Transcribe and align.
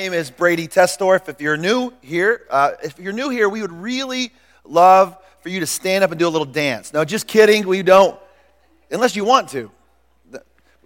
name 0.00 0.14
is 0.14 0.30
Brady 0.30 0.66
Testorf. 0.66 1.28
If 1.28 1.42
you're 1.42 1.58
new 1.58 1.92
here, 2.00 2.46
uh, 2.48 2.70
if 2.82 2.98
you're 2.98 3.12
new 3.12 3.28
here, 3.28 3.50
we 3.50 3.60
would 3.60 3.70
really 3.70 4.32
love 4.64 5.14
for 5.42 5.50
you 5.50 5.60
to 5.60 5.66
stand 5.66 6.02
up 6.02 6.10
and 6.10 6.18
do 6.18 6.26
a 6.26 6.30
little 6.30 6.46
dance. 6.46 6.94
No, 6.94 7.04
just 7.04 7.26
kidding. 7.26 7.66
We 7.66 7.82
don't, 7.82 8.18
unless 8.90 9.14
you 9.14 9.26
want 9.26 9.50
to. 9.50 9.70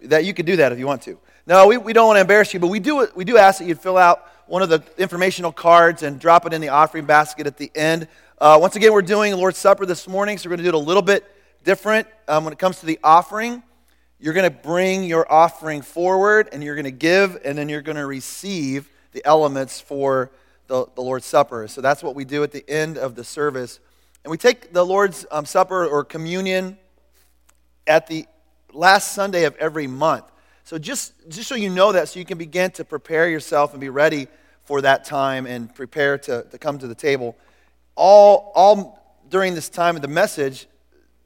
That 0.02 0.24
you 0.24 0.34
could 0.34 0.46
do 0.46 0.56
that 0.56 0.72
if 0.72 0.80
you 0.80 0.88
want 0.88 1.02
to. 1.02 1.16
No, 1.46 1.68
we, 1.68 1.76
we 1.76 1.92
don't 1.92 2.08
want 2.08 2.16
to 2.16 2.22
embarrass 2.22 2.52
you, 2.52 2.58
but 2.58 2.66
we 2.66 2.80
do, 2.80 3.06
we 3.14 3.24
do 3.24 3.38
ask 3.38 3.60
that 3.60 3.66
you 3.66 3.76
fill 3.76 3.98
out 3.98 4.28
one 4.48 4.62
of 4.62 4.68
the 4.68 4.82
informational 4.98 5.52
cards 5.52 6.02
and 6.02 6.18
drop 6.18 6.44
it 6.44 6.52
in 6.52 6.60
the 6.60 6.70
offering 6.70 7.04
basket 7.04 7.46
at 7.46 7.56
the 7.56 7.70
end. 7.76 8.08
Uh, 8.40 8.58
once 8.60 8.74
again, 8.74 8.92
we're 8.92 9.00
doing 9.00 9.32
Lord's 9.36 9.58
Supper 9.58 9.86
this 9.86 10.08
morning, 10.08 10.38
so 10.38 10.48
we're 10.48 10.56
going 10.56 10.64
to 10.64 10.72
do 10.72 10.76
it 10.76 10.82
a 10.82 10.84
little 10.84 11.02
bit 11.02 11.24
different 11.62 12.08
um, 12.26 12.42
when 12.42 12.52
it 12.52 12.58
comes 12.58 12.80
to 12.80 12.86
the 12.86 12.98
offering. 13.04 13.62
You're 14.18 14.34
going 14.34 14.50
to 14.50 14.58
bring 14.58 15.04
your 15.04 15.30
offering 15.32 15.82
forward 15.82 16.48
and 16.50 16.64
you're 16.64 16.74
going 16.74 16.84
to 16.84 16.90
give, 16.90 17.40
and 17.44 17.56
then 17.56 17.68
you're 17.68 17.80
going 17.80 17.96
to 17.96 18.06
receive 18.06 18.90
the 19.14 19.24
elements 19.24 19.80
for 19.80 20.30
the, 20.66 20.86
the 20.94 21.00
Lord's 21.00 21.24
Supper. 21.24 21.66
So 21.68 21.80
that's 21.80 22.02
what 22.02 22.14
we 22.14 22.26
do 22.26 22.42
at 22.42 22.52
the 22.52 22.68
end 22.68 22.98
of 22.98 23.14
the 23.14 23.24
service. 23.24 23.80
And 24.22 24.30
we 24.30 24.36
take 24.36 24.72
the 24.72 24.84
Lord's 24.84 25.24
um, 25.30 25.46
Supper 25.46 25.86
or 25.86 26.04
communion 26.04 26.76
at 27.86 28.06
the 28.06 28.26
last 28.72 29.12
Sunday 29.12 29.44
of 29.44 29.56
every 29.56 29.86
month. 29.86 30.24
So 30.64 30.78
just, 30.78 31.12
just 31.28 31.48
so 31.48 31.54
you 31.54 31.70
know 31.70 31.92
that, 31.92 32.08
so 32.08 32.18
you 32.18 32.24
can 32.24 32.38
begin 32.38 32.70
to 32.72 32.84
prepare 32.84 33.28
yourself 33.28 33.72
and 33.72 33.80
be 33.80 33.88
ready 33.88 34.26
for 34.64 34.80
that 34.80 35.04
time 35.04 35.46
and 35.46 35.72
prepare 35.74 36.18
to, 36.18 36.42
to 36.50 36.58
come 36.58 36.78
to 36.78 36.86
the 36.86 36.94
table. 36.94 37.36
All, 37.94 38.50
all 38.54 39.18
during 39.28 39.54
this 39.54 39.68
time 39.68 39.94
of 39.94 40.02
the 40.02 40.08
message, 40.08 40.66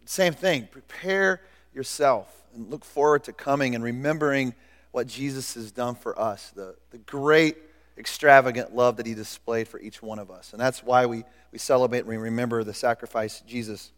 same 0.04 0.34
thing. 0.34 0.68
Prepare 0.70 1.40
yourself 1.72 2.34
and 2.54 2.68
look 2.68 2.84
forward 2.84 3.24
to 3.24 3.32
coming 3.32 3.74
and 3.74 3.82
remembering 3.84 4.54
what 4.90 5.06
Jesus 5.06 5.54
has 5.54 5.70
done 5.70 5.94
for 5.94 6.18
us, 6.18 6.50
the, 6.56 6.74
the 6.90 6.98
great, 6.98 7.56
extravagant 7.98 8.74
love 8.74 8.96
that 8.96 9.06
he 9.06 9.14
displayed 9.14 9.68
for 9.68 9.80
each 9.80 10.02
one 10.02 10.18
of 10.18 10.30
us. 10.30 10.52
And 10.52 10.60
that's 10.60 10.82
why 10.82 11.06
we, 11.06 11.24
we 11.52 11.58
celebrate 11.58 12.00
and 12.00 12.08
we 12.08 12.16
remember 12.16 12.64
the 12.64 12.74
sacrifice 12.74 13.40
Jesus 13.46 13.92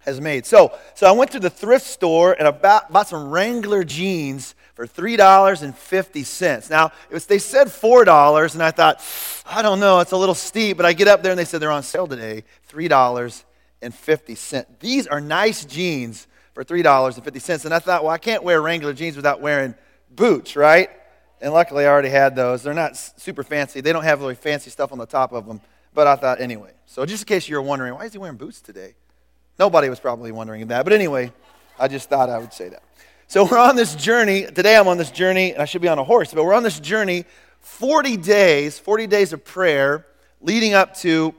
has 0.00 0.20
made. 0.20 0.44
So, 0.46 0.76
so 0.94 1.06
I 1.06 1.12
went 1.12 1.30
to 1.32 1.40
the 1.40 1.50
thrift 1.50 1.86
store 1.86 2.32
and 2.32 2.48
I 2.48 2.50
bought, 2.50 2.92
bought 2.92 3.06
some 3.08 3.30
Wrangler 3.30 3.84
jeans 3.84 4.56
for 4.74 4.86
$3.50. 4.86 6.70
Now, 6.70 6.86
it 7.08 7.14
was, 7.14 7.26
they 7.26 7.38
said 7.38 7.68
$4, 7.68 8.54
and 8.54 8.62
I 8.62 8.70
thought, 8.70 9.04
I 9.46 9.62
don't 9.62 9.80
know, 9.80 10.00
it's 10.00 10.12
a 10.12 10.16
little 10.16 10.34
steep, 10.34 10.76
but 10.76 10.86
I 10.86 10.92
get 10.92 11.08
up 11.08 11.22
there 11.22 11.30
and 11.32 11.38
they 11.38 11.44
said 11.44 11.60
they're 11.60 11.70
on 11.70 11.84
sale 11.84 12.06
today, 12.08 12.44
$3.50. 12.70 14.66
These 14.80 15.06
are 15.06 15.20
nice 15.20 15.64
jeans 15.64 16.26
for 16.54 16.64
$3.50. 16.64 17.64
And 17.64 17.72
I 17.74 17.78
thought, 17.78 18.02
well, 18.02 18.12
I 18.12 18.18
can't 18.18 18.42
wear 18.42 18.60
Wrangler 18.60 18.92
jeans 18.94 19.14
without 19.16 19.40
wearing 19.40 19.76
boots, 20.10 20.56
right? 20.56 20.90
And 21.42 21.52
luckily, 21.52 21.84
I 21.84 21.88
already 21.88 22.08
had 22.08 22.34
those. 22.34 22.62
They're 22.62 22.72
not 22.72 22.96
super 22.96 23.42
fancy. 23.42 23.80
They 23.80 23.92
don't 23.92 24.04
have 24.04 24.20
really 24.20 24.36
fancy 24.36 24.70
stuff 24.70 24.92
on 24.92 24.98
the 24.98 25.06
top 25.06 25.32
of 25.32 25.46
them. 25.46 25.60
But 25.92 26.06
I 26.06 26.16
thought, 26.16 26.40
anyway. 26.40 26.70
So, 26.86 27.04
just 27.04 27.24
in 27.24 27.26
case 27.26 27.48
you 27.48 27.56
were 27.56 27.62
wondering, 27.62 27.94
why 27.94 28.04
is 28.04 28.12
he 28.12 28.18
wearing 28.18 28.38
boots 28.38 28.62
today? 28.62 28.94
Nobody 29.58 29.90
was 29.90 30.00
probably 30.00 30.32
wondering 30.32 30.66
that. 30.68 30.84
But 30.84 30.92
anyway, 30.94 31.32
I 31.78 31.88
just 31.88 32.08
thought 32.08 32.30
I 32.30 32.38
would 32.38 32.52
say 32.52 32.68
that. 32.70 32.82
So 33.26 33.44
we're 33.44 33.58
on 33.58 33.76
this 33.76 33.94
journey. 33.94 34.42
Today 34.42 34.76
I'm 34.76 34.88
on 34.88 34.98
this 34.98 35.10
journey. 35.10 35.52
and 35.52 35.62
I 35.62 35.64
should 35.64 35.82
be 35.82 35.88
on 35.88 35.98
a 35.98 36.04
horse, 36.04 36.32
but 36.32 36.44
we're 36.44 36.54
on 36.54 36.62
this 36.62 36.78
journey 36.78 37.24
40 37.60 38.18
days, 38.18 38.78
40 38.78 39.06
days 39.06 39.32
of 39.32 39.44
prayer 39.44 40.06
leading 40.40 40.74
up 40.74 40.94
to 40.98 41.34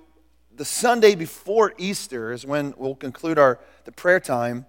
the 0.55 0.65
Sunday 0.65 1.15
before 1.15 1.73
Easter 1.77 2.31
is 2.31 2.45
when 2.45 2.73
we'll 2.77 2.95
conclude 2.95 3.37
our 3.37 3.59
the 3.85 3.91
prayer 3.91 4.19
time. 4.19 4.65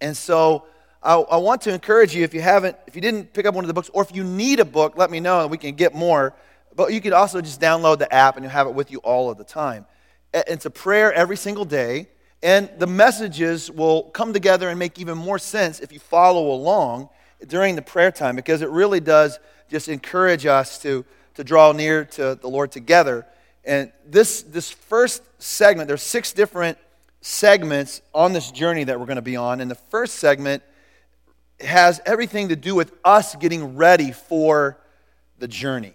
And 0.00 0.16
so 0.16 0.64
I, 1.02 1.14
I, 1.14 1.36
want 1.38 1.62
to 1.62 1.72
encourage 1.72 2.14
you 2.14 2.24
if 2.24 2.34
you 2.34 2.42
haven't, 2.42 2.76
if 2.86 2.94
you 2.94 3.00
didn't 3.00 3.32
pick 3.32 3.46
up 3.46 3.54
one 3.54 3.64
of 3.64 3.68
the 3.68 3.74
books, 3.74 3.90
or 3.94 4.02
if 4.02 4.14
you 4.14 4.22
need 4.22 4.60
a 4.60 4.64
book, 4.64 4.98
let 4.98 5.10
me 5.10 5.18
know 5.18 5.40
and 5.40 5.50
we 5.50 5.56
can 5.56 5.74
get 5.74 5.94
more. 5.94 6.34
But 6.76 6.92
you 6.92 7.00
could 7.00 7.12
also 7.12 7.40
just 7.40 7.60
download 7.60 7.98
the 7.98 8.12
app 8.12 8.36
and 8.36 8.44
you'll 8.44 8.52
have 8.52 8.66
it 8.66 8.74
with 8.74 8.90
you 8.90 8.98
all 8.98 9.30
of 9.30 9.38
the 9.38 9.44
time. 9.44 9.86
It's 10.32 10.66
a 10.66 10.70
prayer 10.70 11.12
every 11.12 11.36
single 11.36 11.64
day. 11.64 12.08
And 12.42 12.70
the 12.78 12.86
messages 12.86 13.70
will 13.70 14.04
come 14.04 14.32
together 14.32 14.68
and 14.68 14.78
make 14.78 14.98
even 14.98 15.18
more 15.18 15.38
sense 15.38 15.80
if 15.80 15.92
you 15.92 15.98
follow 15.98 16.52
along 16.52 17.10
during 17.46 17.76
the 17.76 17.82
prayer 17.82 18.10
time 18.10 18.36
because 18.36 18.62
it 18.62 18.70
really 18.70 19.00
does 19.00 19.38
just 19.68 19.88
encourage 19.88 20.46
us 20.46 20.78
to, 20.82 21.04
to 21.34 21.44
draw 21.44 21.72
near 21.72 22.04
to 22.04 22.34
the 22.34 22.48
Lord 22.48 22.72
together. 22.72 23.26
And 23.64 23.92
this, 24.06 24.42
this 24.42 24.70
first 24.70 25.22
segment, 25.38 25.88
there's 25.88 26.02
six 26.02 26.32
different 26.32 26.78
segments 27.20 28.00
on 28.14 28.32
this 28.32 28.50
journey 28.50 28.84
that 28.84 28.98
we're 28.98 29.06
going 29.06 29.16
to 29.16 29.22
be 29.22 29.36
on. 29.36 29.60
And 29.60 29.70
the 29.70 29.74
first 29.74 30.14
segment 30.14 30.62
has 31.62 32.00
everything 32.06 32.48
to 32.48 32.56
do 32.56 32.74
with 32.74 32.92
us 33.04 33.34
getting 33.36 33.76
ready 33.76 34.12
for 34.12 34.78
the 35.38 35.48
journey. 35.48 35.94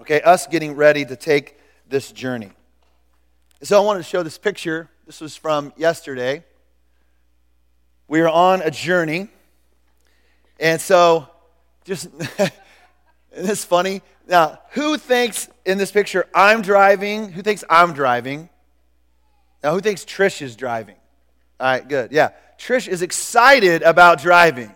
Okay, 0.00 0.20
us 0.22 0.46
getting 0.46 0.74
ready 0.76 1.04
to 1.04 1.16
take 1.16 1.58
this 1.88 2.12
journey. 2.12 2.50
So 3.62 3.80
I 3.80 3.84
wanted 3.84 4.00
to 4.00 4.04
show 4.04 4.22
this 4.22 4.38
picture 4.38 4.90
this 5.06 5.20
was 5.20 5.36
from 5.36 5.72
yesterday. 5.76 6.44
We 8.08 8.20
are 8.20 8.28
on 8.28 8.62
a 8.62 8.70
journey. 8.70 9.28
And 10.58 10.80
so, 10.80 11.28
just, 11.84 12.06
isn't 12.38 12.52
this 13.32 13.64
funny? 13.64 14.00
Now, 14.26 14.60
who 14.70 14.96
thinks 14.96 15.48
in 15.66 15.76
this 15.76 15.92
picture 15.92 16.26
I'm 16.34 16.62
driving? 16.62 17.32
Who 17.32 17.42
thinks 17.42 17.64
I'm 17.68 17.92
driving? 17.92 18.48
Now, 19.62 19.72
who 19.72 19.80
thinks 19.80 20.04
Trish 20.04 20.40
is 20.40 20.56
driving? 20.56 20.96
All 21.60 21.66
right, 21.66 21.86
good. 21.86 22.12
Yeah. 22.12 22.30
Trish 22.58 22.88
is 22.88 23.02
excited 23.02 23.82
about 23.82 24.20
driving. 24.20 24.72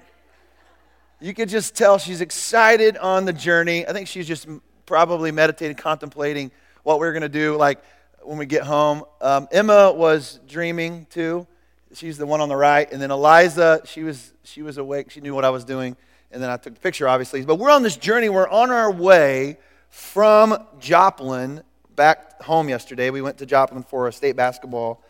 You 1.21 1.35
could 1.35 1.49
just 1.49 1.75
tell 1.75 1.99
she's 1.99 2.21
excited 2.21 2.97
on 2.97 3.25
the 3.25 3.33
journey. 3.33 3.87
I 3.87 3.93
think 3.93 4.09
she's 4.09 4.29
just 4.29 4.47
probably 4.87 5.33
meditating, 5.33 5.77
contemplating 5.77 6.51
what 6.85 6.99
we're 6.99 7.13
going 7.13 7.23
to 7.23 7.29
do. 7.29 7.57
Like, 7.57 7.81
when 8.29 8.37
we 8.37 8.45
get 8.45 8.63
home. 8.63 9.05
Um, 9.21 9.49
Emma 9.51 9.91
was 9.91 10.39
dreaming 10.47 11.07
too. 11.11 11.47
She's 11.95 12.19
the 12.19 12.27
one 12.27 12.43
on 12.43 12.51
the 12.51 12.57
right. 12.57 12.91
And 12.93 13.01
then 13.01 13.11
Eliza, 13.11 13.81
she 13.87 14.03
was, 14.03 14.33
she 14.45 14.61
was 14.61 14.77
awake. 14.77 15.11
She 15.11 15.23
knew 15.23 15.35
what 15.35 15.47
I 15.47 15.51
was 15.51 15.65
doing. 15.65 15.97
And 16.31 16.43
then 16.43 16.51
I 16.51 16.59
took 16.59 16.75
the 16.75 16.81
picture, 16.81 17.09
obviously. 17.09 17.43
But 17.45 17.57
we're 17.57 17.71
on 17.71 17.83
this 17.83 17.97
journey. 17.97 18.29
We're 18.29 18.49
on 18.49 18.71
our 18.71 18.91
way 18.91 19.57
from 19.89 20.59
Joplin 20.79 21.63
back 21.97 22.43
home 22.43 22.69
yesterday. 22.69 23.09
We 23.09 23.23
went 23.23 23.39
to 23.39 23.47
Joplin 23.47 23.83
for 23.83 24.09
a 24.09 24.13
state 24.13 24.37
basketball 24.37 25.03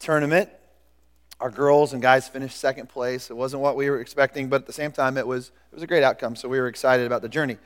tournament. 0.00 0.50
Our 1.40 1.50
girls 1.50 1.92
and 1.92 2.00
guys 2.00 2.28
finished 2.28 2.56
second 2.58 2.88
place. 2.88 3.30
It 3.30 3.36
wasn't 3.36 3.62
what 3.62 3.76
we 3.76 3.90
were 3.90 4.00
expecting, 4.00 4.48
but 4.48 4.62
at 4.62 4.66
the 4.66 4.72
same 4.72 4.90
time, 4.90 5.18
it 5.18 5.26
was, 5.26 5.48
it 5.70 5.74
was 5.74 5.82
a 5.82 5.86
great 5.86 6.02
outcome. 6.02 6.34
So 6.34 6.48
we 6.48 6.58
were 6.58 6.68
excited 6.68 7.06
about 7.06 7.22
the 7.22 7.28
journey. 7.28 7.58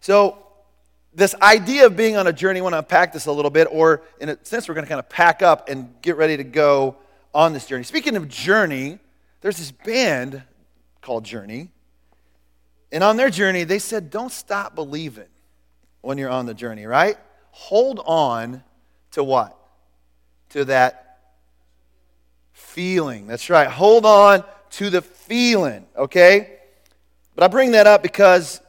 So 0.00 0.38
this 1.14 1.34
idea 1.42 1.86
of 1.86 1.96
being 1.96 2.16
on 2.16 2.26
a 2.26 2.32
journey, 2.32 2.60
I 2.60 2.62
want 2.62 2.72
to 2.74 2.78
unpack 2.78 3.12
this 3.12 3.26
a 3.26 3.32
little 3.32 3.50
bit, 3.50 3.68
or 3.70 4.02
in 4.20 4.28
a 4.30 4.44
sense, 4.44 4.68
we're 4.68 4.74
going 4.74 4.84
to 4.84 4.88
kind 4.88 4.98
of 4.98 5.08
pack 5.08 5.42
up 5.42 5.68
and 5.68 5.92
get 6.00 6.16
ready 6.16 6.36
to 6.36 6.44
go 6.44 6.96
on 7.34 7.52
this 7.52 7.66
journey. 7.66 7.84
Speaking 7.84 8.16
of 8.16 8.28
journey, 8.28 8.98
there's 9.40 9.58
this 9.58 9.70
band 9.70 10.42
called 11.02 11.24
Journey. 11.24 11.70
And 12.90 13.04
on 13.04 13.16
their 13.16 13.30
journey, 13.30 13.64
they 13.64 13.78
said, 13.78 14.10
don't 14.10 14.32
stop 14.32 14.74
believing 14.74 15.28
when 16.00 16.16
you're 16.16 16.30
on 16.30 16.46
the 16.46 16.54
journey, 16.54 16.86
right? 16.86 17.18
Hold 17.50 18.00
on 18.06 18.62
to 19.12 19.22
what? 19.22 19.56
To 20.50 20.64
that 20.66 21.07
feeling. 22.78 23.26
That's 23.26 23.50
right. 23.50 23.66
Hold 23.66 24.06
on 24.06 24.44
to 24.70 24.88
the 24.88 25.02
feeling, 25.02 25.84
okay? 25.96 26.58
But 27.34 27.42
I 27.42 27.48
bring 27.48 27.72
that 27.72 27.88
up 27.88 28.04
because 28.04 28.60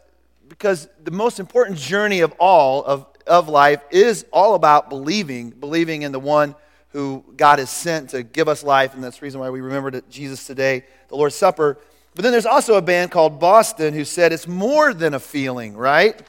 because 0.48 0.90
the 1.04 1.12
most 1.12 1.40
important 1.40 1.78
journey 1.78 2.22
of 2.22 2.34
all 2.40 2.84
of, 2.84 3.06
of 3.28 3.50
life 3.50 3.84
is 3.92 4.26
all 4.34 4.56
about 4.56 4.90
believing, 4.90 5.52
believing 5.52 6.02
in 6.02 6.12
the 6.12 6.20
one 6.20 6.56
who 6.88 7.24
God 7.38 7.60
has 7.60 7.70
sent 7.70 8.10
to 8.10 8.24
give 8.24 8.48
us 8.48 8.64
life, 8.64 8.96
and 8.96 9.04
that's 9.04 9.20
the 9.20 9.26
reason 9.28 9.42
why 9.42 9.52
we 9.52 9.62
remember 9.62 10.02
Jesus 10.10 10.48
today, 10.48 10.86
the 11.10 11.16
Lord's 11.16 11.36
Supper. 11.36 11.78
But 12.16 12.24
then 12.24 12.32
there's 12.32 12.48
also 12.48 12.78
a 12.78 12.82
band 12.82 13.12
called 13.12 13.40
Boston 13.40 13.94
who 13.94 14.06
said 14.06 14.34
it's 14.34 14.48
more 14.48 14.92
than 14.92 15.14
a 15.14 15.20
feeling, 15.20 15.78
right? 15.78 16.20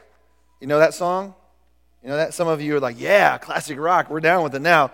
You 0.60 0.66
know 0.66 0.80
that 0.80 0.92
song? 0.92 1.34
You 2.02 2.10
know 2.10 2.16
that? 2.18 2.34
Some 2.34 2.46
of 2.46 2.60
you 2.60 2.76
are 2.76 2.80
like, 2.80 3.00
yeah, 3.00 3.38
classic 3.38 3.78
rock, 3.78 4.10
we're 4.10 4.20
down 4.20 4.42
with 4.42 4.54
it 4.54 4.60
now. 4.60 4.90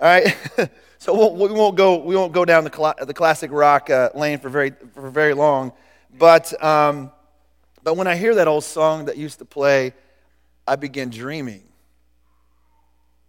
All 0.00 0.08
right? 0.08 0.36
so 0.98 1.14
we'll, 1.14 1.34
we 1.34 1.52
won't 1.52 1.76
go, 1.76 1.96
we 1.96 2.16
won't 2.16 2.32
go 2.32 2.44
down 2.44 2.64
the, 2.64 2.72
cl- 2.74 2.94
the 3.00 3.14
classic 3.14 3.50
rock 3.52 3.90
uh, 3.90 4.10
lane 4.14 4.38
for 4.38 4.48
very, 4.48 4.72
for 4.94 5.10
very 5.10 5.34
long. 5.34 5.72
But 6.18 6.62
um, 6.64 7.10
but 7.86 7.96
when 7.96 8.08
I 8.08 8.16
hear 8.16 8.34
that 8.34 8.48
old 8.48 8.64
song 8.64 9.04
that 9.04 9.16
used 9.16 9.38
to 9.38 9.44
play, 9.44 9.92
I 10.66 10.74
begin 10.74 11.08
dreaming. 11.08 11.62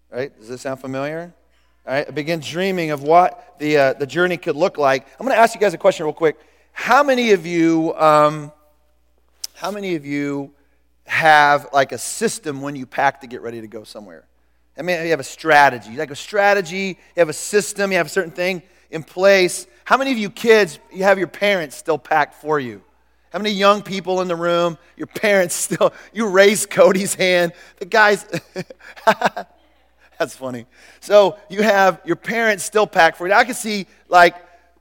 Right? 0.09 0.35
Does 0.35 0.49
this 0.49 0.61
sound 0.61 0.81
familiar? 0.81 1.31
All 1.85 1.93
right, 1.93 2.07
I 2.07 2.09
begin 2.09 2.39
dreaming 2.39 2.89
of 2.89 3.03
what 3.03 3.59
the, 3.59 3.77
uh, 3.77 3.93
the 3.93 4.07
journey 4.07 4.35
could 4.35 4.55
look 4.55 4.79
like. 4.79 5.05
I'm 5.19 5.27
going 5.27 5.37
to 5.37 5.39
ask 5.39 5.53
you 5.53 5.61
guys 5.61 5.75
a 5.75 5.77
question 5.77 6.07
real 6.07 6.13
quick. 6.13 6.37
How 6.71 7.03
many 7.03 7.33
of 7.33 7.45
you, 7.45 7.93
um, 7.97 8.51
how 9.53 9.69
many 9.69 9.93
of 9.93 10.07
you 10.07 10.55
have 11.05 11.67
like 11.71 11.91
a 11.91 11.99
system 11.99 12.61
when 12.61 12.75
you 12.75 12.87
pack 12.87 13.21
to 13.21 13.27
get 13.27 13.43
ready 13.43 13.61
to 13.61 13.67
go 13.67 13.83
somewhere? 13.83 14.25
I 14.77 14.81
mean, 14.81 15.03
you 15.03 15.09
have 15.09 15.19
a 15.19 15.23
strategy. 15.23 15.95
Like 15.95 16.11
a 16.11 16.15
strategy, 16.15 16.97
you 17.15 17.19
have 17.19 17.29
a 17.29 17.33
system, 17.33 17.91
you 17.91 17.97
have 17.97 18.07
a 18.07 18.09
certain 18.09 18.31
thing 18.31 18.61
in 18.91 19.03
place. 19.03 19.67
How 19.85 19.97
many 19.97 20.11
of 20.11 20.17
you 20.17 20.29
kids, 20.29 20.79
you 20.91 21.03
have 21.03 21.17
your 21.17 21.27
parents 21.27 21.75
still 21.75 21.97
packed 21.97 22.35
for 22.35 22.59
you? 22.59 22.81
How 23.31 23.39
many 23.39 23.51
young 23.51 23.81
people 23.81 24.21
in 24.21 24.27
the 24.27 24.35
room? 24.35 24.77
Your 24.95 25.07
parents 25.07 25.55
still, 25.55 25.93
you 26.13 26.27
raised 26.27 26.69
Cody's 26.69 27.15
hand. 27.15 27.53
The 27.77 27.85
guys, 27.85 28.25
that's 30.19 30.35
funny. 30.35 30.65
So 30.99 31.37
you 31.49 31.63
have 31.63 32.01
your 32.05 32.15
parents 32.15 32.63
still 32.63 32.87
pack 32.87 33.15
for 33.15 33.27
you. 33.27 33.33
I 33.33 33.45
can 33.45 33.55
see 33.55 33.87
like 34.09 34.35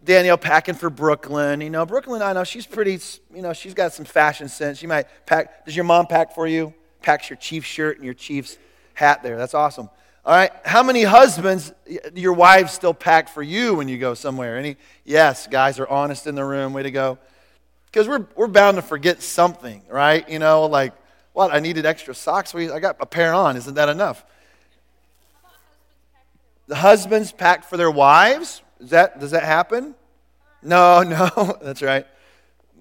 Danielle 0.04 0.38
packing 0.38 0.75
for 0.75 0.90
Brooklyn. 0.90 1.60
You 1.60 1.70
know, 1.70 1.87
Brooklyn, 1.87 2.22
I 2.22 2.32
know 2.32 2.44
she's 2.44 2.66
pretty, 2.66 3.00
you 3.34 3.42
know, 3.42 3.52
she's 3.52 3.75
got 3.75 3.92
some 3.92 4.04
fashion 4.04 4.49
sense. 4.49 4.78
She 4.78 4.87
might 4.87 5.06
pack. 5.26 5.64
Does 5.64 5.75
your 5.75 5.84
mom 5.84 6.06
pack 6.06 6.34
for 6.34 6.46
you? 6.46 6.72
Packs 7.02 7.31
your 7.31 7.37
Chiefs 7.37 7.66
shirt 7.66 7.96
and 7.96 8.04
your 8.04 8.14
Chiefs 8.14 8.58
hat 8.96 9.22
there. 9.22 9.37
That's 9.37 9.54
awesome. 9.54 9.88
All 10.25 10.34
right. 10.34 10.50
How 10.64 10.82
many 10.82 11.04
husbands, 11.04 11.72
your 12.14 12.32
wives 12.32 12.72
still 12.72 12.94
pack 12.94 13.28
for 13.28 13.43
you 13.43 13.76
when 13.76 13.88
you 13.88 13.98
go 13.98 14.14
somewhere? 14.14 14.58
Any? 14.58 14.76
Yes, 15.04 15.46
guys 15.46 15.78
are 15.78 15.88
honest 15.88 16.26
in 16.26 16.34
the 16.34 16.44
room. 16.44 16.72
Way 16.72 16.82
to 16.82 16.90
go. 16.90 17.19
Because 17.87 18.08
we're, 18.08 18.26
we're 18.34 18.48
bound 18.48 18.76
to 18.76 18.82
forget 18.82 19.22
something, 19.22 19.82
right? 19.88 20.28
You 20.28 20.40
know, 20.40 20.66
like, 20.66 20.94
what? 21.32 21.54
I 21.54 21.60
needed 21.60 21.87
extra 21.87 22.14
socks. 22.14 22.54
I 22.54 22.81
got 22.81 22.96
a 22.98 23.06
pair 23.06 23.34
on. 23.34 23.56
Isn't 23.56 23.75
that 23.75 23.88
enough? 23.88 24.25
The 26.66 26.76
husbands 26.76 27.31
pack 27.31 27.64
for 27.64 27.76
their 27.76 27.90
wives. 27.90 28.62
Is 28.81 28.90
that, 28.90 29.20
does 29.20 29.31
that 29.31 29.44
happen? 29.44 29.94
No, 30.62 31.02
no, 31.37 31.58
that's 31.62 31.82
right. 31.82 32.06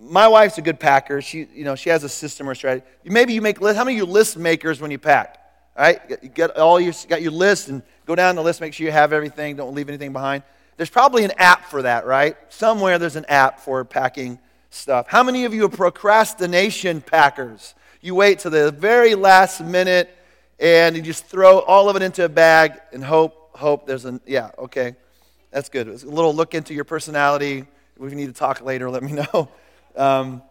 My 0.01 0.27
wife's 0.27 0.57
a 0.57 0.61
good 0.61 0.79
packer. 0.79 1.21
She, 1.21 1.47
you 1.53 1.63
know, 1.63 1.75
she 1.75 1.89
has 1.89 2.03
a 2.03 2.09
system 2.09 2.49
or 2.49 2.55
strategy. 2.55 2.85
Maybe 3.03 3.33
you 3.33 3.41
make 3.41 3.61
list. 3.61 3.77
How 3.77 3.83
many 3.83 3.99
of 3.99 4.07
you 4.07 4.11
list 4.11 4.37
makers 4.37 4.81
when 4.81 4.89
you 4.89 4.97
pack? 4.97 5.44
All 5.77 5.83
right, 5.83 5.99
you 6.21 6.29
get 6.29 6.57
all 6.57 6.79
your 6.79 6.93
got 7.09 7.21
your 7.21 7.31
list 7.31 7.67
and 7.67 7.81
go 8.05 8.15
down 8.15 8.35
the 8.35 8.43
list. 8.43 8.61
Make 8.61 8.73
sure 8.73 8.85
you 8.85 8.93
have 8.93 9.11
everything. 9.11 9.57
Don't 9.57 9.75
leave 9.75 9.89
anything 9.89 10.13
behind. 10.13 10.43
There's 10.77 10.89
probably 10.89 11.23
an 11.25 11.31
app 11.37 11.65
for 11.65 11.81
that, 11.81 12.05
right? 12.05 12.37
Somewhere 12.49 12.97
there's 12.97 13.15
an 13.15 13.25
app 13.27 13.59
for 13.59 13.83
packing 13.83 14.39
stuff. 14.69 15.07
How 15.07 15.23
many 15.23 15.45
of 15.45 15.53
you 15.53 15.65
are 15.65 15.69
procrastination 15.69 17.01
packers? 17.01 17.75
You 18.01 18.15
wait 18.15 18.39
to 18.39 18.49
the 18.49 18.71
very 18.71 19.15
last 19.15 19.61
minute 19.61 20.15
and 20.59 20.95
you 20.95 21.01
just 21.01 21.25
throw 21.25 21.59
all 21.59 21.89
of 21.89 21.95
it 21.95 22.01
into 22.01 22.23
a 22.25 22.29
bag 22.29 22.79
and 22.93 23.03
hope, 23.03 23.57
hope 23.57 23.87
there's 23.87 24.05
a, 24.05 24.19
yeah, 24.25 24.51
okay. 24.57 24.95
That's 25.51 25.69
good. 25.69 25.87
It's 25.87 26.03
a 26.03 26.09
little 26.09 26.33
look 26.33 26.53
into 26.53 26.73
your 26.73 26.83
personality. 26.83 27.59
If 27.59 28.01
we 28.01 28.13
need 28.13 28.27
to 28.27 28.33
talk 28.33 28.61
later, 28.61 28.89
let 28.89 29.03
me 29.03 29.13
know. 29.13 29.49
Um, 29.97 30.41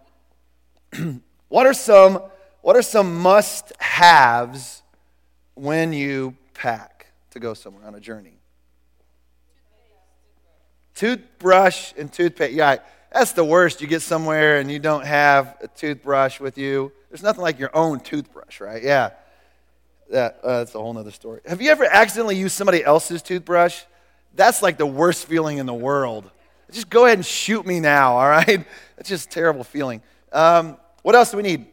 what 1.49 1.67
are 1.67 1.75
some, 1.75 2.23
what 2.63 2.77
are 2.77 2.81
some 2.81 3.21
must 3.21 3.75
haves 3.79 4.83
when 5.55 5.93
you 5.93 6.37
pack 6.53 7.07
to 7.31 7.41
go 7.41 7.55
somewhere 7.55 7.87
on 7.87 7.95
a 7.95 8.01
journey? 8.01 8.39
Toothbrush 10.95 11.93
and 11.99 12.13
toothpaste. 12.13 12.53
Yeah, 12.53 12.77
that's 13.13 13.33
the 13.33 13.45
worst. 13.45 13.81
You 13.81 13.87
get 13.87 14.03
somewhere 14.03 14.59
and 14.59 14.71
you 14.71 14.79
don't 14.79 15.05
have 15.05 15.57
a 15.61 15.69
toothbrush 15.69 16.41
with 16.41 16.59
you. 16.59 16.93
There's 17.11 17.23
nothing 17.23 17.43
like 17.43 17.59
your 17.59 17.75
own 17.75 18.01
toothbrush, 18.01 18.61
right? 18.61 18.83
Yeah. 18.83 19.11
That, 20.11 20.41
uh, 20.43 20.59
that's 20.59 20.75
a 20.75 20.79
whole 20.79 20.97
other 20.97 21.11
story. 21.11 21.41
Have 21.47 21.63
you 21.63 21.71
ever 21.71 21.85
accidentally 21.85 22.37
used 22.37 22.55
somebody 22.55 22.85
else's 22.85 23.23
toothbrush? 23.23 23.83
That's 24.35 24.63
like 24.63 24.79
the 24.79 24.87
worst 24.87 25.27
feeling 25.27 25.59
in 25.59 25.67
the 25.67 25.75
world. 25.75 26.31
Just 26.71 26.91
go 26.91 27.07
ahead 27.07 27.19
and 27.19 27.27
shoot 27.27 27.65
me 27.67 27.81
now, 27.81 28.17
all 28.17 28.29
right? 28.29 28.67
That's 28.97 29.09
just 29.09 29.31
terrible 29.31 29.65
feeling. 29.65 30.03
Um, 30.33 30.77
what 31.03 31.15
else 31.15 31.31
do 31.31 31.37
we 31.37 31.43
need? 31.43 31.67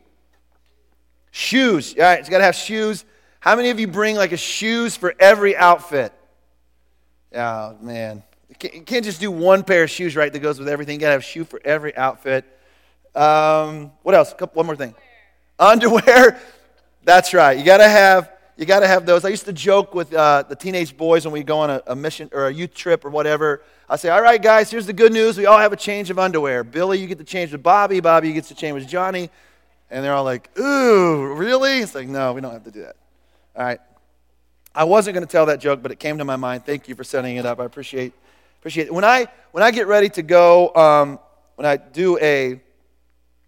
Shoes. 1.32 1.96
All 1.98 2.04
right, 2.04 2.24
you 2.24 2.30
got 2.30 2.40
to 2.40 2.44
have 2.44 2.56
shoes. 2.56 3.06
How 3.42 3.56
many 3.56 3.72
of 3.72 3.80
you 3.80 3.88
bring 3.88 4.16
like 4.16 4.32
a 4.32 4.38
shoes 4.38 4.96
for 4.96 5.16
every 5.20 5.58
outfit? 5.58 6.14
Oh, 7.36 7.76
man. 7.82 8.22
You 8.48 8.82
can't 8.84 9.04
just 9.04 9.20
do 9.20 9.32
one 9.32 9.64
pair 9.64 9.84
of 9.84 9.90
shoes, 9.90 10.16
right, 10.16 10.32
that 10.32 10.40
goes 10.40 10.60
with 10.60 10.70
everything. 10.70 10.94
You 10.94 11.00
got 11.00 11.08
to 11.08 11.14
have 11.14 11.22
a 11.22 11.24
shoe 11.24 11.44
for 11.44 11.60
every 11.66 11.98
outfit. 11.98 12.46
Um, 13.16 13.92
what 14.04 14.14
else? 14.14 14.36
One 14.54 14.68
more 14.68 14.76
thing. 14.76 14.94
Underwear. 15.58 16.40
That's 17.04 17.34
right. 17.34 17.58
You 17.58 17.66
got 17.66 17.78
to 17.78 17.90
have 17.90 18.32
you 18.58 18.68
got 18.68 18.82
to 18.82 18.88
have 18.88 19.08
those. 19.08 19.26
I 19.26 19.30
used 19.30 19.46
to 19.46 19.54
joke 19.54 19.96
with 19.96 20.14
uh, 20.14 20.44
the 20.48 20.56
teenage 20.56 20.96
boys 20.96 21.26
when 21.26 21.34
we 21.34 21.42
go 21.42 21.58
on 21.58 21.72
a, 21.72 21.82
a, 21.88 21.96
mission 21.96 22.30
or 22.32 22.46
a 22.46 22.54
youth 22.54 22.76
trip 22.76 23.04
or 23.04 23.10
whatever. 23.10 23.64
I 23.90 23.96
say, 23.96 24.10
"All 24.10 24.22
right, 24.22 24.40
guys, 24.40 24.70
here's 24.70 24.86
the 24.86 24.94
good 24.94 25.12
news. 25.12 25.36
We 25.36 25.48
all 25.48 25.58
have 25.58 25.74
a 25.74 25.78
change 25.78 26.12
of 26.12 26.20
underwear. 26.20 26.64
Billy, 26.64 27.00
you 27.00 27.08
get 27.08 27.18
to 27.18 27.24
change 27.24 27.52
with 27.54 27.64
Bobby. 27.64 28.02
Bobby, 28.02 28.28
you 28.28 28.36
get 28.36 28.44
to 28.46 28.56
change 28.56 28.76
with 28.76 28.88
Johnny." 28.88 29.32
And 29.90 30.06
they're 30.06 30.14
all 30.14 30.24
like, 30.24 30.56
"Ooh, 30.60 31.34
really?" 31.34 31.80
It's 31.80 31.96
like, 31.96 32.08
"No, 32.08 32.34
we 32.34 32.42
don't 32.42 32.54
have 32.54 32.66
to 32.66 32.72
do 32.72 32.82
that." 32.82 32.98
All 33.56 33.66
right. 33.66 33.80
I 34.74 34.86
wasn't 34.86 35.16
going 35.16 35.26
to 35.26 35.32
tell 35.32 35.48
that 35.48 35.60
joke, 35.60 35.82
but 35.82 35.92
it 35.92 36.00
came 36.00 36.18
to 36.20 36.26
my 36.26 36.38
mind. 36.38 36.66
Thank 36.66 36.88
you 36.88 36.96
for 36.96 37.04
setting 37.04 37.36
it 37.36 37.46
up. 37.46 37.60
I 37.60 37.66
appreciate 37.66 38.14
appreciate 38.60 38.88
it. 38.88 38.94
When 38.94 39.04
I 39.04 39.28
when 39.52 39.64
I 39.64 39.72
get 39.72 39.88
ready 39.88 40.08
to 40.10 40.22
go, 40.22 40.74
um, 40.76 41.20
when 41.56 41.66
I 41.66 41.76
do 41.76 42.18
a 42.20 42.62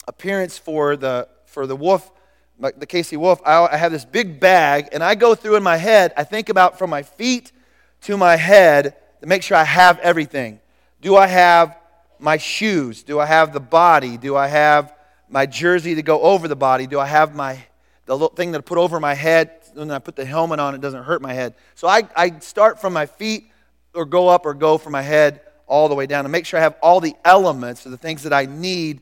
appearance 0.08 0.58
for 0.58 0.98
the 0.98 1.30
for 1.46 1.66
the 1.66 1.76
Wolf, 1.76 2.12
the 2.60 2.88
KC 2.88 3.16
Wolf, 3.16 3.42
I, 3.46 3.66
I 3.66 3.78
have 3.78 3.94
this 3.94 4.04
big 4.04 4.42
bag, 4.42 4.90
and 4.92 5.02
I 5.02 5.16
go 5.16 5.36
through 5.36 5.56
in 5.56 5.64
my 5.64 5.78
head. 5.78 6.14
I 6.18 6.26
think 6.26 6.50
about 6.50 6.78
from 6.78 6.90
my 6.90 7.04
feet 7.04 7.54
to 8.02 8.18
my 8.18 8.36
head 8.36 8.98
to 9.22 9.28
make 9.28 9.44
sure 9.44 9.56
I 9.56 9.64
have 9.64 10.00
everything. 10.00 10.60
Do 11.00 11.16
I 11.16 11.28
have 11.28 11.78
my 12.20 12.36
shoes? 12.36 13.04
Do 13.04 13.20
I 13.20 13.26
have 13.26 13.54
the 13.54 13.62
body? 13.62 14.18
Do 14.18 14.36
I 14.36 14.48
have 14.48 14.94
my 15.30 15.46
jersey 15.46 15.96
to 15.96 16.02
go 16.02 16.20
over 16.22 16.50
the 16.50 16.56
body? 16.58 16.88
Do 16.88 17.00
I 17.00 17.06
have 17.06 17.34
my 17.34 17.64
the 18.06 18.14
little 18.14 18.36
thing 18.36 18.52
that 18.52 18.60
I 18.60 18.62
put 18.62 18.78
over 18.78 19.00
my 19.00 19.14
head? 19.14 19.63
When 19.74 19.92
I 19.92 20.00
put 20.00 20.16
the 20.16 20.26
helmet 20.26 20.60
on, 20.60 20.76
it 20.76 20.82
doesn't 20.82 21.04
hurt 21.04 21.22
my 21.22 21.34
head. 21.34 21.56
So 21.76 21.88
I, 21.88 22.04
I 22.16 22.40
start 22.40 22.80
from 22.80 22.94
my 22.94 23.06
feet 23.06 23.50
or 23.94 24.06
go 24.06 24.28
up 24.28 24.46
or 24.46 24.54
go 24.54 24.78
from 24.78 24.92
my 24.92 25.02
head 25.02 25.42
all 25.68 25.90
the 25.90 25.96
way 25.96 26.06
down 26.06 26.24
to 26.24 26.30
make 26.30 26.46
sure 26.46 26.60
I 26.60 26.64
have 26.64 26.76
all 26.82 27.00
the 27.00 27.16
elements 27.26 27.86
of 27.86 27.92
the 27.92 27.98
things 27.98 28.24
that 28.24 28.34
I 28.34 28.46
need 28.46 29.02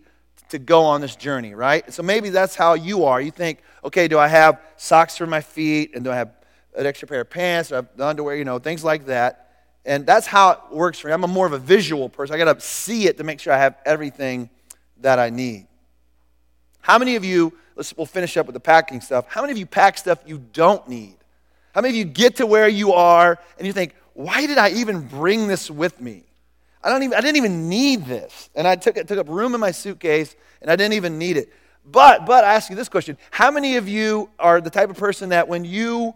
to 0.49 0.59
go 0.59 0.83
on 0.83 1.01
this 1.01 1.15
journey, 1.15 1.53
right? 1.53 1.91
So 1.93 2.03
maybe 2.03 2.29
that's 2.29 2.55
how 2.55 2.73
you 2.73 3.05
are. 3.05 3.21
You 3.21 3.31
think, 3.31 3.59
okay, 3.83 4.07
do 4.07 4.19
I 4.19 4.27
have 4.27 4.59
socks 4.77 5.17
for 5.17 5.25
my 5.25 5.41
feet? 5.41 5.95
And 5.95 6.03
do 6.03 6.11
I 6.11 6.15
have 6.15 6.31
an 6.77 6.85
extra 6.85 7.07
pair 7.07 7.21
of 7.21 7.29
pants? 7.29 7.69
Have 7.69 7.87
the 7.95 8.05
underwear? 8.05 8.35
You 8.35 8.45
know, 8.45 8.59
things 8.59 8.83
like 8.83 9.05
that. 9.05 9.49
And 9.85 10.05
that's 10.05 10.27
how 10.27 10.51
it 10.51 10.59
works 10.71 10.99
for 10.99 11.07
me. 11.07 11.13
I'm 11.13 11.23
a 11.23 11.27
more 11.27 11.47
of 11.47 11.53
a 11.53 11.57
visual 11.57 12.09
person. 12.09 12.35
I 12.35 12.37
got 12.37 12.53
to 12.53 12.61
see 12.61 13.07
it 13.07 13.17
to 13.17 13.23
make 13.23 13.39
sure 13.39 13.53
I 13.53 13.57
have 13.57 13.77
everything 13.85 14.49
that 14.99 15.17
I 15.19 15.29
need. 15.29 15.67
How 16.81 16.99
many 16.99 17.15
of 17.15 17.25
you, 17.25 17.53
let's, 17.75 17.95
we'll 17.95 18.05
finish 18.05 18.37
up 18.37 18.45
with 18.45 18.53
the 18.53 18.59
packing 18.59 19.01
stuff. 19.01 19.25
How 19.27 19.41
many 19.41 19.51
of 19.51 19.57
you 19.57 19.65
pack 19.65 19.97
stuff 19.97 20.19
you 20.25 20.39
don't 20.53 20.87
need? 20.87 21.15
How 21.73 21.81
many 21.81 21.93
of 21.93 21.97
you 21.97 22.05
get 22.05 22.37
to 22.37 22.45
where 22.45 22.67
you 22.67 22.93
are 22.93 23.39
and 23.57 23.67
you 23.67 23.73
think, 23.73 23.95
why 24.13 24.45
did 24.45 24.57
I 24.57 24.71
even 24.71 25.07
bring 25.07 25.47
this 25.47 25.71
with 25.71 25.99
me? 26.01 26.23
I, 26.83 26.89
don't 26.89 27.03
even, 27.03 27.17
I 27.17 27.21
didn't 27.21 27.37
even 27.37 27.69
need 27.69 28.05
this. 28.05 28.49
And 28.55 28.67
I 28.67 28.75
took, 28.75 28.97
it 28.97 29.07
took 29.07 29.17
up 29.17 29.29
room 29.29 29.53
in 29.53 29.61
my 29.61 29.71
suitcase, 29.71 30.35
and 30.61 30.69
I 30.69 30.75
didn't 30.75 30.93
even 30.93 31.17
need 31.17 31.37
it. 31.37 31.51
But, 31.85 32.25
but 32.25 32.43
I 32.43 32.53
ask 32.55 32.69
you 32.69 32.75
this 32.75 32.89
question 32.89 33.17
How 33.31 33.49
many 33.49 33.77
of 33.77 33.87
you 33.87 34.29
are 34.37 34.61
the 34.61 34.69
type 34.69 34.89
of 34.89 34.97
person 34.97 35.29
that 35.29 35.47
when 35.47 35.65
you 35.65 36.13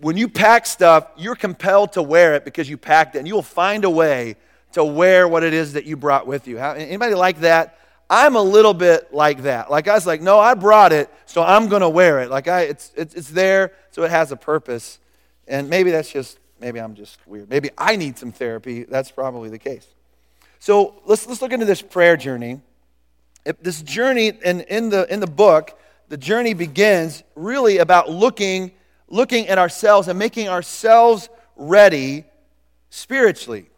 when 0.00 0.16
you 0.16 0.28
pack 0.28 0.64
stuff, 0.64 1.08
you're 1.16 1.34
compelled 1.34 1.92
to 1.94 2.02
wear 2.02 2.34
it 2.34 2.44
because 2.44 2.70
you 2.70 2.76
packed 2.76 3.16
it, 3.16 3.18
and 3.18 3.28
you 3.28 3.34
will 3.34 3.42
find 3.42 3.84
a 3.84 3.90
way 3.90 4.36
to 4.72 4.84
wear 4.84 5.26
what 5.26 5.42
it 5.42 5.52
is 5.52 5.72
that 5.72 5.86
you 5.86 5.96
brought 5.96 6.26
with 6.26 6.46
you. 6.46 6.58
Anybody 6.58 7.14
like 7.14 7.40
that? 7.40 7.77
I'm 8.10 8.36
a 8.36 8.42
little 8.42 8.74
bit 8.74 9.12
like 9.12 9.42
that. 9.42 9.70
Like 9.70 9.88
I 9.88 9.94
was 9.94 10.06
like, 10.06 10.22
no, 10.22 10.38
I 10.38 10.54
brought 10.54 10.92
it, 10.92 11.10
so 11.26 11.42
I'm 11.42 11.68
going 11.68 11.82
to 11.82 11.88
wear 11.88 12.20
it. 12.20 12.30
Like 12.30 12.48
I, 12.48 12.62
it's, 12.62 12.92
it's, 12.96 13.14
it's 13.14 13.28
there, 13.30 13.72
so 13.90 14.02
it 14.02 14.10
has 14.10 14.32
a 14.32 14.36
purpose. 14.36 14.98
And 15.46 15.68
maybe 15.68 15.90
that's 15.90 16.10
just 16.10 16.38
maybe 16.60 16.80
I'm 16.80 16.94
just 16.94 17.18
weird. 17.26 17.48
Maybe 17.48 17.70
I 17.76 17.96
need 17.96 18.18
some 18.18 18.32
therapy. 18.32 18.84
That's 18.84 19.10
probably 19.10 19.50
the 19.50 19.58
case. 19.58 19.86
So 20.58 21.00
let's, 21.06 21.26
let's 21.26 21.40
look 21.40 21.52
into 21.52 21.66
this 21.66 21.82
prayer 21.82 22.16
journey. 22.16 22.60
If 23.44 23.62
this 23.62 23.82
journey, 23.82 24.32
and 24.44 24.62
in 24.62 24.90
the, 24.90 25.12
in 25.12 25.20
the 25.20 25.26
book, 25.26 25.78
the 26.08 26.16
journey 26.16 26.54
begins 26.54 27.22
really 27.34 27.78
about 27.78 28.10
looking, 28.10 28.72
looking 29.08 29.48
at 29.48 29.58
ourselves 29.58 30.08
and 30.08 30.18
making 30.18 30.48
ourselves 30.48 31.28
ready 31.56 32.24
spiritually, 32.90 33.70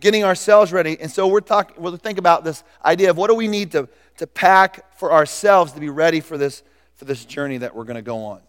getting 0.00 0.24
ourselves 0.24 0.72
ready. 0.72 0.98
And 1.00 1.10
so 1.10 1.26
we're 1.26 1.40
talking, 1.40 1.76
we'll 1.80 1.96
think 1.96 2.18
about 2.18 2.44
this 2.44 2.64
idea 2.84 3.10
of 3.10 3.16
what 3.16 3.28
do 3.28 3.34
we 3.34 3.48
need 3.48 3.72
to, 3.72 3.88
to 4.18 4.26
pack 4.26 4.98
for 4.98 5.12
ourselves 5.12 5.72
to 5.72 5.80
be 5.80 5.88
ready 5.88 6.20
for 6.20 6.36
this, 6.36 6.62
for 6.94 7.04
this 7.04 7.24
journey 7.24 7.58
that 7.58 7.74
we're 7.74 7.84
going 7.84 7.96
to 7.96 8.02
go 8.02 8.24
on. 8.24 8.40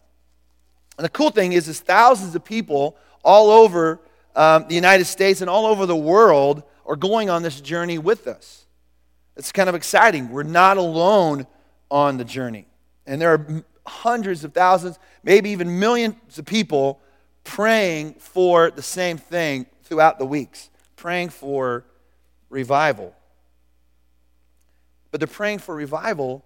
And 0.98 1.06
the 1.06 1.10
cool 1.10 1.30
thing 1.30 1.54
is, 1.54 1.68
is 1.68 1.80
thousands 1.80 2.36
of 2.36 2.44
people 2.44 2.96
all 3.24 3.50
over 3.50 4.00
um, 4.36 4.68
the 4.68 4.76
United 4.76 5.06
States 5.06 5.42
and 5.42 5.50
all 5.50 5.66
over 5.66 5.86
the 5.86 5.96
world 5.96 6.64
are 6.86 6.96
going 6.96 7.30
on 7.30 7.42
this 7.42 7.62
journey 7.62 7.98
with 7.98 8.28
us. 8.28 8.66
It's 9.38 9.52
kind 9.52 9.68
of 9.68 9.76
exciting. 9.76 10.30
We're 10.30 10.44
not 10.44 10.78
alone 10.78 11.48
on 11.90 12.18
the 12.18 12.26
journey. 12.26 12.68
And 13.06 13.22
there 13.22 13.34
are 13.34 13.64
hundreds 13.86 14.44
of 14.44 14.54
thousands, 14.54 14.98
maybe 15.24 15.52
even 15.52 15.80
millions 15.80 16.38
of 16.38 16.46
people 16.46 17.02
praying 17.44 18.16
for 18.16 18.72
the 18.72 18.82
same 18.82 19.18
thing 19.18 19.68
throughout 19.84 20.18
the 20.18 20.26
weeks, 20.26 20.70
praying 21.06 21.30
for 21.30 21.86
revival. 22.50 23.14
But 25.12 25.20
they're 25.20 25.28
praying 25.28 25.60
for 25.60 25.76
revival, 25.76 26.44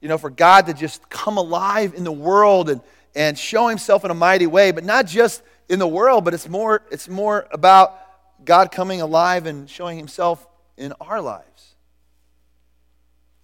you 0.00 0.08
know, 0.08 0.18
for 0.18 0.28
God 0.28 0.66
to 0.66 0.74
just 0.74 1.08
come 1.08 1.36
alive 1.36 1.94
in 1.94 2.02
the 2.02 2.10
world 2.10 2.68
and, 2.68 2.80
and 3.14 3.38
show 3.38 3.68
himself 3.68 4.04
in 4.04 4.10
a 4.10 4.14
mighty 4.14 4.48
way, 4.48 4.72
but 4.72 4.82
not 4.82 5.06
just 5.06 5.40
in 5.68 5.78
the 5.78 5.86
world, 5.86 6.24
but 6.24 6.34
it's 6.34 6.48
more, 6.48 6.82
it's 6.90 7.08
more 7.08 7.46
about 7.52 7.96
God 8.44 8.72
coming 8.72 9.00
alive 9.02 9.46
and 9.46 9.70
showing 9.70 9.96
himself 9.96 10.44
in 10.76 10.92
our 11.00 11.20
lives. 11.20 11.76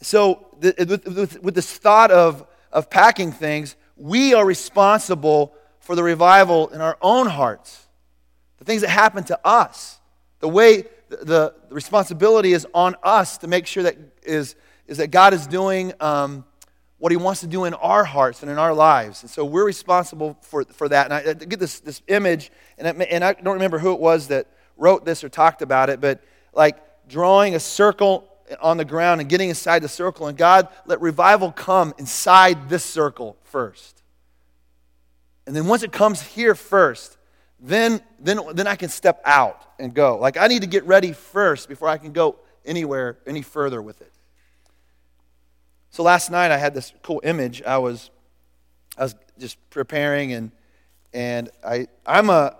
So, 0.00 0.44
the, 0.58 0.74
with, 0.76 1.06
with, 1.06 1.40
with 1.40 1.54
this 1.54 1.72
thought 1.72 2.10
of, 2.10 2.44
of 2.72 2.90
packing 2.90 3.30
things, 3.30 3.76
we 3.96 4.34
are 4.34 4.44
responsible 4.44 5.54
for 5.78 5.94
the 5.94 6.02
revival 6.02 6.66
in 6.70 6.80
our 6.80 6.98
own 7.00 7.28
hearts. 7.28 7.86
The 8.58 8.64
things 8.64 8.80
that 8.80 8.90
happen 8.90 9.22
to 9.22 9.38
us. 9.46 10.00
The 10.42 10.48
way 10.48 10.84
the, 11.08 11.54
responsibility 11.70 12.52
is 12.52 12.66
on 12.74 12.96
us 13.04 13.38
to 13.38 13.46
make 13.46 13.66
sure 13.66 13.84
that 13.84 13.96
is, 14.24 14.56
is 14.88 14.98
that 14.98 15.12
God 15.12 15.32
is 15.34 15.46
doing 15.46 15.92
um, 16.00 16.44
what 16.98 17.12
He 17.12 17.16
wants 17.16 17.42
to 17.42 17.46
do 17.46 17.64
in 17.64 17.74
our 17.74 18.02
hearts 18.02 18.42
and 18.42 18.50
in 18.50 18.58
our 18.58 18.74
lives. 18.74 19.22
And 19.22 19.30
so 19.30 19.44
we're 19.44 19.64
responsible 19.64 20.36
for, 20.42 20.64
for 20.64 20.88
that. 20.88 21.06
And 21.06 21.14
I, 21.14 21.30
I 21.30 21.34
get 21.34 21.60
this, 21.60 21.78
this 21.78 22.02
image, 22.08 22.50
and 22.76 22.86
and 23.02 23.24
I 23.24 23.34
don't 23.34 23.54
remember 23.54 23.78
who 23.78 23.92
it 23.92 24.00
was 24.00 24.28
that 24.28 24.48
wrote 24.76 25.04
this 25.04 25.22
or 25.22 25.28
talked 25.28 25.62
about 25.62 25.90
it, 25.90 26.00
but 26.00 26.22
like 26.52 26.76
drawing 27.08 27.54
a 27.54 27.60
circle 27.60 28.28
on 28.60 28.76
the 28.76 28.84
ground 28.84 29.20
and 29.20 29.30
getting 29.30 29.48
inside 29.48 29.80
the 29.80 29.88
circle. 29.88 30.26
And 30.26 30.36
God, 30.36 30.66
let 30.86 31.00
revival 31.00 31.52
come 31.52 31.94
inside 31.98 32.68
this 32.68 32.84
circle 32.84 33.36
first. 33.44 34.02
And 35.46 35.54
then 35.54 35.68
once 35.68 35.84
it 35.84 35.92
comes 35.92 36.20
here 36.20 36.56
first, 36.56 37.16
then, 37.62 38.00
then, 38.18 38.40
then 38.54 38.66
I 38.66 38.74
can 38.74 38.88
step 38.88 39.22
out 39.24 39.62
and 39.78 39.94
go. 39.94 40.18
Like 40.18 40.36
I 40.36 40.48
need 40.48 40.62
to 40.62 40.68
get 40.68 40.84
ready 40.84 41.12
first 41.12 41.68
before 41.68 41.88
I 41.88 41.96
can 41.96 42.12
go 42.12 42.36
anywhere 42.64 43.18
any 43.26 43.42
further 43.42 43.80
with 43.80 44.00
it. 44.00 44.12
So 45.90 46.02
last 46.02 46.30
night 46.30 46.50
I 46.50 46.58
had 46.58 46.74
this 46.74 46.92
cool 47.02 47.20
image. 47.22 47.62
I 47.62 47.78
was, 47.78 48.10
I 48.98 49.04
was 49.04 49.14
just 49.38 49.58
preparing 49.70 50.32
and, 50.32 50.50
and 51.14 51.50
I, 51.64 51.86
I'm 52.04 52.30
a, 52.30 52.56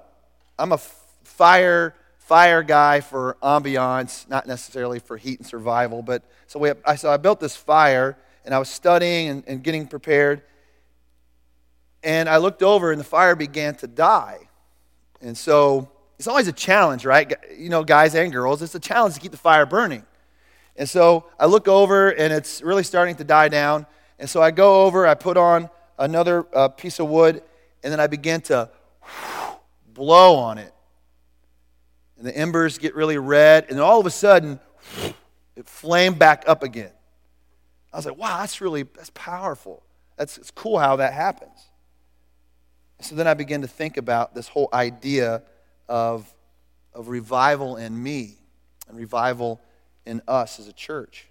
I'm 0.59 0.73
a 0.73 0.79
fire 0.79 1.95
fire 2.19 2.63
guy 2.63 3.01
for 3.01 3.37
ambiance, 3.43 4.29
not 4.29 4.47
necessarily 4.47 5.01
for 5.01 5.17
heat 5.17 5.41
and 5.41 5.47
survival. 5.47 6.03
But 6.03 6.23
so, 6.47 6.61
we, 6.61 6.71
I, 6.85 6.95
so 6.95 7.11
I 7.11 7.17
built 7.17 7.41
this 7.41 7.57
fire 7.57 8.17
and 8.45 8.55
I 8.55 8.59
was 8.59 8.69
studying 8.69 9.29
and, 9.29 9.45
and 9.49 9.63
getting 9.63 9.89
prepared. 9.89 10.43
And 12.05 12.29
I 12.29 12.37
looked 12.37 12.63
over 12.63 12.93
and 12.93 13.01
the 13.01 13.05
fire 13.05 13.35
began 13.35 13.75
to 13.77 13.89
die. 13.89 14.49
And 15.23 15.37
so 15.37 15.89
it's 16.19 16.29
always 16.29 16.49
a 16.49 16.53
challenge, 16.53 17.05
right? 17.05 17.33
You 17.57 17.71
know, 17.71 17.85
guys 17.85 18.15
and 18.15 18.33
girls, 18.33 18.61
it's 18.61 18.75
a 18.75 18.81
challenge 18.81 19.15
to 19.15 19.21
keep 19.21 19.31
the 19.31 19.39
fire 19.39 19.65
burning. 19.65 20.05
And 20.77 20.89
so 20.89 21.27
I 21.39 21.47
look 21.47 21.69
over 21.69 22.11
and 22.11 22.33
it's 22.33 22.61
really 22.61 22.83
starting 22.83 23.17
to 23.17 23.25
die 23.25 23.49
down. 23.49 23.87
And 24.19 24.29
so 24.29 24.43
I 24.43 24.51
go 24.51 24.83
over, 24.85 25.07
I 25.07 25.15
put 25.15 25.37
on 25.37 25.71
another 25.99 26.47
uh, 26.55 26.69
piece 26.69 26.99
of 26.99 27.09
wood, 27.09 27.43
and 27.83 27.93
then 27.93 28.01
I 28.01 28.07
begin 28.07 28.41
to 28.43 28.71
blow 29.95 30.37
on 30.37 30.59
it 30.59 30.73
and 32.23 32.31
the 32.33 32.39
embers 32.39 32.79
get 32.79 32.95
really 32.95 33.19
red, 33.19 33.65
and 33.69 33.77
then 33.77 33.85
all 33.85 33.99
of 33.99 34.07
a 34.07 34.11
sudden, 34.11 34.61
it 35.57 35.69
flamed 35.69 36.21
back 36.21 36.45
up 36.47 36.63
again. 36.63 36.93
I 37.93 37.97
was 37.97 38.07
like, 38.07 38.17
wow, 38.17 38.39
that's 38.39 38.61
really, 38.61 38.85
that's 38.85 39.11
powerful. 39.13 39.83
That's 40.17 40.39
it's 40.39 40.53
cool 40.53 40.79
how 40.79 40.95
that 40.97 41.15
happens. 41.15 41.59
So 43.03 43.17
then 43.17 43.27
I 43.27 43.35
began 43.35 43.63
to 43.63 43.67
think 43.67 43.97
about 43.97 44.35
this 44.35 44.47
whole 44.49 44.69
idea 44.73 45.43
of, 45.89 46.33
of 46.95 47.09
revival 47.09 47.77
in 47.77 48.01
me 48.01 48.37
and 48.89 48.97
revival 48.97 49.61
in 50.07 50.23
us 50.29 50.61
as 50.61 50.69
a 50.69 50.73
church. 50.73 51.27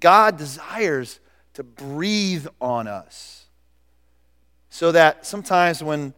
God 0.00 0.38
desires 0.38 1.20
to 1.54 1.62
breathe 1.62 2.46
on 2.60 2.88
us 2.88 3.44
so 4.70 4.90
that 4.92 5.26
sometimes 5.26 5.82
when 5.82 6.14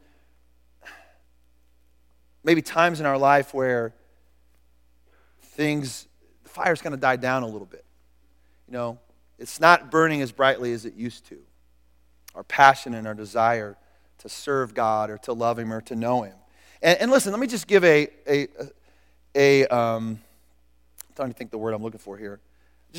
maybe 2.45 2.63
times 2.63 3.01
in 3.01 3.07
our 3.07 3.19
life 3.19 3.53
where 3.53 3.93
things, 5.43 6.07
the 6.45 6.51
fire's 6.51 6.81
kind 6.81 6.95
of 6.95 7.01
died 7.01 7.21
down 7.21 7.43
a 7.43 7.49
little 7.49 7.67
bit. 7.67 7.85
You 8.69 8.75
know, 8.75 8.99
it's 9.41 9.61
not 9.61 9.91
burning 9.91 10.23
as 10.23 10.31
brightly 10.31 10.73
as 10.73 10.85
it 10.85 10.95
used 10.95 11.27
to. 11.27 11.39
Our 12.37 12.45
passion 12.45 12.95
and 12.95 13.09
our 13.09 13.15
desire 13.15 13.77
to 14.25 14.29
serve 14.29 14.75
God 14.75 15.11
or 15.11 15.19
to 15.19 15.33
love 15.33 15.59
Him 15.59 15.73
or 15.73 15.81
to 15.83 15.95
know 15.95 16.23
Him. 16.23 16.35
And, 16.83 16.99
and 17.03 17.11
listen, 17.11 17.31
let 17.31 17.41
me 17.41 17.47
just 17.47 17.69
give 17.69 17.85
a, 17.85 18.09
a, 18.27 18.49
a 19.35 19.67
um, 19.67 20.19
I'm 21.09 21.15
trying 21.15 21.29
to 21.29 21.35
think 21.35 21.53
the 21.53 21.59
word 21.59 21.75
I'm 21.75 21.83
looking 21.83 22.01
for 22.01 22.19
here. 22.19 22.41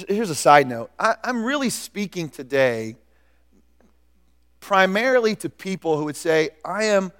Here's 0.08 0.30
a 0.30 0.36
side 0.36 0.68
note. 0.68 0.92
I, 0.98 1.16
I'm 1.24 1.44
really 1.44 1.70
speaking 1.70 2.30
today 2.30 2.96
primarily 4.60 5.36
to 5.36 5.50
people 5.50 5.98
who 5.98 6.06
would 6.06 6.16
say, 6.16 6.52
I 6.64 6.86
am 6.86 7.12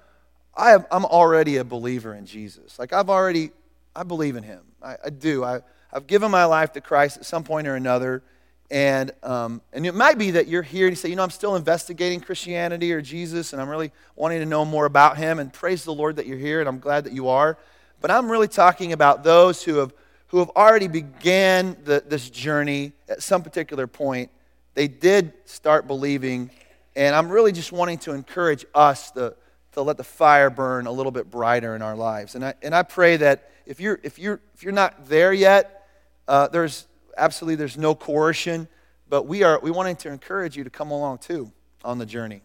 I 0.56 0.72
am, 0.72 0.86
I'm 0.90 1.04
already 1.04 1.58
a 1.58 1.64
believer 1.64 2.14
in 2.14 2.24
Jesus. 2.24 2.78
Like 2.78 2.92
I've 2.92 3.10
already, 3.10 3.50
I 3.94 4.04
believe 4.04 4.36
in 4.36 4.42
him. 4.42 4.62
I, 4.82 4.96
I 5.04 5.10
do. 5.10 5.44
I, 5.44 5.60
I've 5.92 6.06
given 6.06 6.30
my 6.30 6.46
life 6.46 6.72
to 6.72 6.80
Christ 6.80 7.18
at 7.18 7.26
some 7.26 7.44
point 7.44 7.66
or 7.66 7.76
another. 7.76 8.22
And, 8.70 9.12
um, 9.22 9.60
and 9.72 9.86
it 9.86 9.94
might 9.94 10.18
be 10.18 10.32
that 10.32 10.48
you're 10.48 10.62
here 10.62 10.86
and 10.86 10.92
you 10.92 10.96
say, 10.96 11.08
you 11.08 11.16
know, 11.16 11.22
I'm 11.22 11.30
still 11.30 11.54
investigating 11.54 12.20
Christianity 12.20 12.92
or 12.92 13.00
Jesus 13.00 13.52
and 13.52 13.62
I'm 13.62 13.68
really 13.68 13.92
wanting 14.16 14.40
to 14.40 14.46
know 14.46 14.64
more 14.64 14.86
about 14.86 15.16
him. 15.16 15.38
And 15.38 15.52
praise 15.52 15.84
the 15.84 15.94
Lord 15.94 16.16
that 16.16 16.26
you're 16.26 16.38
here 16.38 16.60
and 16.60 16.68
I'm 16.68 16.80
glad 16.80 17.04
that 17.04 17.12
you 17.12 17.28
are. 17.28 17.58
But 18.00 18.10
I'm 18.10 18.30
really 18.30 18.48
talking 18.48 18.92
about 18.92 19.22
those 19.22 19.62
who 19.62 19.76
have, 19.76 19.94
who 20.28 20.38
have 20.38 20.50
already 20.50 20.88
began 20.88 21.76
the, 21.84 22.02
this 22.06 22.28
journey 22.28 22.92
at 23.08 23.22
some 23.22 23.42
particular 23.42 23.86
point. 23.86 24.30
They 24.74 24.88
did 24.88 25.32
start 25.44 25.86
believing. 25.86 26.50
And 26.96 27.14
I'm 27.14 27.28
really 27.28 27.52
just 27.52 27.72
wanting 27.72 27.98
to 27.98 28.12
encourage 28.12 28.66
us, 28.74 29.10
the, 29.12 29.36
to 29.72 29.82
let 29.82 29.96
the 29.96 30.04
fire 30.04 30.50
burn 30.50 30.86
a 30.86 30.92
little 30.92 31.12
bit 31.12 31.30
brighter 31.30 31.76
in 31.76 31.82
our 31.82 31.94
lives. 31.94 32.34
And 32.34 32.44
I, 32.44 32.54
and 32.62 32.74
I 32.74 32.82
pray 32.82 33.16
that 33.18 33.50
if 33.64 33.80
you're, 33.80 34.00
if 34.02 34.18
you're, 34.18 34.40
if 34.54 34.62
you're 34.62 34.72
not 34.72 35.06
there 35.06 35.32
yet, 35.32 35.86
uh, 36.26 36.48
there's 36.48 36.86
absolutely 37.16 37.56
there's 37.56 37.76
no 37.76 37.94
coercion, 37.94 38.68
but 39.08 39.24
we 39.24 39.42
are 39.42 39.58
we 39.60 39.70
wanting 39.70 39.96
to 39.96 40.10
encourage 40.10 40.56
you 40.56 40.64
to 40.64 40.70
come 40.70 40.90
along 40.90 41.18
too 41.18 41.52
on 41.84 41.98
the 41.98 42.06
journey. 42.06 42.42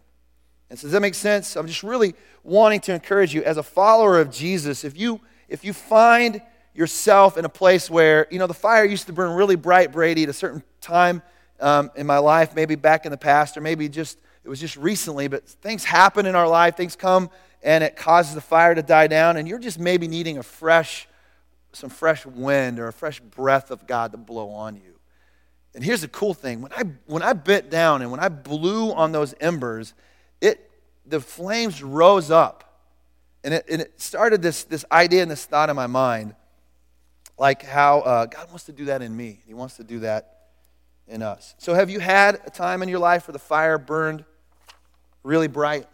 And 0.70 0.80
so 0.80 0.84
does 0.84 0.94
that 0.94 1.02
make 1.02 1.16
sense? 1.16 1.56
I'm 1.56 1.68
just 1.68 1.84
really 1.84 2.16
wanting 2.44 2.80
to 2.82 2.94
encourage 2.94 3.34
you 3.34 3.44
as 3.44 3.58
a 3.58 3.64
follower 3.64 4.20
of 4.20 4.32
Jesus. 4.32 4.84
If 4.84 4.98
you 4.98 5.20
if 5.50 5.66
you 5.66 5.74
find 5.74 6.42
yourself 6.74 7.38
in 7.38 7.44
a 7.44 7.50
place 7.50 7.90
where 7.90 8.28
you 8.32 8.40
know 8.40 8.48
the 8.48 8.54
fire 8.54 8.86
used 8.86 9.08
to 9.08 9.14
burn 9.14 9.36
really 9.36 9.56
bright, 9.56 9.92
Brady, 9.92 10.24
at 10.24 10.30
a 10.30 10.34
certain 10.34 10.64
time 10.80 11.22
um, 11.60 11.92
in 11.96 12.08
my 12.08 12.18
life, 12.20 12.56
maybe 12.56 12.76
back 12.76 13.06
in 13.06 13.12
the 13.12 13.18
past, 13.18 13.58
or 13.58 13.62
maybe 13.62 13.90
just 13.90 14.20
it 14.44 14.50
was 14.50 14.60
just 14.60 14.78
recently, 14.78 15.28
but 15.28 15.48
things 15.48 15.84
happen 15.84 16.26
in 16.26 16.36
our 16.36 16.48
life, 16.48 16.76
things 16.76 16.96
come 16.96 17.30
and 17.64 17.84
it 17.84 17.96
causes 17.96 18.34
the 18.34 18.42
fire 18.42 18.74
to 18.74 18.82
die 18.82 19.08
down, 19.08 19.38
and 19.38 19.48
you're 19.48 19.60
just 19.60 19.80
maybe 19.80 20.08
needing 20.08 20.38
a 20.38 20.44
fresh, 20.44 21.08
some 21.74 21.90
fresh 21.90 22.26
wind 22.26 22.80
or 22.80 22.88
a 22.88 22.94
fresh 22.94 23.20
breath 23.20 23.72
of 23.72 23.88
God 23.88 24.12
to 24.12 24.18
blow 24.18 24.50
on 24.50 24.76
you. 24.76 25.00
And 25.74 25.84
here's 25.84 26.02
the 26.02 26.08
cool 26.08 26.34
thing 26.34 26.62
when 26.62 26.72
I, 26.74 26.84
when 27.06 27.24
I 27.24 27.34
bent 27.34 27.70
down 27.70 28.02
and 28.02 28.12
when 28.12 28.20
I 28.20 28.30
blew 28.30 28.92
on 28.92 29.12
those 29.12 29.34
embers, 29.40 29.94
it, 30.42 30.70
the 31.06 31.22
flames 31.22 31.82
rose 31.82 32.30
up. 32.30 32.68
And 33.44 33.56
it, 33.56 33.66
and 33.72 33.82
it 33.82 34.00
started 34.00 34.42
this, 34.42 34.66
this 34.66 34.86
idea 34.92 35.22
and 35.22 35.32
this 35.32 35.46
thought 35.46 35.70
in 35.70 35.76
my 35.76 35.88
mind 35.88 36.36
like 37.38 37.64
how 37.64 38.02
uh, 38.02 38.26
God 38.28 38.50
wants 38.50 38.66
to 38.66 38.72
do 38.72 38.86
that 38.86 39.02
in 39.02 39.16
me. 39.16 39.42
He 39.48 39.54
wants 39.54 39.78
to 39.78 39.84
do 39.84 40.00
that 40.00 40.50
in 41.08 41.24
us. 41.24 41.56
So, 41.58 41.74
have 41.74 41.90
you 41.90 42.00
had 42.00 42.40
a 42.46 42.52
time 42.52 42.84
in 42.84 42.90
your 42.90 43.00
life 43.00 43.28
where 43.28 43.34
the 43.34 43.40
fire 43.40 43.80
burned 43.80 44.24
really 45.24 45.48
bright 45.48 45.88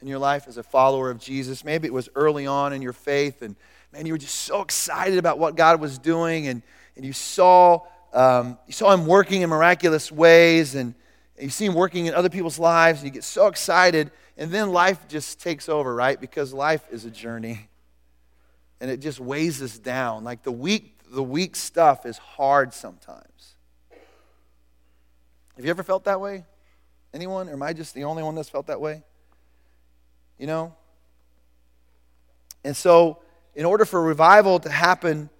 in 0.00 0.08
your 0.08 0.18
life 0.18 0.46
as 0.46 0.58
a 0.58 0.62
follower 0.62 1.10
of 1.10 1.18
Jesus. 1.18 1.64
Maybe 1.64 1.86
it 1.86 1.92
was 1.92 2.08
early 2.14 2.46
on 2.46 2.72
in 2.72 2.82
your 2.82 2.92
faith, 2.92 3.42
and 3.42 3.56
man, 3.94 4.06
you 4.06 4.12
were 4.12 4.18
just 4.18 4.34
so 4.34 4.60
excited 4.60 5.18
about 5.18 5.38
what 5.38 5.54
God 5.54 5.80
was 5.80 5.98
doing, 5.98 6.48
and, 6.48 6.62
and 6.96 7.04
you 7.04 7.12
saw 7.12 7.80
um, 8.12 8.58
you 8.66 8.72
saw 8.72 8.92
Him 8.92 9.06
working 9.06 9.42
in 9.42 9.50
miraculous 9.50 10.10
ways, 10.10 10.74
and, 10.74 10.94
and 11.36 11.44
you 11.44 11.50
see 11.50 11.64
Him 11.64 11.74
working 11.74 12.06
in 12.06 12.14
other 12.14 12.28
people's 12.28 12.58
lives, 12.58 13.00
and 13.00 13.06
you 13.06 13.12
get 13.12 13.24
so 13.24 13.46
excited, 13.46 14.10
and 14.36 14.50
then 14.50 14.70
life 14.70 15.06
just 15.08 15.40
takes 15.40 15.68
over, 15.68 15.94
right? 15.94 16.20
Because 16.20 16.52
life 16.52 16.84
is 16.90 17.04
a 17.04 17.10
journey, 17.10 17.68
and 18.80 18.90
it 18.90 18.98
just 18.98 19.20
weighs 19.20 19.62
us 19.62 19.78
down. 19.78 20.24
Like 20.24 20.42
the 20.42 20.52
weak, 20.52 20.98
the 21.08 21.22
weak 21.22 21.54
stuff 21.56 22.06
is 22.06 22.18
hard 22.18 22.72
sometimes. 22.72 23.54
Have 25.56 25.64
you 25.64 25.70
ever 25.70 25.84
felt 25.84 26.04
that 26.04 26.20
way? 26.20 26.44
Anyone? 27.12 27.48
Or 27.48 27.52
am 27.52 27.62
I 27.62 27.72
just 27.72 27.94
the 27.94 28.04
only 28.04 28.24
one 28.24 28.34
that's 28.34 28.48
felt 28.48 28.66
that 28.66 28.80
way? 28.80 29.04
You 30.36 30.48
know? 30.48 30.74
And 32.64 32.76
so, 32.76 33.18
in 33.54 33.64
order 33.64 33.84
for 33.84 34.02
revival 34.02 34.58
to 34.60 34.68
happen 34.68 35.30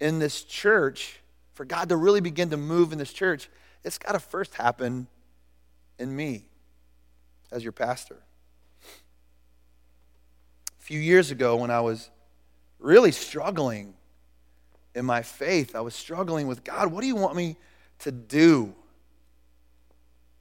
in 0.00 0.18
this 0.18 0.42
church, 0.42 1.20
for 1.54 1.64
God 1.64 1.90
to 1.90 1.96
really 1.96 2.20
begin 2.20 2.50
to 2.50 2.56
move 2.56 2.92
in 2.92 2.98
this 2.98 3.12
church, 3.12 3.48
it's 3.84 3.98
got 3.98 4.12
to 4.12 4.18
first 4.18 4.54
happen 4.54 5.06
in 5.98 6.14
me 6.14 6.44
as 7.52 7.62
your 7.62 7.72
pastor. 7.72 8.16
A 10.78 10.82
few 10.82 11.00
years 11.00 11.30
ago, 11.30 11.56
when 11.56 11.70
I 11.70 11.80
was 11.80 12.10
really 12.78 13.12
struggling 13.12 13.94
in 14.94 15.04
my 15.04 15.22
faith, 15.22 15.76
I 15.76 15.80
was 15.80 15.94
struggling 15.94 16.46
with 16.46 16.64
God, 16.64 16.90
what 16.90 17.02
do 17.02 17.06
you 17.06 17.16
want 17.16 17.36
me 17.36 17.56
to 18.00 18.10
do? 18.10 18.74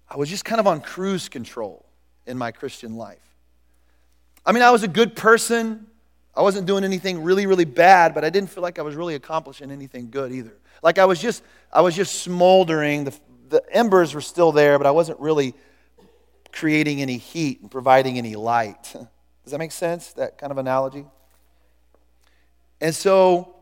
I 0.10 0.18
was 0.18 0.30
just 0.30 0.46
kind 0.46 0.60
of 0.60 0.68
on 0.68 0.82
cruise 0.82 1.30
control 1.30 1.86
in 2.26 2.38
my 2.38 2.52
Christian 2.52 2.96
life. 2.96 3.20
I 4.46 4.52
mean, 4.54 4.64
I 4.64 4.72
was 4.72 4.84
a 4.84 4.88
good 4.88 5.16
person. 5.16 5.86
I 6.36 6.42
wasn't 6.42 6.68
doing 6.68 6.84
anything 6.84 7.24
really, 7.24 7.46
really 7.48 7.66
bad, 7.66 8.14
but 8.14 8.24
I 8.24 8.30
didn't 8.30 8.50
feel 8.50 8.64
like 8.64 8.80
I 8.80 8.82
was 8.82 8.96
really 8.96 9.16
accomplishing 9.16 9.72
anything 9.72 10.10
good 10.10 10.32
either. 10.32 10.54
Like 10.82 10.98
I 10.98 11.06
was 11.06 11.20
just, 11.20 11.44
I 11.72 11.82
was 11.82 11.96
just 11.96 12.22
smoldering. 12.22 13.04
The, 13.04 13.20
the 13.50 13.64
embers 13.72 14.14
were 14.14 14.22
still 14.22 14.52
there, 14.52 14.78
but 14.78 14.88
I 14.88 14.92
wasn't 14.92 15.20
really 15.20 15.54
creating 16.52 17.02
any 17.02 17.18
heat 17.18 17.62
and 17.62 17.70
providing 17.70 18.18
any 18.18 18.36
light. 18.36 18.94
Does 19.44 19.52
that 19.52 19.60
make 19.60 19.72
sense? 19.72 20.14
That 20.14 20.38
kind 20.38 20.52
of 20.52 20.58
analogy? 20.58 21.06
And 22.82 22.96
so, 22.96 23.56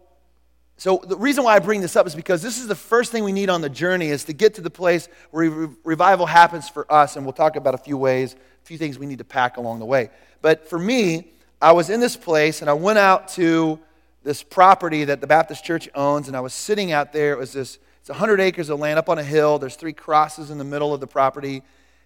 so 0.77 1.01
the 1.03 1.17
reason 1.17 1.43
why 1.43 1.55
I 1.55 1.59
bring 1.59 1.81
this 1.81 1.95
up 1.95 2.05
is 2.05 2.13
because 2.13 2.41
this 2.41 2.59
is 2.59 2.67
the 2.67 2.75
first 2.75 3.11
thing 3.11 3.23
we 3.23 3.31
need 3.31 3.49
on 3.49 3.61
the 3.61 3.69
journey 3.69 4.09
is 4.09 4.25
to 4.25 4.33
get 4.33 4.55
to 4.55 4.61
the 4.61 4.69
place 4.69 5.09
where 5.31 5.49
re- 5.49 5.75
revival 5.83 6.25
happens 6.25 6.69
for 6.69 6.91
us, 6.91 7.15
and 7.15 7.25
we'll 7.25 7.33
talk 7.33 7.55
about 7.55 7.73
a 7.73 7.79
few 7.79 7.97
ways, 7.97 8.33
a 8.33 8.65
few 8.65 8.77
things 8.77 8.99
we 8.99 9.05
need 9.05 9.17
to 9.17 9.23
pack 9.23 9.57
along 9.57 9.79
the 9.79 9.85
way. 9.85 10.11
But 10.41 10.69
for 10.69 10.77
me, 10.77 11.31
I 11.61 11.71
was 11.71 11.89
in 11.89 11.99
this 11.99 12.15
place, 12.15 12.61
and 12.61 12.69
I 12.69 12.73
went 12.73 12.99
out 12.99 13.29
to 13.29 13.79
this 14.23 14.43
property 14.43 15.05
that 15.05 15.21
the 15.21 15.27
Baptist 15.27 15.63
Church 15.63 15.89
owns, 15.95 16.27
and 16.27 16.37
I 16.37 16.39
was 16.39 16.53
sitting 16.53 16.91
out 16.91 17.13
there. 17.13 17.31
It 17.33 17.39
was 17.39 17.53
this, 17.53 17.79
it's 17.99 18.09
100 18.09 18.39
acres 18.39 18.69
of 18.69 18.79
land 18.79 18.99
up 18.99 19.09
on 19.09 19.17
a 19.17 19.23
hill. 19.23 19.57
There's 19.57 19.75
three 19.75 19.93
crosses 19.93 20.51
in 20.51 20.59
the 20.59 20.63
middle 20.63 20.93
of 20.93 20.99
the 20.99 21.07
property. 21.07 21.63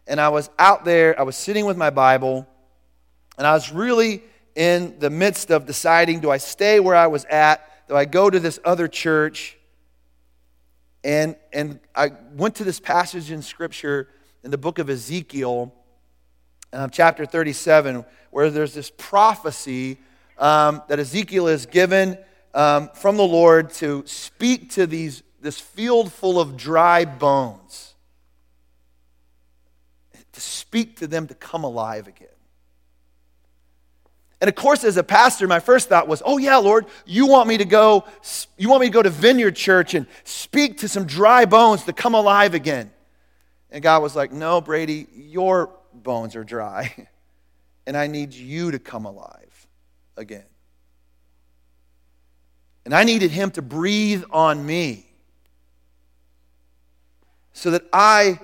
And 0.07 0.21
I 0.21 0.29
was 0.29 0.49
out 0.57 0.85
there, 0.85 1.19
I 1.19 1.23
was 1.23 1.35
sitting 1.35 1.65
with 1.65 1.77
my 1.77 1.89
Bible, 1.89 2.47
and 3.37 3.45
I 3.45 3.53
was 3.53 3.71
really 3.71 4.23
in 4.55 4.99
the 4.99 5.09
midst 5.09 5.51
of 5.51 5.65
deciding 5.65 6.19
do 6.21 6.31
I 6.31 6.37
stay 6.37 6.79
where 6.79 6.95
I 6.95 7.07
was 7.07 7.25
at? 7.25 7.87
Do 7.87 7.95
I 7.95 8.05
go 8.05 8.29
to 8.29 8.39
this 8.39 8.59
other 8.63 8.87
church? 8.87 9.57
And, 11.03 11.35
and 11.51 11.79
I 11.93 12.11
went 12.35 12.55
to 12.55 12.63
this 12.63 12.79
passage 12.79 13.31
in 13.31 13.41
Scripture 13.41 14.07
in 14.43 14.51
the 14.51 14.57
book 14.57 14.79
of 14.79 14.89
Ezekiel, 14.89 15.73
um, 16.73 16.89
chapter 16.89 17.25
37, 17.25 18.05
where 18.29 18.49
there's 18.49 18.73
this 18.73 18.91
prophecy 18.97 19.97
um, 20.37 20.81
that 20.87 20.99
Ezekiel 20.99 21.47
is 21.47 21.65
given 21.65 22.17
um, 22.53 22.89
from 22.95 23.17
the 23.17 23.23
Lord 23.23 23.71
to 23.73 24.03
speak 24.05 24.71
to 24.71 24.87
these, 24.87 25.23
this 25.41 25.59
field 25.59 26.11
full 26.11 26.39
of 26.39 26.57
dry 26.57 27.05
bones, 27.05 27.93
to 30.31 30.41
speak 30.41 30.97
to 30.97 31.07
them 31.07 31.27
to 31.27 31.35
come 31.35 31.63
alive 31.63 32.07
again. 32.07 32.27
And 34.39 34.47
of 34.47 34.55
course, 34.55 34.83
as 34.83 34.97
a 34.97 35.03
pastor, 35.03 35.47
my 35.47 35.59
first 35.59 35.89
thought 35.89 36.07
was, 36.07 36.23
oh, 36.25 36.39
yeah, 36.39 36.57
Lord, 36.57 36.87
you 37.05 37.27
want 37.27 37.47
me 37.47 37.57
to 37.57 37.65
go, 37.65 38.05
you 38.57 38.69
want 38.69 38.81
me 38.81 38.87
to 38.87 38.93
go 38.93 39.03
to 39.03 39.09
Vineyard 39.09 39.55
Church 39.55 39.93
and 39.93 40.07
speak 40.23 40.79
to 40.79 40.87
some 40.87 41.05
dry 41.05 41.45
bones 41.45 41.83
to 41.83 41.93
come 41.93 42.15
alive 42.15 42.55
again. 42.55 42.91
And 43.69 43.83
God 43.83 44.01
was 44.01 44.15
like, 44.15 44.31
no, 44.31 44.59
Brady, 44.59 45.05
your 45.15 45.69
bones 46.03 46.35
are 46.35 46.43
dry, 46.43 47.07
and 47.87 47.95
I 47.95 48.07
need 48.07 48.33
you 48.33 48.71
to 48.71 48.79
come 48.79 49.05
alive 49.05 49.67
again. 50.17 50.45
And 52.85 52.93
I 52.93 53.03
needed 53.03 53.31
him 53.31 53.51
to 53.51 53.61
breathe 53.61 54.23
on 54.31 54.65
me 54.65 55.05
so 57.53 57.71
that 57.71 57.83
I, 57.93 58.39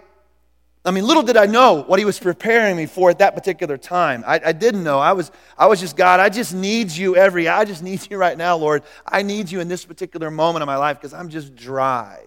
I 0.86 0.92
mean, 0.92 1.06
little 1.06 1.24
did 1.24 1.38
I 1.38 1.48
know 1.48 1.84
what 1.84 1.98
he 1.98 2.06
was 2.06 2.20
preparing 2.20 2.78
me 2.78 2.86
for 2.86 3.10
at 3.10 3.20
that 3.20 3.34
particular 3.34 3.78
time. 3.78 4.24
I, 4.28 4.40
I 4.46 4.52
didn't 4.52 4.84
know. 4.84 5.00
I 5.00 5.14
was, 5.14 5.32
I 5.58 5.66
was 5.66 5.80
just, 5.80 5.98
God, 5.98 6.20
I 6.20 6.30
just 6.30 6.54
need 6.54 6.92
you 6.92 7.16
every, 7.16 7.48
I 7.48 7.66
just 7.66 7.82
need 7.82 8.08
you 8.12 8.18
right 8.18 8.38
now, 8.38 8.58
Lord. 8.58 8.84
I 9.08 9.24
need 9.24 9.50
you 9.50 9.60
in 9.60 9.68
this 9.68 9.86
particular 9.86 10.30
moment 10.30 10.62
of 10.62 10.68
my 10.68 10.78
life 10.78 10.98
because 10.98 11.14
I'm 11.14 11.30
just 11.30 11.56
dry. 11.56 12.24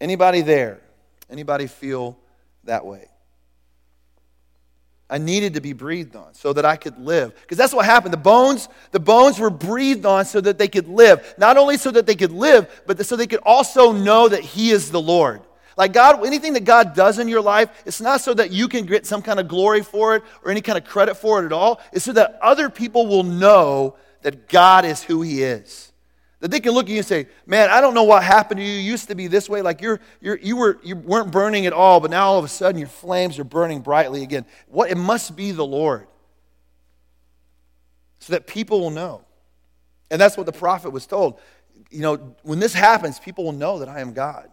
Anybody 0.00 0.40
there? 0.40 0.80
Anybody 1.30 1.66
feel 1.66 2.18
that 2.64 2.84
way? 2.84 3.08
I 5.10 5.18
needed 5.18 5.54
to 5.54 5.60
be 5.60 5.72
breathed 5.72 6.16
on 6.16 6.34
so 6.34 6.52
that 6.52 6.64
I 6.64 6.76
could 6.76 6.98
live. 6.98 7.34
Because 7.40 7.56
that's 7.56 7.72
what 7.72 7.86
happened. 7.86 8.12
The 8.12 8.18
bones, 8.18 8.68
the 8.90 9.00
bones 9.00 9.38
were 9.38 9.50
breathed 9.50 10.04
on 10.04 10.26
so 10.26 10.40
that 10.40 10.58
they 10.58 10.68
could 10.68 10.86
live. 10.86 11.34
Not 11.38 11.56
only 11.56 11.78
so 11.78 11.90
that 11.90 12.06
they 12.06 12.14
could 12.14 12.32
live, 12.32 12.82
but 12.86 13.04
so 13.06 13.16
they 13.16 13.26
could 13.26 13.40
also 13.42 13.92
know 13.92 14.28
that 14.28 14.42
He 14.42 14.70
is 14.70 14.90
the 14.90 15.00
Lord. 15.00 15.40
Like 15.78 15.92
God, 15.92 16.26
anything 16.26 16.52
that 16.54 16.64
God 16.64 16.94
does 16.94 17.18
in 17.18 17.28
your 17.28 17.40
life, 17.40 17.70
it's 17.86 18.00
not 18.00 18.20
so 18.20 18.34
that 18.34 18.50
you 18.50 18.68
can 18.68 18.84
get 18.84 19.06
some 19.06 19.22
kind 19.22 19.38
of 19.38 19.48
glory 19.48 19.82
for 19.82 20.16
it 20.16 20.24
or 20.44 20.50
any 20.50 20.60
kind 20.60 20.76
of 20.76 20.84
credit 20.84 21.14
for 21.14 21.40
it 21.40 21.46
at 21.46 21.52
all. 21.52 21.80
It's 21.92 22.04
so 22.04 22.12
that 22.12 22.38
other 22.42 22.68
people 22.68 23.06
will 23.06 23.22
know 23.22 23.94
that 24.22 24.48
God 24.48 24.84
is 24.84 25.02
who 25.02 25.22
He 25.22 25.42
is. 25.42 25.87
That 26.40 26.52
they 26.52 26.60
can 26.60 26.72
look 26.72 26.86
at 26.86 26.90
you 26.90 26.98
and 26.98 27.06
say, 27.06 27.26
Man, 27.46 27.68
I 27.68 27.80
don't 27.80 27.94
know 27.94 28.04
what 28.04 28.22
happened 28.22 28.58
to 28.58 28.64
you. 28.64 28.72
You 28.72 28.90
used 28.90 29.08
to 29.08 29.14
be 29.14 29.26
this 29.26 29.48
way. 29.48 29.60
Like 29.62 29.80
you're, 29.80 30.00
you're, 30.20 30.38
you, 30.38 30.56
were, 30.56 30.78
you 30.84 30.94
weren't 30.94 31.32
burning 31.32 31.66
at 31.66 31.72
all, 31.72 31.98
but 32.00 32.10
now 32.10 32.26
all 32.28 32.38
of 32.38 32.44
a 32.44 32.48
sudden 32.48 32.78
your 32.78 32.88
flames 32.88 33.38
are 33.38 33.44
burning 33.44 33.80
brightly 33.80 34.22
again. 34.22 34.46
What, 34.68 34.90
it 34.90 34.96
must 34.96 35.36
be 35.36 35.50
the 35.50 35.66
Lord. 35.66 36.06
So 38.20 38.32
that 38.32 38.46
people 38.46 38.80
will 38.80 38.90
know. 38.90 39.24
And 40.10 40.20
that's 40.20 40.36
what 40.36 40.46
the 40.46 40.52
prophet 40.52 40.90
was 40.90 41.06
told. 41.06 41.40
You 41.90 42.02
know, 42.02 42.36
when 42.42 42.60
this 42.60 42.72
happens, 42.72 43.18
people 43.18 43.44
will 43.44 43.52
know 43.52 43.80
that 43.80 43.88
I 43.88 44.00
am 44.00 44.12
God. 44.12 44.48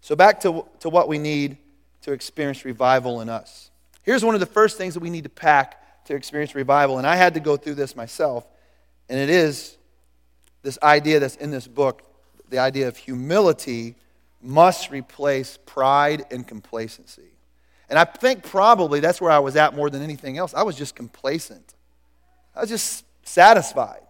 So 0.00 0.16
back 0.16 0.40
to, 0.40 0.66
to 0.80 0.88
what 0.88 1.08
we 1.08 1.18
need 1.18 1.58
to 2.02 2.12
experience 2.12 2.64
revival 2.64 3.20
in 3.20 3.28
us. 3.28 3.70
Here's 4.02 4.24
one 4.24 4.34
of 4.34 4.40
the 4.40 4.46
first 4.46 4.78
things 4.78 4.94
that 4.94 5.00
we 5.00 5.10
need 5.10 5.24
to 5.24 5.30
pack 5.30 6.04
to 6.06 6.14
experience 6.14 6.54
revival. 6.54 6.98
And 6.98 7.06
I 7.06 7.16
had 7.16 7.34
to 7.34 7.40
go 7.40 7.56
through 7.56 7.74
this 7.74 7.94
myself 7.94 8.46
and 9.10 9.18
it 9.18 9.28
is 9.28 9.76
this 10.62 10.78
idea 10.82 11.20
that's 11.20 11.36
in 11.36 11.50
this 11.50 11.66
book 11.66 12.02
the 12.48 12.58
idea 12.58 12.88
of 12.88 12.96
humility 12.96 13.94
must 14.42 14.90
replace 14.90 15.58
pride 15.66 16.24
and 16.30 16.46
complacency. 16.46 17.30
And 17.88 17.98
I 17.98 18.04
think 18.04 18.44
probably 18.44 19.00
that's 19.00 19.20
where 19.20 19.30
I 19.30 19.38
was 19.40 19.56
at 19.56 19.74
more 19.74 19.90
than 19.90 20.02
anything 20.02 20.38
else. 20.38 20.54
I 20.54 20.62
was 20.62 20.76
just 20.76 20.94
complacent, 20.94 21.74
I 22.54 22.60
was 22.60 22.70
just 22.70 23.04
satisfied. 23.22 24.00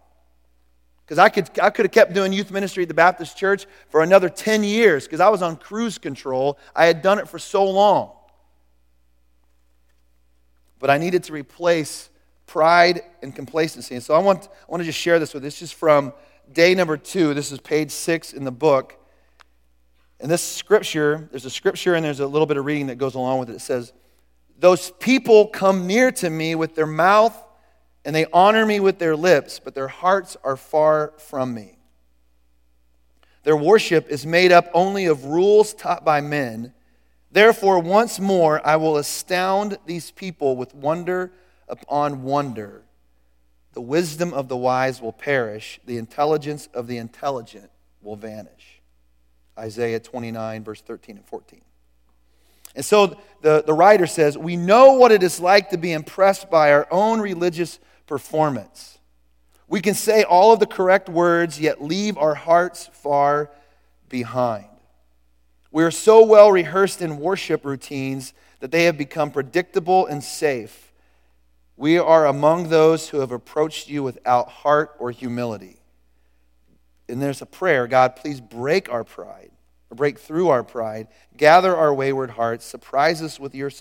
Because 1.05 1.19
I 1.19 1.27
could, 1.27 1.49
I 1.61 1.71
could 1.71 1.83
have 1.83 1.91
kept 1.91 2.13
doing 2.13 2.31
youth 2.31 2.51
ministry 2.51 2.83
at 2.83 2.87
the 2.87 2.93
Baptist 2.93 3.35
church 3.35 3.65
for 3.89 4.01
another 4.01 4.29
10 4.29 4.63
years 4.63 5.05
because 5.05 5.19
I 5.19 5.27
was 5.27 5.41
on 5.41 5.57
cruise 5.57 5.97
control. 5.97 6.57
I 6.73 6.85
had 6.85 7.01
done 7.01 7.19
it 7.19 7.27
for 7.27 7.37
so 7.37 7.69
long. 7.69 8.13
But 10.79 10.89
I 10.89 10.97
needed 10.97 11.23
to 11.23 11.33
replace 11.33 12.09
pride 12.51 13.01
and 13.21 13.33
complacency. 13.33 13.95
And 13.95 14.03
so 14.03 14.13
I 14.13 14.19
want, 14.19 14.49
I 14.51 14.65
want 14.67 14.81
to 14.81 14.85
just 14.85 14.99
share 14.99 15.19
this 15.19 15.33
with 15.33 15.41
you. 15.41 15.47
This 15.47 15.61
is 15.61 15.71
from 15.71 16.11
day 16.51 16.75
number 16.75 16.97
two. 16.97 17.33
This 17.33 17.49
is 17.49 17.61
page 17.61 17.91
six 17.91 18.33
in 18.33 18.43
the 18.43 18.51
book. 18.51 18.97
And 20.19 20.29
this 20.29 20.43
scripture, 20.43 21.29
there's 21.31 21.45
a 21.45 21.49
scripture 21.49 21.95
and 21.95 22.03
there's 22.03 22.19
a 22.19 22.27
little 22.27 22.45
bit 22.45 22.57
of 22.57 22.65
reading 22.65 22.87
that 22.87 22.97
goes 22.97 23.15
along 23.15 23.39
with 23.39 23.49
it. 23.49 23.53
It 23.53 23.61
says, 23.61 23.93
Those 24.59 24.91
people 24.99 25.47
come 25.47 25.87
near 25.87 26.11
to 26.11 26.29
me 26.29 26.55
with 26.55 26.75
their 26.75 26.85
mouth 26.85 27.41
and 28.03 28.13
they 28.13 28.25
honor 28.33 28.65
me 28.65 28.81
with 28.81 28.99
their 28.99 29.15
lips, 29.15 29.61
but 29.63 29.73
their 29.73 29.87
hearts 29.87 30.35
are 30.43 30.57
far 30.57 31.13
from 31.19 31.53
me. 31.53 31.77
Their 33.43 33.55
worship 33.55 34.09
is 34.09 34.25
made 34.25 34.51
up 34.51 34.69
only 34.73 35.05
of 35.05 35.23
rules 35.23 35.73
taught 35.73 36.03
by 36.03 36.19
men. 36.19 36.73
Therefore, 37.31 37.79
once 37.79 38.19
more, 38.19 38.59
I 38.67 38.75
will 38.75 38.97
astound 38.97 39.77
these 39.85 40.11
people 40.11 40.57
with 40.57 40.75
wonder 40.75 41.31
upon 41.71 42.21
wonder. 42.21 42.83
The 43.73 43.81
wisdom 43.81 44.33
of 44.33 44.49
the 44.49 44.57
wise 44.57 45.01
will 45.01 45.13
perish, 45.13 45.79
the 45.85 45.97
intelligence 45.97 46.67
of 46.73 46.87
the 46.87 46.97
intelligent 46.97 47.71
will 48.01 48.17
vanish. 48.17 48.81
Isaiah 49.57 49.99
29, 49.99 50.63
verse 50.63 50.81
13 50.81 51.17
and 51.17 51.25
14. 51.25 51.61
And 52.75 52.85
so 52.85 53.17
the, 53.41 53.63
the 53.65 53.73
writer 53.73 54.07
says, 54.07 54.37
We 54.37 54.55
know 54.55 54.93
what 54.93 55.11
it 55.11 55.23
is 55.23 55.39
like 55.39 55.69
to 55.69 55.77
be 55.77 55.91
impressed 55.91 56.49
by 56.49 56.71
our 56.71 56.87
own 56.91 57.19
religious 57.19 57.79
performance. 58.07 58.99
We 59.67 59.81
can 59.81 59.93
say 59.93 60.23
all 60.23 60.51
of 60.51 60.59
the 60.59 60.65
correct 60.65 61.07
words, 61.07 61.59
yet 61.59 61.81
leave 61.81 62.17
our 62.17 62.35
hearts 62.35 62.89
far 62.91 63.51
behind. 64.09 64.65
We 65.71 65.83
are 65.83 65.91
so 65.91 66.25
well 66.25 66.51
rehearsed 66.51 67.01
in 67.01 67.19
worship 67.19 67.63
routines 67.63 68.33
that 68.59 68.71
they 68.71 68.83
have 68.83 68.97
become 68.97 69.31
predictable 69.31 70.05
and 70.05 70.21
safe. 70.21 70.90
We 71.81 71.97
are 71.97 72.27
among 72.27 72.69
those 72.69 73.09
who 73.09 73.21
have 73.21 73.31
approached 73.31 73.89
you 73.89 74.03
without 74.03 74.49
heart 74.49 74.95
or 74.99 75.09
humility. 75.09 75.77
And 77.09 77.19
there's 77.19 77.41
a 77.41 77.47
prayer 77.47 77.87
God, 77.87 78.15
please 78.15 78.39
break 78.39 78.87
our 78.87 79.03
pride, 79.03 79.49
or 79.89 79.95
break 79.95 80.19
through 80.19 80.49
our 80.49 80.63
pride, 80.63 81.07
gather 81.35 81.75
our 81.75 81.91
wayward 81.91 82.29
hearts, 82.29 82.65
surprise 82.65 83.23
us 83.23 83.39
with 83.39 83.55
your, 83.55 83.71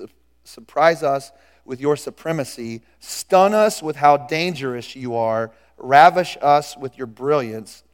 surprise 0.44 1.02
us 1.02 1.30
with 1.66 1.78
your 1.78 1.94
supremacy, 1.94 2.80
stun 3.00 3.52
us 3.52 3.82
with 3.82 3.96
how 3.96 4.16
dangerous 4.16 4.96
you 4.96 5.14
are, 5.14 5.52
ravish 5.76 6.38
us 6.40 6.78
with 6.78 6.96
your 6.96 7.06
brilliance, 7.06 7.84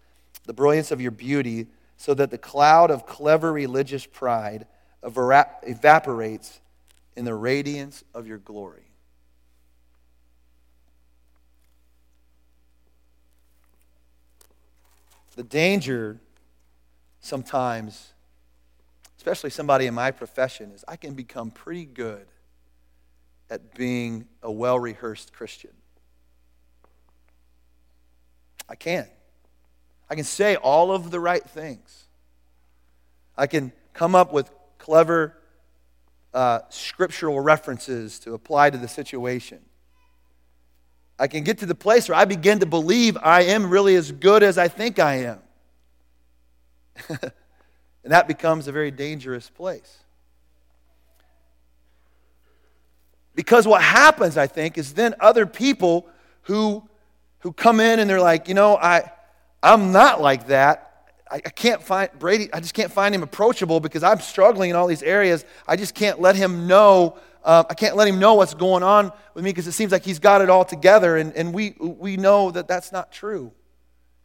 the 0.45 0.55
brilliance 0.55 0.93
of 0.93 1.01
your 1.01 1.11
beauty, 1.11 1.67
so 1.97 2.15
that 2.15 2.31
the 2.31 2.39
cloud 2.39 2.93
of 2.93 3.07
clever 3.07 3.53
religious 3.53 4.07
pride 4.07 4.69
evaporates 5.03 6.61
in 7.17 7.25
the 7.25 7.35
radiance 7.35 8.05
of 8.15 8.29
your 8.29 8.39
glory. 8.39 8.86
The 15.37 15.45
danger 15.45 16.19
sometimes, 17.21 18.13
especially 19.19 19.51
somebody 19.51 19.87
in 19.87 19.95
my 19.95 20.11
profession, 20.11 20.73
is 20.73 20.85
I 20.89 20.97
can 20.97 21.15
become 21.15 21.51
pretty 21.51 21.85
good 21.85 22.27
at 23.49 23.75
being 23.75 24.27
a 24.43 24.51
well 24.51 24.79
rehearsed 24.79 25.33
Christian. 25.33 25.71
I 28.69 28.75
can. 28.75 29.07
I 30.09 30.15
can 30.15 30.25
say 30.25 30.57
all 30.57 30.91
of 30.91 31.11
the 31.11 31.21
right 31.21 31.45
things. 31.45 32.05
I 33.37 33.47
can 33.47 33.73
come 33.93 34.15
up 34.15 34.33
with 34.33 34.51
clever 34.79 35.37
uh, 36.33 36.61
scriptural 36.71 37.41
references 37.41 38.19
to 38.21 38.35
apply 38.35 38.71
to 38.71 38.79
the 38.79 38.89
situation. 38.89 39.61
I 41.19 41.29
can 41.29 41.45
get 41.45 41.59
to 41.59 41.67
the 41.67 41.75
place 41.75 42.09
where 42.09 42.19
I 42.19 42.25
begin 42.25 42.59
to 42.61 42.67
believe 42.67 43.17
I 43.23 43.43
am 43.43 43.71
really 43.71 43.95
as 43.95 44.13
good 44.13 44.43
as 44.43 44.59
I 44.59 44.69
think 44.69 44.99
I 44.99 45.15
am. 45.15 45.39
and 47.09 47.33
that 48.05 48.29
becomes 48.29 48.69
a 48.69 48.73
very 48.73 48.91
dangerous 48.91 49.49
place. 49.49 49.99
Because 53.35 53.67
what 53.67 53.83
happens, 53.83 54.37
I 54.37 54.47
think, 54.47 54.79
is 54.79 54.95
then 54.95 55.15
other 55.21 55.47
people 55.47 56.07
who, 56.43 56.83
who 57.41 57.53
come 57.53 57.81
in 57.81 57.99
and 57.99 58.09
they're 58.09 58.21
like, 58.21 58.49
you 58.49 58.55
know, 58.55 58.77
I, 58.77 59.11
I'm 59.63 59.93
not 59.93 60.21
like 60.21 60.49
that. 60.49 60.83
I, 61.31 61.41
can't 61.41 61.83
find 61.83 62.09
Brady, 62.19 62.49
I 62.53 62.61
just 62.61 62.73
can't 62.73 62.93
find 62.93 63.15
him 63.15 63.23
approachable 63.23 63.81
because 63.81 64.03
I'm 64.05 64.21
struggling 64.21 64.71
in 64.71 64.77
all 64.77 64.87
these 64.87 65.03
areas. 65.03 65.45
I 65.67 65.77
just 65.77 65.95
can't 65.95 66.21
let 66.21 66.37
him 66.37 66.67
know. 66.69 67.19
Uh, 67.47 67.63
I 67.71 67.75
can't 67.75 67.95
let 67.95 68.09
him 68.09 68.19
know 68.19 68.35
what's 68.35 68.55
going 68.55 68.83
on 68.83 69.13
with 69.33 69.45
me 69.45 69.51
because 69.51 69.69
it 69.69 69.73
seems 69.73 69.93
like 69.93 70.05
he's 70.05 70.19
got 70.19 70.41
it 70.41 70.51
all 70.51 70.65
together. 70.65 71.17
And, 71.17 71.33
and 71.35 71.55
we, 71.55 71.77
we 71.79 72.17
know 72.17 72.51
that 72.51 72.67
that's 72.67 72.91
not 72.91 73.13
true. 73.13 73.53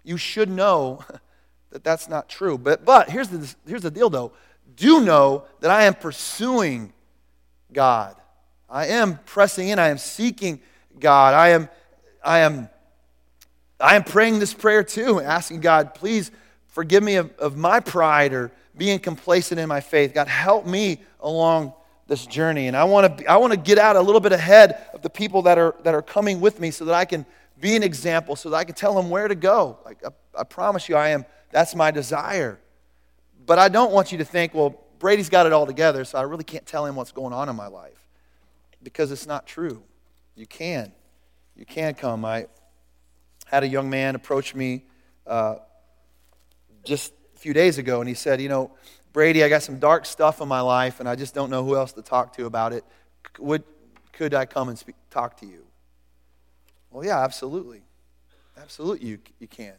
You 0.03 0.17
should 0.17 0.49
know 0.49 1.05
that 1.69 1.83
that's 1.83 2.09
not 2.09 2.27
true. 2.27 2.57
But, 2.57 2.83
but 2.83 3.11
here's, 3.11 3.29
the, 3.29 3.55
here's 3.67 3.83
the 3.83 3.91
deal, 3.91 4.09
though. 4.09 4.33
Do 4.75 5.01
know 5.01 5.45
that 5.59 5.69
I 5.69 5.83
am 5.83 5.93
pursuing 5.93 6.93
God. 7.71 8.15
I 8.67 8.87
am 8.87 9.19
pressing 9.25 9.67
in. 9.67 9.77
I 9.77 9.89
am 9.89 9.99
seeking 9.99 10.59
God. 10.99 11.35
I 11.35 11.49
am, 11.49 11.69
I 12.23 12.39
am, 12.39 12.69
I 13.79 13.97
am 13.97 14.03
praying 14.03 14.39
this 14.39 14.55
prayer 14.55 14.83
too, 14.83 15.21
asking 15.21 15.59
God, 15.59 15.93
please 15.93 16.31
forgive 16.69 17.03
me 17.03 17.17
of, 17.17 17.31
of 17.37 17.55
my 17.55 17.81
pride 17.81 18.33
or 18.33 18.51
being 18.75 18.97
complacent 18.97 19.59
in 19.59 19.69
my 19.69 19.81
faith. 19.81 20.15
God, 20.15 20.27
help 20.27 20.65
me 20.65 21.01
along 21.19 21.73
this 22.11 22.25
journey. 22.25 22.67
And 22.67 22.75
I 22.75 22.83
want 22.83 23.19
to, 23.19 23.25
I 23.25 23.37
want 23.37 23.53
to 23.53 23.57
get 23.57 23.77
out 23.77 23.95
a 23.95 24.01
little 24.01 24.19
bit 24.19 24.33
ahead 24.33 24.85
of 24.93 25.01
the 25.01 25.09
people 25.09 25.43
that 25.43 25.57
are, 25.57 25.73
that 25.83 25.95
are 25.95 26.01
coming 26.01 26.41
with 26.41 26.59
me 26.59 26.69
so 26.69 26.83
that 26.85 26.93
I 26.93 27.05
can 27.05 27.25
be 27.59 27.77
an 27.77 27.83
example, 27.83 28.35
so 28.35 28.49
that 28.49 28.57
I 28.57 28.65
can 28.65 28.75
tell 28.75 28.93
them 28.93 29.09
where 29.09 29.29
to 29.29 29.33
go. 29.33 29.79
Like, 29.85 30.03
I, 30.05 30.09
I 30.41 30.43
promise 30.43 30.89
you, 30.89 30.97
I 30.97 31.09
am, 31.09 31.25
that's 31.51 31.73
my 31.73 31.89
desire. 31.89 32.59
But 33.45 33.59
I 33.59 33.69
don't 33.69 33.93
want 33.93 34.11
you 34.11 34.17
to 34.17 34.25
think, 34.25 34.53
well, 34.53 34.77
Brady's 34.99 35.29
got 35.29 35.45
it 35.45 35.53
all 35.53 35.65
together, 35.65 36.03
so 36.03 36.19
I 36.19 36.23
really 36.23 36.43
can't 36.43 36.65
tell 36.65 36.85
him 36.85 36.97
what's 36.97 37.13
going 37.13 37.31
on 37.33 37.47
in 37.47 37.55
my 37.55 37.67
life 37.67 38.05
because 38.83 39.09
it's 39.11 39.25
not 39.25 39.47
true. 39.47 39.81
You 40.35 40.45
can. 40.45 40.91
You 41.55 41.65
can 41.65 41.93
come. 41.93 42.25
I 42.25 42.47
had 43.45 43.63
a 43.63 43.67
young 43.67 43.89
man 43.89 44.15
approach 44.15 44.53
me 44.53 44.83
uh, 45.25 45.55
just 46.83 47.13
a 47.35 47.39
few 47.39 47.53
days 47.53 47.77
ago, 47.77 48.01
and 48.01 48.09
he 48.09 48.15
said, 48.15 48.41
You 48.41 48.49
know, 48.49 48.71
Brady, 49.13 49.43
I 49.43 49.49
got 49.49 49.63
some 49.63 49.79
dark 49.79 50.05
stuff 50.05 50.41
in 50.41 50.47
my 50.47 50.61
life, 50.61 50.99
and 50.99 51.09
I 51.09 51.15
just 51.15 51.33
don't 51.33 51.49
know 51.49 51.63
who 51.63 51.75
else 51.75 51.91
to 51.93 52.01
talk 52.01 52.35
to 52.37 52.45
about 52.45 52.73
it. 52.73 52.85
Would, 53.39 53.63
could 54.13 54.33
I 54.33 54.45
come 54.45 54.69
and 54.69 54.77
speak, 54.77 54.95
talk 55.09 55.37
to 55.37 55.45
you? 55.45 55.65
Well, 56.89 57.05
yeah, 57.05 57.21
absolutely. 57.21 57.81
Absolutely, 58.57 59.07
you, 59.07 59.19
you 59.39 59.47
can. 59.47 59.73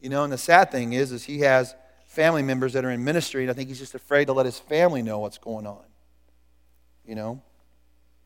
You 0.00 0.10
know, 0.10 0.24
and 0.24 0.32
the 0.32 0.38
sad 0.38 0.70
thing 0.70 0.92
is, 0.92 1.12
is 1.12 1.24
he 1.24 1.40
has 1.40 1.74
family 2.06 2.42
members 2.42 2.72
that 2.74 2.84
are 2.84 2.90
in 2.90 3.04
ministry, 3.04 3.42
and 3.42 3.50
I 3.50 3.54
think 3.54 3.68
he's 3.68 3.78
just 3.78 3.94
afraid 3.94 4.26
to 4.26 4.32
let 4.32 4.46
his 4.46 4.58
family 4.58 5.02
know 5.02 5.18
what's 5.18 5.38
going 5.38 5.66
on. 5.66 5.84
You 7.06 7.14
know? 7.14 7.42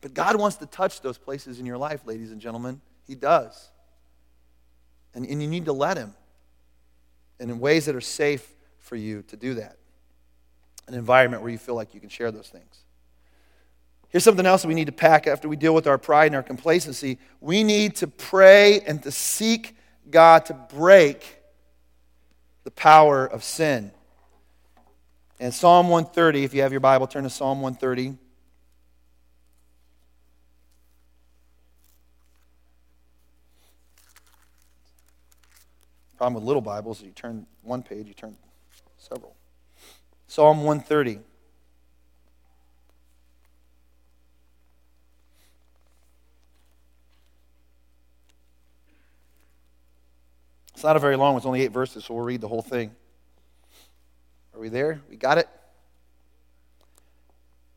But 0.01 0.13
God 0.13 0.35
wants 0.37 0.57
to 0.57 0.65
touch 0.65 0.99
those 0.99 1.17
places 1.17 1.59
in 1.61 1.65
your 1.65 1.77
life, 1.77 2.01
ladies 2.05 2.31
and 2.31 2.41
gentlemen. 2.41 2.81
He 3.07 3.15
does. 3.15 3.69
And, 5.13 5.25
and 5.25 5.41
you 5.41 5.47
need 5.47 5.65
to 5.65 5.73
let 5.73 5.95
Him. 5.97 6.13
And 7.39 7.49
in 7.49 7.59
ways 7.59 7.85
that 7.85 7.95
are 7.95 8.01
safe 8.01 8.45
for 8.79 8.97
you 8.97 9.21
to 9.23 9.37
do 9.37 9.53
that. 9.55 9.77
An 10.87 10.93
environment 10.93 11.41
where 11.41 11.51
you 11.51 11.57
feel 11.57 11.75
like 11.75 11.93
you 11.93 11.99
can 11.99 12.09
share 12.09 12.31
those 12.31 12.49
things. 12.49 12.83
Here's 14.09 14.23
something 14.23 14.45
else 14.45 14.61
that 14.61 14.67
we 14.67 14.73
need 14.75 14.85
to 14.85 14.91
pack 14.91 15.25
after 15.25 15.49
we 15.49 15.55
deal 15.55 15.73
with 15.73 15.87
our 15.87 15.97
pride 15.97 16.27
and 16.27 16.35
our 16.35 16.43
complacency. 16.43 17.17
We 17.41 17.63
need 17.63 17.95
to 17.97 18.07
pray 18.07 18.81
and 18.81 19.01
to 19.03 19.11
seek 19.11 19.75
God 20.09 20.45
to 20.45 20.53
break 20.53 21.37
the 22.63 22.71
power 22.71 23.25
of 23.25 23.43
sin. 23.43 23.91
And 25.39 25.53
Psalm 25.53 25.89
130, 25.89 26.43
if 26.43 26.53
you 26.53 26.61
have 26.61 26.71
your 26.71 26.79
Bible, 26.79 27.07
turn 27.07 27.23
to 27.23 27.29
Psalm 27.29 27.61
130. 27.61 28.17
problem 36.23 36.41
with 36.41 36.47
little 36.47 36.61
Bibles 36.61 36.99
is 36.99 37.07
you 37.07 37.11
turn 37.11 37.45
one 37.63 37.83
page, 37.83 38.07
you 38.07 38.13
turn 38.13 38.37
several. 38.97 39.35
Psalm 40.33 40.63
130. 40.63 41.19
It's 50.73 50.83
not 50.83 50.95
a 50.95 50.99
very 50.99 51.17
long 51.17 51.33
one, 51.33 51.37
it's 51.37 51.45
only 51.45 51.61
eight 51.61 51.71
verses, 51.71 52.05
so 52.05 52.15
we'll 52.15 52.23
read 52.23 52.41
the 52.41 52.47
whole 52.47 52.63
thing. 52.63 52.95
Are 54.55 54.59
we 54.59 54.69
there? 54.69 55.01
We 55.07 55.17
got 55.17 55.37
it? 55.37 55.47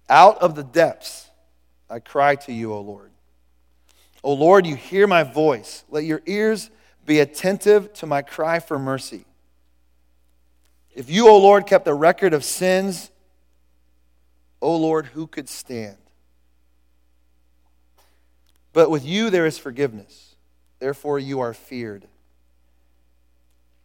Out 0.08 0.38
of 0.38 0.54
the 0.54 0.64
depths 0.64 1.28
I 1.90 1.98
cry 1.98 2.36
to 2.36 2.54
you, 2.54 2.72
O 2.72 2.80
Lord. 2.80 3.10
O 4.24 4.32
Lord, 4.32 4.64
you 4.64 4.76
hear 4.76 5.06
my 5.06 5.24
voice. 5.24 5.84
Let 5.90 6.04
your 6.04 6.22
ears 6.24 6.70
be 7.04 7.20
attentive 7.20 7.92
to 7.92 8.06
my 8.06 8.22
cry 8.22 8.60
for 8.60 8.78
mercy. 8.78 9.26
If 10.96 11.10
you, 11.10 11.28
O 11.28 11.36
Lord, 11.36 11.66
kept 11.66 11.86
a 11.88 11.92
record 11.92 12.32
of 12.32 12.42
sins, 12.42 13.10
O 14.62 14.74
Lord, 14.74 15.04
who 15.04 15.26
could 15.26 15.46
stand? 15.46 15.98
But 18.72 18.90
with 18.90 19.04
you 19.04 19.28
there 19.28 19.44
is 19.44 19.58
forgiveness. 19.58 20.36
Therefore, 20.78 21.18
you 21.18 21.40
are 21.40 21.52
feared. 21.52 22.06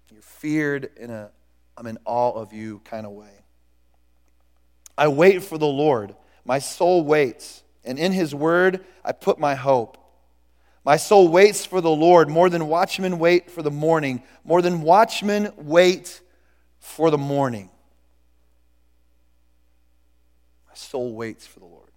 You're 0.09 0.21
feared 0.21 0.89
in 0.95 1.11
a 1.11 1.29
I'm 1.77 1.85
in 1.87 1.97
awe 2.05 2.31
of 2.31 2.53
you 2.53 2.79
kind 2.85 3.05
of 3.05 3.11
way. 3.11 3.43
I 4.97 5.09
wait 5.09 5.43
for 5.43 5.57
the 5.57 5.67
Lord. 5.67 6.15
My 6.45 6.59
soul 6.59 7.03
waits, 7.03 7.63
and 7.83 7.99
in 7.99 8.13
his 8.13 8.33
word 8.33 8.85
I 9.03 9.11
put 9.11 9.37
my 9.37 9.55
hope. 9.55 9.97
My 10.85 10.95
soul 10.95 11.27
waits 11.27 11.65
for 11.65 11.81
the 11.81 11.91
Lord 11.91 12.29
more 12.29 12.49
than 12.49 12.67
watchmen 12.67 13.19
wait 13.19 13.51
for 13.51 13.61
the 13.61 13.71
morning, 13.71 14.23
more 14.45 14.61
than 14.61 14.81
watchmen 14.81 15.51
wait 15.57 16.20
for 16.81 17.09
the 17.09 17.17
morning. 17.17 17.69
My 20.67 20.73
soul 20.73 21.13
waits 21.13 21.47
for 21.47 21.59
the 21.59 21.65
Lord. 21.65 21.89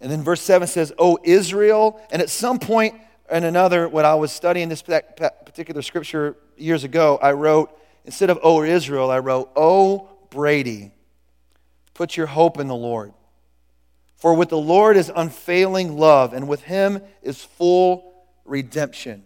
And 0.00 0.10
then 0.10 0.22
verse 0.22 0.42
7 0.42 0.68
says, 0.68 0.92
O 0.98 1.18
Israel. 1.22 2.00
And 2.10 2.20
at 2.20 2.28
some 2.28 2.58
point 2.58 2.96
and 3.30 3.44
another, 3.44 3.88
when 3.88 4.04
I 4.04 4.16
was 4.16 4.30
studying 4.32 4.68
this 4.68 4.82
particular 4.82 5.80
scripture 5.80 6.36
years 6.58 6.84
ago, 6.84 7.18
I 7.22 7.32
wrote, 7.32 7.70
instead 8.04 8.28
of 8.28 8.38
O 8.42 8.62
Israel, 8.62 9.10
I 9.10 9.20
wrote, 9.20 9.50
O 9.56 10.10
Brady, 10.28 10.92
put 11.94 12.16
your 12.16 12.26
hope 12.26 12.58
in 12.58 12.66
the 12.66 12.74
Lord. 12.74 13.14
For 14.16 14.34
with 14.34 14.50
the 14.50 14.58
Lord 14.58 14.96
is 14.96 15.10
unfailing 15.14 15.96
love, 15.96 16.32
and 16.32 16.46
with 16.46 16.62
him 16.62 17.00
is 17.22 17.42
full 17.42 18.26
redemption. 18.44 19.24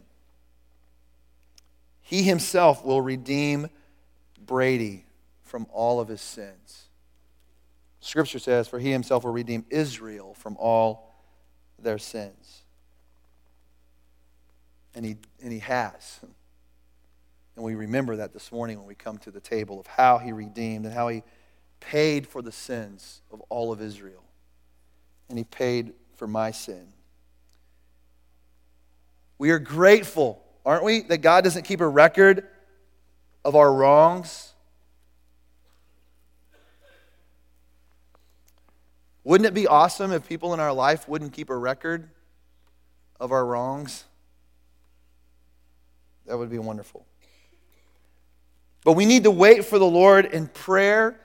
He 2.00 2.22
himself 2.22 2.84
will 2.84 3.00
redeem 3.00 3.68
Brady 4.46 5.04
from 5.42 5.66
all 5.72 6.00
of 6.00 6.08
his 6.08 6.20
sins. 6.20 6.86
Scripture 8.00 8.38
says, 8.38 8.68
For 8.68 8.78
he 8.78 8.90
himself 8.90 9.24
will 9.24 9.32
redeem 9.32 9.64
Israel 9.70 10.34
from 10.34 10.56
all 10.58 11.14
their 11.78 11.98
sins. 11.98 12.62
And 14.94 15.04
he, 15.04 15.16
and 15.42 15.52
he 15.52 15.58
has. 15.58 16.20
And 17.54 17.64
we 17.64 17.74
remember 17.74 18.16
that 18.16 18.32
this 18.32 18.52
morning 18.52 18.78
when 18.78 18.86
we 18.86 18.94
come 18.94 19.18
to 19.18 19.30
the 19.30 19.40
table 19.40 19.80
of 19.80 19.86
how 19.86 20.18
he 20.18 20.32
redeemed 20.32 20.84
and 20.84 20.94
how 20.94 21.08
he 21.08 21.22
paid 21.80 22.26
for 22.26 22.42
the 22.42 22.52
sins 22.52 23.22
of 23.32 23.40
all 23.48 23.72
of 23.72 23.80
Israel 23.80 24.22
and 25.28 25.38
he 25.38 25.44
paid 25.44 25.92
for 26.16 26.26
my 26.26 26.50
sin. 26.50 26.86
We 29.38 29.50
are 29.50 29.58
grateful, 29.58 30.42
aren't 30.64 30.84
we, 30.84 31.02
that 31.02 31.18
God 31.18 31.44
doesn't 31.44 31.64
keep 31.64 31.80
a 31.80 31.88
record 31.88 32.46
of 33.46 33.54
our 33.54 33.72
wrongs? 33.72 34.54
Wouldn't 39.22 39.46
it 39.46 39.54
be 39.54 39.68
awesome 39.68 40.10
if 40.10 40.28
people 40.28 40.52
in 40.52 40.58
our 40.58 40.72
life 40.72 41.08
wouldn't 41.08 41.32
keep 41.32 41.48
a 41.48 41.56
record 41.56 42.10
of 43.20 43.30
our 43.30 43.46
wrongs? 43.46 44.02
That 46.26 46.36
would 46.38 46.50
be 46.50 46.58
wonderful. 46.58 47.06
But 48.84 48.94
we 48.94 49.06
need 49.06 49.22
to 49.22 49.30
wait 49.30 49.64
for 49.64 49.78
the 49.78 49.86
Lord 49.86 50.26
in 50.26 50.48
prayer, 50.48 51.20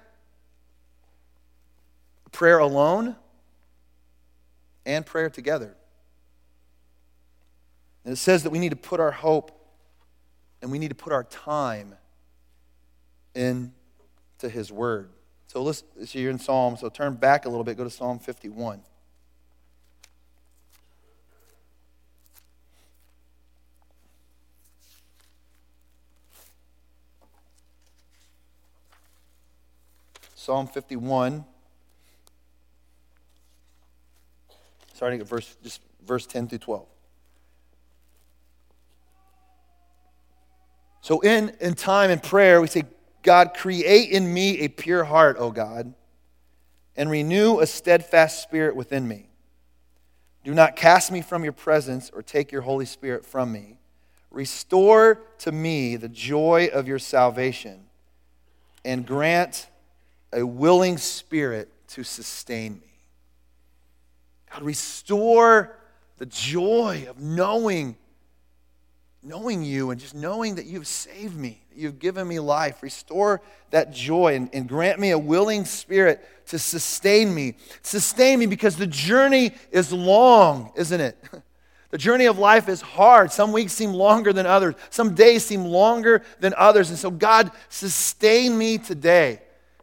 prayer 2.31 2.59
alone, 2.59 3.15
and 4.85 5.03
prayer 5.03 5.31
together. 5.31 5.75
And 8.05 8.13
it 8.13 8.17
says 8.17 8.43
that 8.43 8.51
we 8.51 8.59
need 8.59 8.69
to 8.69 8.75
put 8.75 8.99
our 8.99 9.11
hope 9.11 9.57
and 10.61 10.71
we 10.71 10.77
need 10.77 10.89
to 10.89 10.95
put 10.95 11.13
our 11.13 11.23
time 11.23 11.95
into 13.35 14.49
His 14.49 14.71
Word. 14.71 15.09
So 15.47 15.61
listen, 15.61 15.87
so 16.05 16.19
you're 16.19 16.31
in 16.31 16.39
Psalm, 16.39 16.77
so 16.77 16.89
turn 16.89 17.15
back 17.15 17.45
a 17.45 17.49
little 17.49 17.63
bit, 17.63 17.77
go 17.77 17.83
to 17.83 17.89
Psalm 17.89 18.19
51. 18.19 18.81
Psalm 30.41 30.65
51. 30.65 31.45
Starting 34.95 35.19
at 35.21 35.27
verse, 35.27 35.55
just 35.63 35.81
verse 36.05 36.25
10 36.25 36.47
through 36.47 36.57
12. 36.57 36.87
So 41.01 41.19
in, 41.19 41.51
in 41.59 41.73
time 41.75 42.09
and 42.09 42.23
prayer, 42.23 42.59
we 42.59 42.67
say, 42.67 42.83
God, 43.23 43.53
create 43.53 44.09
in 44.09 44.33
me 44.33 44.59
a 44.59 44.67
pure 44.67 45.03
heart, 45.03 45.37
O 45.39 45.51
God, 45.51 45.93
and 46.95 47.09
renew 47.09 47.59
a 47.59 47.67
steadfast 47.67 48.41
spirit 48.41 48.75
within 48.75 49.07
me. 49.07 49.29
Do 50.43 50.53
not 50.53 50.75
cast 50.75 51.11
me 51.11 51.21
from 51.21 51.43
your 51.43 51.53
presence 51.53 52.09
or 52.13 52.21
take 52.21 52.51
your 52.51 52.61
Holy 52.61 52.85
Spirit 52.85 53.25
from 53.25 53.51
me. 53.51 53.77
Restore 54.31 55.21
to 55.39 55.51
me 55.51 55.97
the 55.97 56.09
joy 56.09 56.69
of 56.73 56.87
your 56.87 56.99
salvation 56.99 57.81
and 58.83 59.05
grant 59.05 59.69
a 60.33 60.43
willing 60.43 60.97
spirit 60.97 61.69
to 61.89 62.03
sustain 62.03 62.75
me. 62.75 62.91
God, 64.51 64.63
restore 64.63 65.77
the 66.17 66.25
joy 66.25 67.05
of 67.09 67.19
knowing, 67.19 67.97
knowing 69.23 69.63
you 69.63 69.91
and 69.91 69.99
just 69.99 70.15
knowing 70.15 70.55
that 70.55 70.65
you've 70.65 70.87
saved 70.87 71.35
me, 71.35 71.61
that 71.69 71.77
you've 71.77 71.99
given 71.99 72.27
me 72.27 72.39
life. 72.39 72.81
Restore 72.81 73.41
that 73.69 73.91
joy 73.91 74.35
and, 74.35 74.49
and 74.53 74.67
grant 74.67 74.99
me 74.99 75.11
a 75.11 75.19
willing 75.19 75.65
spirit 75.65 76.25
to 76.47 76.57
sustain 76.57 77.33
me. 77.33 77.55
Sustain 77.83 78.39
me 78.39 78.45
because 78.45 78.75
the 78.75 78.87
journey 78.87 79.51
is 79.71 79.93
long, 79.93 80.71
isn't 80.75 81.01
it? 81.01 81.17
The 81.91 81.97
journey 81.97 82.25
of 82.25 82.39
life 82.39 82.69
is 82.69 82.79
hard. 82.79 83.33
Some 83.33 83.51
weeks 83.51 83.73
seem 83.73 83.91
longer 83.91 84.31
than 84.31 84.45
others. 84.45 84.75
Some 84.89 85.13
days 85.13 85.45
seem 85.45 85.65
longer 85.65 86.23
than 86.39 86.53
others. 86.57 86.89
And 86.89 86.97
so, 86.97 87.11
God, 87.11 87.51
sustain 87.67 88.57
me 88.57 88.77
today. 88.77 89.41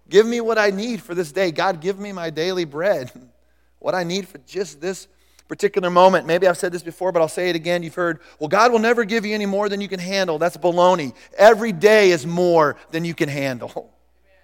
Give 0.08 0.26
me 0.26 0.40
what 0.40 0.56
I 0.56 0.70
need 0.70 1.02
for 1.02 1.14
this 1.14 1.32
day. 1.32 1.50
God, 1.50 1.82
give 1.82 1.98
me 1.98 2.12
my 2.12 2.30
daily 2.30 2.64
bread. 2.64 3.12
What 3.80 3.94
I 3.94 4.02
need 4.02 4.26
for 4.26 4.38
just 4.38 4.80
this 4.80 5.06
particular 5.48 5.90
moment. 5.90 6.26
Maybe 6.26 6.46
I've 6.46 6.58
said 6.58 6.72
this 6.72 6.82
before, 6.82 7.10
but 7.10 7.20
I'll 7.20 7.28
say 7.28 7.50
it 7.50 7.56
again. 7.56 7.82
You've 7.82 7.94
heard, 7.94 8.20
well, 8.38 8.48
God 8.48 8.70
will 8.70 8.78
never 8.78 9.04
give 9.04 9.24
you 9.24 9.34
any 9.34 9.46
more 9.46 9.68
than 9.68 9.80
you 9.80 9.88
can 9.88 9.98
handle. 9.98 10.38
That's 10.38 10.56
baloney. 10.56 11.14
Every 11.36 11.72
day 11.72 12.10
is 12.10 12.26
more 12.26 12.76
than 12.90 13.04
you 13.04 13.14
can 13.14 13.28
handle 13.28 13.92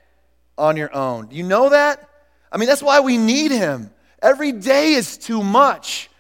on 0.58 0.76
your 0.76 0.94
own. 0.94 1.26
Do 1.26 1.36
you 1.36 1.44
know 1.44 1.68
that? 1.68 2.08
I 2.50 2.56
mean, 2.56 2.68
that's 2.68 2.82
why 2.82 3.00
we 3.00 3.18
need 3.18 3.50
Him. 3.50 3.90
Every 4.22 4.52
day 4.52 4.94
is 4.94 5.18
too 5.18 5.42
much. 5.42 6.10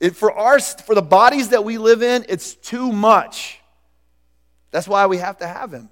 It, 0.00 0.16
for, 0.16 0.32
our, 0.32 0.58
for 0.58 0.94
the 0.94 1.02
bodies 1.02 1.50
that 1.50 1.64
we 1.64 1.78
live 1.78 2.02
in, 2.02 2.26
it's 2.28 2.54
too 2.54 2.92
much. 2.92 3.60
That's 4.72 4.88
why 4.88 5.06
we 5.06 5.18
have 5.18 5.38
to 5.38 5.46
have 5.46 5.72
Him. 5.72 5.88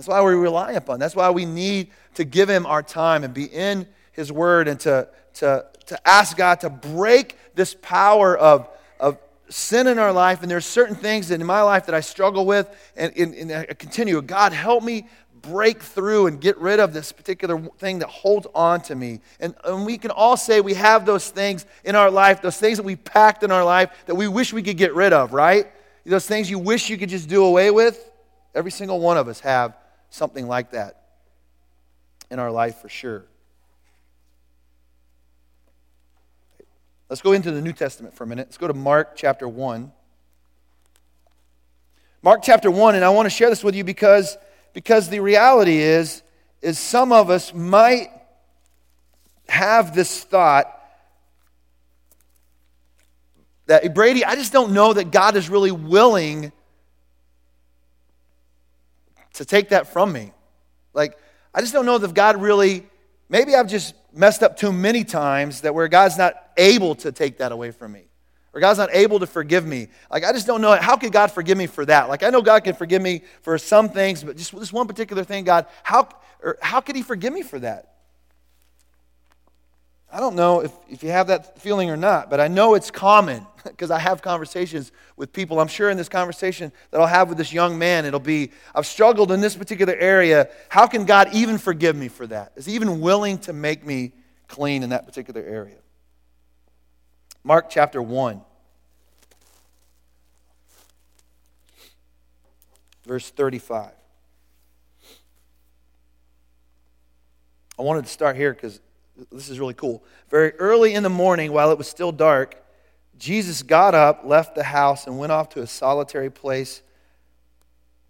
That's 0.00 0.08
why 0.08 0.22
we 0.22 0.32
rely 0.32 0.72
upon. 0.72 0.98
That's 0.98 1.14
why 1.14 1.28
we 1.28 1.44
need 1.44 1.90
to 2.14 2.24
give 2.24 2.48
him 2.48 2.64
our 2.64 2.82
time 2.82 3.22
and 3.22 3.34
be 3.34 3.44
in 3.44 3.86
his 4.12 4.32
word 4.32 4.68
and 4.68 4.78
to, 4.80 5.08
to, 5.34 5.66
to 5.86 6.08
ask 6.08 6.36
God 6.36 6.60
to 6.60 6.70
break 6.70 7.36
this 7.54 7.74
power 7.80 8.36
of, 8.36 8.68
of 8.98 9.18
sin 9.48 9.86
in 9.86 9.98
our 9.98 10.12
life. 10.12 10.42
And 10.42 10.50
there's 10.50 10.66
certain 10.66 10.94
things 10.96 11.30
in 11.30 11.44
my 11.44 11.62
life 11.62 11.86
that 11.86 11.94
I 11.94 12.00
struggle 12.00 12.46
with 12.46 12.68
and, 12.96 13.16
and, 13.16 13.34
and 13.34 13.52
I 13.52 13.64
continue. 13.74 14.20
God, 14.22 14.52
help 14.52 14.82
me 14.82 15.06
break 15.42 15.82
through 15.82 16.26
and 16.26 16.40
get 16.40 16.58
rid 16.58 16.80
of 16.80 16.92
this 16.92 17.12
particular 17.12 17.58
thing 17.78 18.00
that 18.00 18.08
holds 18.08 18.46
on 18.54 18.80
to 18.82 18.94
me. 18.94 19.20
And, 19.38 19.54
and 19.64 19.86
we 19.86 19.98
can 19.98 20.10
all 20.10 20.36
say 20.36 20.60
we 20.60 20.74
have 20.74 21.06
those 21.06 21.30
things 21.30 21.66
in 21.84 21.94
our 21.94 22.10
life, 22.10 22.42
those 22.42 22.58
things 22.58 22.76
that 22.78 22.84
we 22.84 22.96
packed 22.96 23.42
in 23.42 23.50
our 23.50 23.64
life 23.64 23.90
that 24.06 24.14
we 24.14 24.28
wish 24.28 24.52
we 24.52 24.62
could 24.62 24.76
get 24.76 24.94
rid 24.94 25.12
of, 25.12 25.32
right? 25.32 25.66
Those 26.04 26.26
things 26.26 26.50
you 26.50 26.58
wish 26.58 26.90
you 26.90 26.98
could 26.98 27.08
just 27.08 27.28
do 27.28 27.44
away 27.44 27.70
with. 27.70 28.10
Every 28.54 28.70
single 28.70 29.00
one 29.00 29.16
of 29.16 29.28
us 29.28 29.40
have 29.40 29.76
something 30.10 30.48
like 30.48 30.72
that 30.72 31.02
in 32.30 32.38
our 32.38 32.50
life 32.50 32.78
for 32.78 32.88
sure. 32.88 33.24
Let's 37.10 37.22
go 37.22 37.32
into 37.32 37.50
the 37.50 37.60
New 37.60 37.72
Testament 37.72 38.14
for 38.14 38.22
a 38.22 38.26
minute. 38.28 38.46
Let's 38.46 38.56
go 38.56 38.68
to 38.68 38.72
Mark 38.72 39.16
chapter 39.16 39.48
1. 39.48 39.90
Mark 42.22 42.42
chapter 42.44 42.70
1, 42.70 42.94
and 42.94 43.04
I 43.04 43.08
want 43.08 43.26
to 43.26 43.30
share 43.30 43.50
this 43.50 43.64
with 43.64 43.74
you 43.74 43.82
because, 43.82 44.38
because 44.74 45.08
the 45.08 45.18
reality 45.18 45.78
is, 45.78 46.22
is 46.62 46.78
some 46.78 47.10
of 47.10 47.28
us 47.28 47.52
might 47.52 48.10
have 49.48 49.92
this 49.92 50.22
thought 50.22 50.72
that, 53.66 53.92
Brady, 53.92 54.24
I 54.24 54.36
just 54.36 54.52
don't 54.52 54.72
know 54.72 54.92
that 54.92 55.10
God 55.10 55.34
is 55.34 55.50
really 55.50 55.72
willing 55.72 56.52
to 59.34 59.44
take 59.44 59.70
that 59.70 59.92
from 59.92 60.12
me. 60.12 60.32
Like, 60.94 61.18
I 61.52 61.60
just 61.60 61.72
don't 61.72 61.86
know 61.86 61.98
that 61.98 62.14
God 62.14 62.40
really, 62.40 62.86
maybe 63.28 63.56
I've 63.56 63.68
just 63.68 63.96
messed 64.12 64.42
up 64.42 64.56
too 64.56 64.72
many 64.72 65.04
times 65.04 65.62
that 65.62 65.74
where 65.74 65.88
God's 65.88 66.18
not 66.18 66.34
able 66.56 66.94
to 66.96 67.12
take 67.12 67.38
that 67.38 67.52
away 67.52 67.70
from 67.70 67.92
me. 67.92 68.04
Or 68.52 68.60
God's 68.60 68.78
not 68.78 68.90
able 68.92 69.20
to 69.20 69.26
forgive 69.26 69.64
me. 69.64 69.88
Like, 70.10 70.24
I 70.24 70.32
just 70.32 70.46
don't 70.46 70.60
know. 70.60 70.74
How 70.74 70.96
could 70.96 71.12
God 71.12 71.30
forgive 71.30 71.56
me 71.56 71.66
for 71.66 71.84
that? 71.86 72.08
Like, 72.08 72.24
I 72.24 72.30
know 72.30 72.42
God 72.42 72.64
can 72.64 72.74
forgive 72.74 73.00
me 73.00 73.22
for 73.42 73.56
some 73.58 73.88
things, 73.88 74.24
but 74.24 74.36
just 74.36 74.58
this 74.58 74.72
one 74.72 74.88
particular 74.88 75.22
thing, 75.22 75.44
God, 75.44 75.66
how, 75.84 76.08
how 76.60 76.80
could 76.80 76.96
He 76.96 77.02
forgive 77.02 77.32
me 77.32 77.42
for 77.42 77.60
that? 77.60 77.94
I 80.12 80.18
don't 80.18 80.34
know 80.34 80.60
if, 80.60 80.72
if 80.88 81.02
you 81.04 81.10
have 81.10 81.28
that 81.28 81.60
feeling 81.60 81.88
or 81.88 81.96
not, 81.96 82.30
but 82.30 82.40
I 82.40 82.48
know 82.48 82.74
it's 82.74 82.90
common 82.90 83.46
because 83.64 83.90
I 83.90 83.98
have 84.00 84.22
conversations 84.22 84.90
with 85.16 85.32
people. 85.32 85.60
I'm 85.60 85.68
sure 85.68 85.88
in 85.88 85.96
this 85.96 86.08
conversation 86.08 86.72
that 86.90 87.00
I'll 87.00 87.06
have 87.06 87.28
with 87.28 87.38
this 87.38 87.52
young 87.52 87.78
man, 87.78 88.04
it'll 88.04 88.18
be, 88.18 88.50
I've 88.74 88.86
struggled 88.86 89.30
in 89.30 89.40
this 89.40 89.54
particular 89.54 89.94
area. 89.94 90.48
How 90.68 90.86
can 90.86 91.04
God 91.04 91.28
even 91.32 91.58
forgive 91.58 91.94
me 91.94 92.08
for 92.08 92.26
that? 92.26 92.52
Is 92.56 92.66
He 92.66 92.74
even 92.74 93.00
willing 93.00 93.38
to 93.38 93.52
make 93.52 93.86
me 93.86 94.12
clean 94.48 94.82
in 94.82 94.90
that 94.90 95.06
particular 95.06 95.42
area? 95.42 95.76
Mark 97.44 97.70
chapter 97.70 98.02
1, 98.02 98.42
verse 103.06 103.30
35. 103.30 103.92
I 107.78 107.82
wanted 107.82 108.04
to 108.04 108.10
start 108.10 108.36
here 108.36 108.52
because 108.52 108.78
this 109.30 109.48
is 109.48 109.58
really 109.60 109.74
cool. 109.74 110.04
Very 110.28 110.52
early 110.54 110.94
in 110.94 111.02
the 111.02 111.10
morning, 111.10 111.52
while 111.52 111.70
it 111.72 111.78
was 111.78 111.88
still 111.88 112.12
dark, 112.12 112.56
Jesus 113.18 113.62
got 113.62 113.94
up, 113.94 114.22
left 114.24 114.54
the 114.54 114.64
house, 114.64 115.06
and 115.06 115.18
went 115.18 115.32
off 115.32 115.50
to 115.50 115.62
a 115.62 115.66
solitary 115.66 116.30
place 116.30 116.82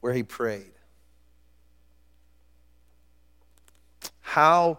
where 0.00 0.12
he 0.12 0.22
prayed. 0.22 0.72
How 4.20 4.78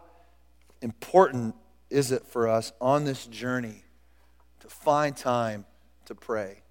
important 0.82 1.56
is 1.90 2.12
it 2.12 2.26
for 2.26 2.48
us 2.48 2.72
on 2.80 3.04
this 3.04 3.26
journey 3.28 3.84
to 4.62 4.70
find 4.70 5.16
time 5.16 5.66
to 6.06 6.16
pray? 6.16 6.62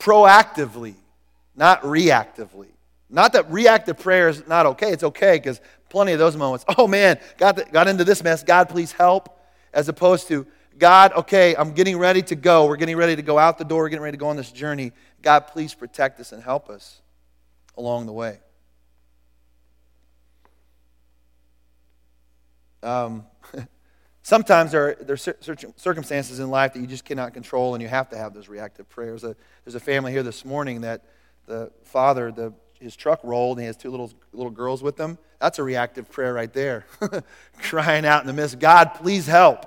Proactively, 0.00 0.94
not 1.54 1.80
reactively. 1.82 2.66
Not 3.08 3.34
that 3.34 3.48
reactive 3.52 3.98
prayer 3.98 4.28
is 4.28 4.48
not 4.48 4.66
okay. 4.66 4.90
It's 4.90 5.04
okay 5.04 5.36
because 5.36 5.60
plenty 5.92 6.12
of 6.12 6.18
those 6.18 6.36
moments. 6.36 6.64
Oh 6.76 6.88
man, 6.88 7.20
got, 7.36 7.56
the, 7.56 7.64
got 7.66 7.86
into 7.86 8.02
this 8.02 8.24
mess. 8.24 8.42
God, 8.42 8.68
please 8.68 8.92
help. 8.92 9.38
As 9.74 9.88
opposed 9.88 10.26
to, 10.28 10.46
God, 10.78 11.12
okay, 11.12 11.54
I'm 11.54 11.72
getting 11.72 11.98
ready 11.98 12.22
to 12.22 12.34
go. 12.34 12.66
We're 12.66 12.76
getting 12.76 12.96
ready 12.96 13.14
to 13.14 13.22
go 13.22 13.38
out 13.38 13.58
the 13.58 13.64
door. 13.64 13.82
We're 13.82 13.90
getting 13.90 14.02
ready 14.02 14.16
to 14.16 14.20
go 14.20 14.28
on 14.28 14.36
this 14.36 14.50
journey. 14.50 14.92
God, 15.20 15.46
please 15.48 15.74
protect 15.74 16.18
us 16.18 16.32
and 16.32 16.42
help 16.42 16.68
us 16.70 17.02
along 17.76 18.06
the 18.06 18.12
way. 18.12 18.40
Um, 22.82 23.26
sometimes 24.22 24.72
there 24.72 24.88
are, 24.88 24.94
there 24.94 25.14
are 25.14 25.56
circumstances 25.76 26.40
in 26.40 26.50
life 26.50 26.72
that 26.72 26.80
you 26.80 26.86
just 26.86 27.04
cannot 27.04 27.34
control, 27.34 27.74
and 27.74 27.82
you 27.82 27.88
have 27.88 28.08
to 28.10 28.16
have 28.16 28.34
those 28.34 28.48
reactive 28.48 28.88
prayers. 28.88 29.22
There's 29.22 29.74
a 29.74 29.80
family 29.80 30.10
here 30.10 30.22
this 30.22 30.44
morning 30.44 30.80
that 30.80 31.04
the 31.46 31.70
father, 31.84 32.32
the 32.32 32.54
his 32.82 32.96
truck 32.96 33.20
rolled 33.22 33.58
and 33.58 33.62
he 33.62 33.66
has 33.66 33.76
two 33.76 33.90
little, 33.90 34.12
little 34.32 34.50
girls 34.50 34.82
with 34.82 34.98
him. 34.98 35.18
That's 35.40 35.58
a 35.58 35.62
reactive 35.62 36.10
prayer 36.10 36.34
right 36.34 36.52
there. 36.52 36.86
Crying 37.58 38.04
out 38.04 38.20
in 38.20 38.26
the 38.26 38.32
midst, 38.32 38.58
God, 38.58 38.94
please 38.94 39.26
help. 39.26 39.66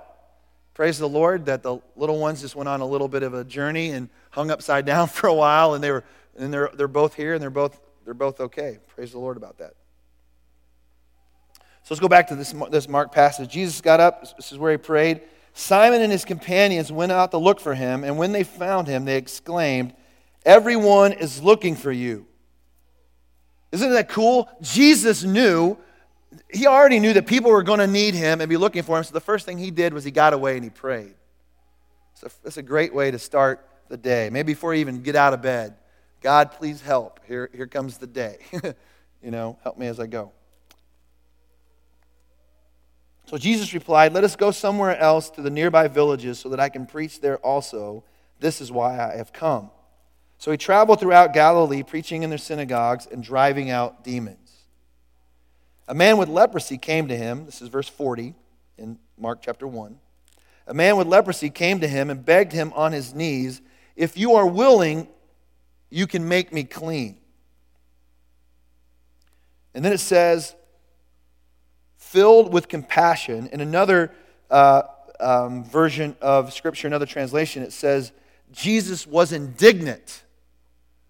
Praise 0.74 1.00
the 1.00 1.10
Lord 1.10 1.46
that 1.46 1.64
the 1.64 1.80
little 1.96 2.20
ones 2.20 2.42
just 2.42 2.56
went 2.56 2.68
on 2.68 2.82
a 2.82 2.86
little 2.86 3.08
bit 3.08 3.24
of 3.24 3.34
a 3.34 3.44
journey 3.44 3.92
and 3.92 4.10
hung 4.32 4.52
upside 4.52 4.86
down 4.86 5.08
for 5.10 5.28
a 5.28 5.34
while, 5.34 5.74
and 5.74 5.84
they 5.84 5.92
were 5.92 6.04
and 6.38 6.54
they're 6.54 6.70
they're 6.74 6.90
both 6.90 7.16
here 7.16 7.34
and 7.34 7.42
they're 7.42 7.50
both 7.50 7.80
they're 8.04 8.14
both 8.14 8.40
okay. 8.40 8.80
Praise 8.88 9.12
the 9.12 9.20
Lord 9.20 9.38
about 9.38 9.58
that. 9.60 9.74
So 11.84 11.94
let's 11.94 12.02
go 12.02 12.08
back 12.08 12.28
to 12.30 12.36
this, 12.36 12.54
this 12.72 12.90
Mark 12.90 13.12
passage. 13.12 13.52
Jesus 13.52 13.80
got 13.80 14.00
up, 14.00 14.22
this 14.38 14.52
is 14.52 14.58
where 14.58 14.72
he 14.72 14.78
prayed. 14.78 15.22
Simon 15.54 16.02
and 16.02 16.12
his 16.12 16.26
companions 16.26 16.92
went 16.92 17.12
out 17.12 17.30
to 17.30 17.38
look 17.38 17.60
for 17.60 17.76
him, 17.76 18.04
and 18.04 18.18
when 18.18 18.32
they 18.32 18.44
found 18.44 18.88
him, 18.88 19.06
they 19.06 19.18
exclaimed, 19.18 19.94
Everyone 20.46 21.14
is 21.14 21.42
looking 21.44 21.76
for 21.76 21.92
you. 21.92 22.26
Isn't 23.76 23.92
that 23.92 24.10
cool? 24.10 24.50
Jesus 24.62 25.24
knew, 25.24 25.78
he 26.50 26.66
already 26.66 27.00
knew 27.00 27.14
that 27.14 27.28
people 27.28 27.52
were 27.52 27.64
going 27.64 27.80
to 27.80 27.88
need 27.88 28.14
him 28.14 28.42
and 28.42 28.50
be 28.50 28.58
looking 28.58 28.84
for 28.84 28.98
him. 28.98 29.04
So 29.04 29.14
the 29.14 29.22
first 29.22 29.46
thing 29.46 29.58
he 29.58 29.72
did 29.72 29.94
was 29.94 30.04
he 30.04 30.12
got 30.12 30.34
away 30.34 30.56
and 30.56 30.64
he 30.64 30.70
prayed. 30.70 31.14
So 32.14 32.30
that's 32.44 32.58
a 32.58 32.64
great 32.64 32.94
way 32.94 33.12
to 33.12 33.20
start 33.20 33.68
the 33.90 33.98
day. 33.98 34.30
Maybe 34.32 34.54
before 34.54 34.74
you 34.74 34.80
even 34.80 35.04
get 35.04 35.16
out 35.16 35.34
of 35.34 35.42
bed, 35.42 35.76
God, 36.22 36.54
please 36.54 36.82
help. 36.82 37.20
Here, 37.28 37.50
here 37.54 37.68
comes 37.68 37.98
the 37.98 38.08
day. 38.08 38.38
you 39.22 39.32
know, 39.32 39.60
help 39.64 39.78
me 39.78 39.88
as 39.88 40.00
I 40.00 40.08
go. 40.08 40.32
So 43.26 43.38
Jesus 43.38 43.74
replied, 43.74 44.14
Let 44.14 44.24
us 44.24 44.36
go 44.36 44.52
somewhere 44.52 44.98
else 44.98 45.30
to 45.32 45.42
the 45.42 45.50
nearby 45.50 45.88
villages 45.88 46.40
so 46.40 46.50
that 46.50 46.60
I 46.60 46.70
can 46.70 46.86
preach 46.86 47.20
there 47.20 47.38
also. 47.40 48.04
This 48.40 48.62
is 48.62 48.72
why 48.72 48.94
I 49.00 49.18
have 49.18 49.34
come. 49.34 49.72
So 50.46 50.52
he 50.52 50.58
traveled 50.58 51.00
throughout 51.00 51.34
Galilee, 51.34 51.82
preaching 51.82 52.22
in 52.22 52.30
their 52.30 52.38
synagogues 52.38 53.08
and 53.12 53.24
driving 53.24 53.72
out 53.72 54.04
demons. 54.04 54.52
A 55.88 55.96
man 55.96 56.18
with 56.18 56.30
leprosy 56.30 56.78
came 56.78 57.08
to 57.08 57.18
him. 57.18 57.48
This 57.48 57.64
is 57.64 57.70
verse 57.70 57.90
40 57.90 58.36
in 58.78 59.00
Mark 59.18 59.40
chapter 59.42 59.68
1. 59.68 59.98
A 60.68 60.74
man 60.76 60.98
with 60.98 61.08
leprosy 61.08 61.50
came 61.50 61.80
to 61.80 61.88
him 61.88 62.12
and 62.12 62.24
begged 62.24 62.52
him 62.52 62.72
on 62.76 62.92
his 62.92 63.16
knees, 63.16 63.60
If 63.96 64.20
you 64.20 64.36
are 64.36 64.46
willing, 64.46 65.08
you 65.90 66.06
can 66.06 66.28
make 66.28 66.54
me 66.54 66.64
clean. 66.64 67.18
And 69.74 69.84
then 69.84 69.94
it 69.94 70.00
says, 70.00 70.54
filled 71.98 72.54
with 72.54 72.68
compassion. 72.68 73.50
In 73.52 73.62
another 73.62 74.12
uh, 74.52 74.84
um, 75.20 75.64
version 75.64 76.16
of 76.22 76.54
Scripture, 76.54 76.86
another 76.86 77.08
translation, 77.08 77.64
it 77.64 77.74
says, 77.74 78.12
Jesus 78.52 79.08
was 79.08 79.32
indignant. 79.32 80.22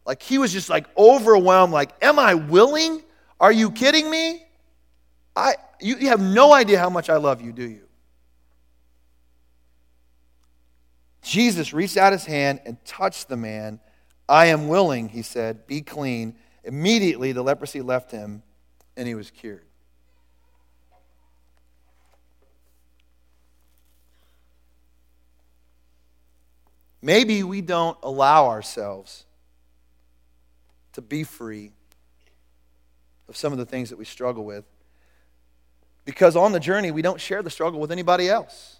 Like 0.05 0.21
he 0.21 0.37
was 0.37 0.53
just 0.53 0.69
like 0.69 0.85
overwhelmed, 0.97 1.73
like, 1.73 1.91
Am 2.01 2.19
I 2.19 2.35
willing? 2.35 3.01
Are 3.39 3.51
you 3.51 3.71
kidding 3.71 4.09
me? 4.09 4.43
I, 5.35 5.55
you, 5.81 5.97
you 5.97 6.07
have 6.07 6.21
no 6.21 6.53
idea 6.53 6.79
how 6.79 6.89
much 6.89 7.09
I 7.09 7.17
love 7.17 7.41
you, 7.41 7.51
do 7.51 7.67
you? 7.67 7.81
Jesus 11.21 11.73
reached 11.73 11.97
out 11.97 12.13
his 12.13 12.25
hand 12.25 12.61
and 12.65 12.83
touched 12.85 13.27
the 13.27 13.35
man. 13.35 13.79
I 14.29 14.47
am 14.47 14.67
willing, 14.67 15.09
he 15.09 15.21
said, 15.23 15.67
be 15.67 15.81
clean. 15.81 16.35
Immediately 16.63 17.31
the 17.31 17.43
leprosy 17.43 17.81
left 17.81 18.11
him 18.11 18.43
and 18.95 19.07
he 19.07 19.15
was 19.15 19.31
cured. 19.31 19.65
Maybe 27.01 27.43
we 27.43 27.61
don't 27.61 27.97
allow 28.01 28.47
ourselves 28.47 29.25
to 30.95 31.01
be 31.01 31.23
free 31.23 31.71
of 33.29 33.37
some 33.37 33.51
of 33.51 33.57
the 33.57 33.65
things 33.65 33.89
that 33.89 33.97
we 33.97 34.05
struggle 34.05 34.43
with 34.43 34.65
because 36.05 36.35
on 36.35 36.51
the 36.51 36.59
journey 36.59 36.91
we 36.91 37.01
don't 37.01 37.19
share 37.19 37.41
the 37.41 37.49
struggle 37.49 37.79
with 37.79 37.91
anybody 37.91 38.29
else. 38.29 38.77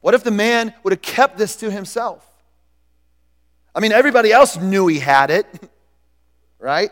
What 0.00 0.14
if 0.14 0.24
the 0.24 0.30
man 0.30 0.74
would 0.82 0.92
have 0.92 1.02
kept 1.02 1.38
this 1.38 1.56
to 1.56 1.70
himself? 1.70 2.26
I 3.74 3.80
mean, 3.80 3.92
everybody 3.92 4.32
else 4.32 4.56
knew 4.56 4.86
he 4.86 4.98
had 4.98 5.30
it, 5.30 5.46
right? 6.58 6.90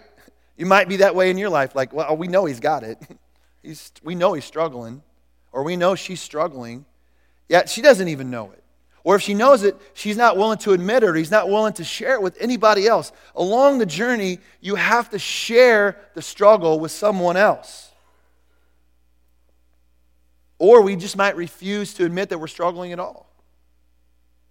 You 0.57 0.67
might 0.67 0.89
be 0.89 0.97
that 0.97 1.15
way 1.15 1.31
in 1.31 1.39
your 1.39 1.51
life. 1.51 1.75
Like, 1.75 1.93
well, 1.93 2.17
we 2.17 2.29
know 2.29 2.45
he's 2.45 2.61
got 2.61 2.83
it. 2.83 2.99
He's, 3.63 3.93
we 4.03 4.15
know 4.15 4.33
he's 4.33 4.47
struggling, 4.47 5.03
or 5.53 5.65
we 5.65 5.77
know 5.77 5.95
she's 5.95 6.23
struggling, 6.23 6.87
yet 7.47 7.69
she 7.69 7.83
doesn't 7.83 8.09
even 8.09 8.31
know 8.31 8.53
it. 8.53 8.60
Or 9.03 9.17
if 9.17 9.23
she 9.23 9.35
knows 9.35 9.63
it, 9.63 9.77
she's 9.95 10.17
not 10.17 10.37
willing 10.37 10.59
to 10.59 10.73
admit 10.73 11.03
it 11.03 11.09
or 11.09 11.15
he's 11.15 11.31
not 11.31 11.49
willing 11.49 11.73
to 11.75 11.85
share 11.85 12.15
it 12.15 12.23
with 12.23 12.37
anybody 12.41 12.87
else. 12.87 13.13
Along 13.35 13.79
the 13.79 13.87
journey, 13.87 14.41
you 14.61 14.75
have 14.75 15.11
to 15.11 15.19
share 15.19 15.97
the 16.15 16.23
struggle 16.23 16.79
with 16.79 16.91
someone 16.91 17.37
else. 17.37 17.91
Or 20.59 20.83
we 20.83 20.97
just 20.97 21.17
might 21.17 21.37
refuse 21.37 21.95
to 21.95 22.05
admit 22.05 22.29
that 22.29 22.39
we're 22.39 22.47
struggling 22.47 22.93
at 22.93 23.01
all. 23.01 23.31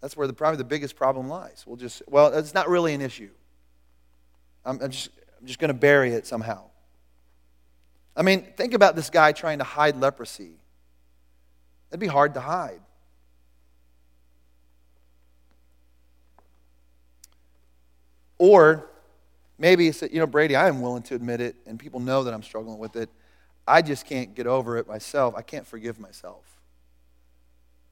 That's 0.01 0.17
where 0.17 0.25
the, 0.25 0.33
probably 0.33 0.57
the 0.57 0.63
biggest 0.63 0.95
problem 0.95 1.27
lies. 1.27 1.63
We'll 1.67 1.77
just, 1.77 2.01
well, 2.07 2.33
it's 2.33 2.53
not 2.53 2.67
really 2.69 2.93
an 2.95 3.01
issue. 3.01 3.29
I'm, 4.65 4.81
I'm 4.81 4.89
just, 4.89 5.09
I'm 5.39 5.45
just 5.45 5.59
going 5.59 5.69
to 5.69 5.75
bury 5.75 6.13
it 6.13 6.25
somehow. 6.25 6.63
I 8.15 8.23
mean, 8.23 8.47
think 8.57 8.73
about 8.73 8.95
this 8.95 9.11
guy 9.11 9.31
trying 9.31 9.59
to 9.59 9.63
hide 9.63 9.95
leprosy. 9.97 10.53
It'd 11.91 11.99
be 11.99 12.07
hard 12.07 12.33
to 12.33 12.39
hide. 12.39 12.81
Or 18.39 18.89
maybe 19.59 19.87
it's 19.87 20.01
you 20.01 20.19
know, 20.19 20.25
Brady, 20.25 20.55
I 20.55 20.67
am 20.67 20.81
willing 20.81 21.03
to 21.03 21.15
admit 21.15 21.41
it, 21.41 21.55
and 21.67 21.77
people 21.77 21.99
know 21.99 22.23
that 22.23 22.33
I'm 22.33 22.41
struggling 22.41 22.79
with 22.79 22.95
it. 22.95 23.09
I 23.67 23.83
just 23.83 24.07
can't 24.07 24.33
get 24.33 24.47
over 24.47 24.77
it 24.77 24.87
myself. 24.87 25.35
I 25.37 25.43
can't 25.43 25.67
forgive 25.67 25.99
myself. 25.99 26.43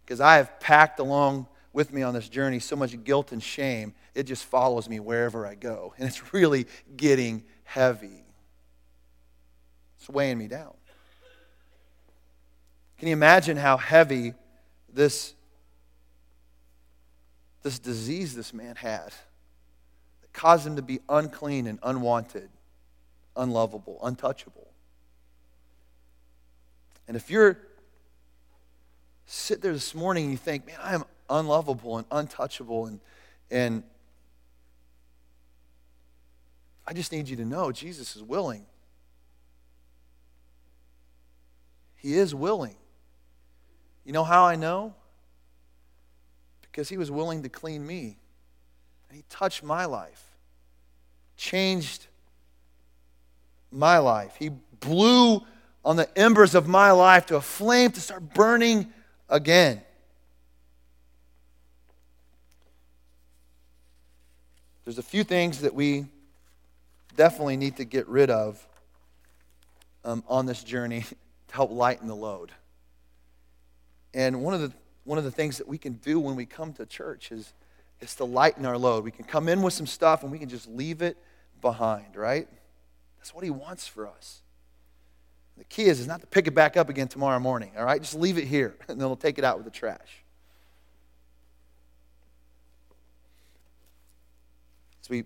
Because 0.03 0.19
I 0.19 0.37
have 0.37 0.59
packed 0.59 0.99
along 0.99 1.47
with 1.73 1.93
me 1.93 2.01
on 2.01 2.13
this 2.15 2.27
journey 2.27 2.57
so 2.57 2.75
much 2.75 3.03
guilt 3.03 3.31
and 3.31 3.43
shame, 3.43 3.93
it 4.15 4.23
just 4.23 4.45
follows 4.45 4.89
me 4.89 4.99
wherever 4.99 5.45
I 5.45 5.53
go. 5.53 5.93
And 5.99 6.07
it's 6.07 6.33
really 6.33 6.65
getting 6.95 7.43
heavy. 7.65 8.23
It's 9.99 10.09
weighing 10.09 10.39
me 10.39 10.47
down. 10.47 10.73
Can 12.97 13.09
you 13.09 13.13
imagine 13.13 13.57
how 13.57 13.77
heavy 13.77 14.33
this, 14.91 15.35
this 17.61 17.77
disease 17.77 18.33
this 18.33 18.53
man 18.53 18.75
had? 18.75 19.13
Caused 20.37 20.67
him 20.67 20.75
to 20.75 20.83
be 20.83 20.99
unclean 21.09 21.65
and 21.65 21.79
unwanted, 21.81 22.47
unlovable, 23.35 23.99
untouchable. 24.03 24.67
And 27.07 27.17
if 27.17 27.31
you're 27.31 27.57
sit 29.25 29.61
there 29.61 29.73
this 29.73 29.95
morning 29.95 30.25
and 30.25 30.31
you 30.31 30.37
think, 30.37 30.67
man, 30.67 30.77
I 30.81 30.93
am 30.93 31.03
unlovable 31.29 31.97
and 31.97 32.07
untouchable 32.11 32.85
and 32.85 32.99
and 33.49 33.83
I 36.85 36.93
just 36.93 37.11
need 37.11 37.27
you 37.27 37.35
to 37.37 37.45
know 37.45 37.71
Jesus 37.71 38.15
is 38.15 38.21
willing. 38.21 38.65
He 41.95 42.13
is 42.13 42.35
willing. 42.35 42.75
You 44.05 44.13
know 44.13 44.23
how 44.23 44.45
I 44.45 44.55
know? 44.55 44.93
Because 46.61 46.87
he 46.89 46.97
was 46.97 47.09
willing 47.09 47.43
to 47.43 47.49
clean 47.49 47.85
me. 47.85 48.19
And 49.09 49.17
he 49.17 49.23
touched 49.29 49.63
my 49.63 49.85
life 49.85 50.26
changed 51.37 52.07
my 53.71 53.99
life. 53.99 54.35
He 54.37 54.49
blew 54.49 55.41
on 55.85 55.95
the 55.95 56.17
embers 56.17 56.55
of 56.55 56.67
my 56.67 56.91
life 56.91 57.27
to 57.27 57.37
a 57.37 57.41
flame 57.41 57.91
to 57.91 58.01
start 58.01 58.33
burning 58.33 58.91
again. 59.29 59.81
There's 64.83 64.97
a 64.97 65.03
few 65.03 65.23
things 65.23 65.61
that 65.61 65.73
we 65.73 66.05
definitely 67.15 67.57
need 67.57 67.77
to 67.77 67.85
get 67.85 68.07
rid 68.07 68.29
of 68.29 68.65
um, 70.05 70.23
on 70.27 70.45
this 70.45 70.63
journey 70.63 71.01
to 71.47 71.55
help 71.55 71.71
lighten 71.71 72.07
the 72.07 72.15
load. 72.15 72.51
And 74.13 74.41
one 74.41 74.53
of 74.53 74.61
the 74.61 74.71
one 75.07 75.17
of 75.17 75.23
the 75.23 75.31
things 75.31 75.57
that 75.57 75.67
we 75.67 75.77
can 75.77 75.93
do 75.93 76.19
when 76.19 76.35
we 76.35 76.45
come 76.45 76.73
to 76.73 76.85
church 76.85 77.31
is, 77.31 77.53
is 78.01 78.13
to 78.15 78.25
lighten 78.25 78.65
our 78.65 78.77
load. 78.77 79.05
We 79.05 79.11
can 79.11 79.23
come 79.23 79.47
in 79.47 79.61
with 79.61 79.73
some 79.73 79.87
stuff 79.87 80.21
and 80.21 80.29
we 80.29 80.37
can 80.37 80.49
just 80.49 80.67
leave 80.67 81.01
it 81.01 81.17
behind, 81.61 82.15
right? 82.15 82.47
That's 83.17 83.33
what 83.33 83.43
he 83.43 83.49
wants 83.49 83.87
for 83.87 84.07
us. 84.07 84.41
The 85.57 85.63
key 85.63 85.85
is, 85.85 85.99
is 85.99 86.07
not 86.07 86.21
to 86.21 86.27
pick 86.27 86.47
it 86.47 86.51
back 86.51 86.77
up 86.77 86.87
again 86.87 87.07
tomorrow 87.07 87.39
morning, 87.39 87.71
all 87.77 87.85
right? 87.85 87.99
Just 88.01 88.15
leave 88.15 88.37
it 88.37 88.45
here, 88.45 88.75
and 88.87 88.99
then 88.99 89.07
we'll 89.07 89.15
take 89.15 89.37
it 89.37 89.43
out 89.43 89.57
with 89.57 89.65
the 89.65 89.71
trash. 89.71 90.23
As 95.01 95.09
we 95.09 95.23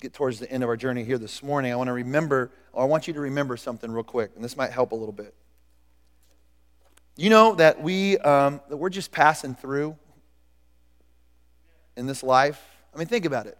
get 0.00 0.14
towards 0.14 0.40
the 0.40 0.50
end 0.50 0.62
of 0.62 0.68
our 0.68 0.76
journey 0.76 1.04
here 1.04 1.18
this 1.18 1.42
morning, 1.42 1.72
I 1.72 1.76
want 1.76 1.88
to 1.88 1.92
remember, 1.92 2.50
or 2.72 2.82
I 2.82 2.86
want 2.86 3.06
you 3.06 3.14
to 3.14 3.20
remember 3.20 3.56
something 3.56 3.90
real 3.90 4.04
quick, 4.04 4.32
and 4.34 4.44
this 4.44 4.56
might 4.56 4.72
help 4.72 4.92
a 4.92 4.96
little 4.96 5.12
bit. 5.12 5.34
You 7.16 7.28
know 7.28 7.54
that 7.56 7.82
we 7.82 8.16
um, 8.18 8.62
that 8.70 8.78
we're 8.78 8.88
just 8.88 9.12
passing 9.12 9.54
through 9.54 9.96
in 11.96 12.06
this 12.06 12.22
life. 12.22 12.60
I 12.94 12.98
mean, 12.98 13.06
think 13.06 13.26
about 13.26 13.46
it. 13.46 13.58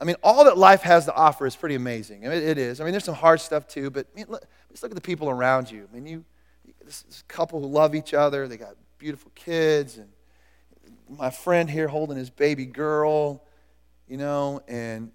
I 0.00 0.04
mean, 0.04 0.16
all 0.22 0.44
that 0.44 0.56
life 0.56 0.82
has 0.82 1.06
to 1.06 1.14
offer 1.14 1.46
is 1.46 1.56
pretty 1.56 1.74
amazing. 1.74 2.26
I 2.26 2.30
mean, 2.30 2.42
it 2.42 2.56
is. 2.56 2.80
I 2.80 2.84
mean, 2.84 2.92
there's 2.92 3.04
some 3.04 3.14
hard 3.14 3.40
stuff 3.40 3.66
too, 3.66 3.90
but 3.90 4.06
I 4.12 4.16
mean, 4.16 4.26
look, 4.28 4.44
just 4.70 4.82
look 4.82 4.92
at 4.92 4.96
the 4.96 5.00
people 5.00 5.28
around 5.28 5.70
you. 5.70 5.88
I 5.90 5.94
mean, 5.94 6.06
you, 6.06 6.24
this, 6.84 7.02
this 7.02 7.24
couple 7.26 7.60
who 7.60 7.66
love 7.66 7.94
each 7.94 8.14
other, 8.14 8.46
they 8.46 8.56
got 8.56 8.76
beautiful 8.98 9.32
kids, 9.34 9.98
and 9.98 10.08
my 11.08 11.30
friend 11.30 11.68
here 11.68 11.88
holding 11.88 12.16
his 12.16 12.30
baby 12.30 12.66
girl, 12.66 13.42
you 14.06 14.16
know, 14.16 14.62
and 14.68 15.10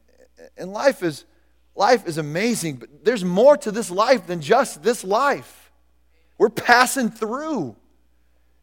and 0.57 0.73
life 0.73 1.01
is 1.01 1.25
life 1.75 2.07
is 2.07 2.17
amazing, 2.17 2.77
but 2.77 3.05
there's 3.05 3.23
more 3.23 3.57
to 3.57 3.71
this 3.71 3.89
life 3.89 4.27
than 4.27 4.41
just 4.41 4.83
this 4.83 5.03
life. 5.03 5.71
We're 6.37 6.49
passing 6.49 7.09
through. 7.09 7.75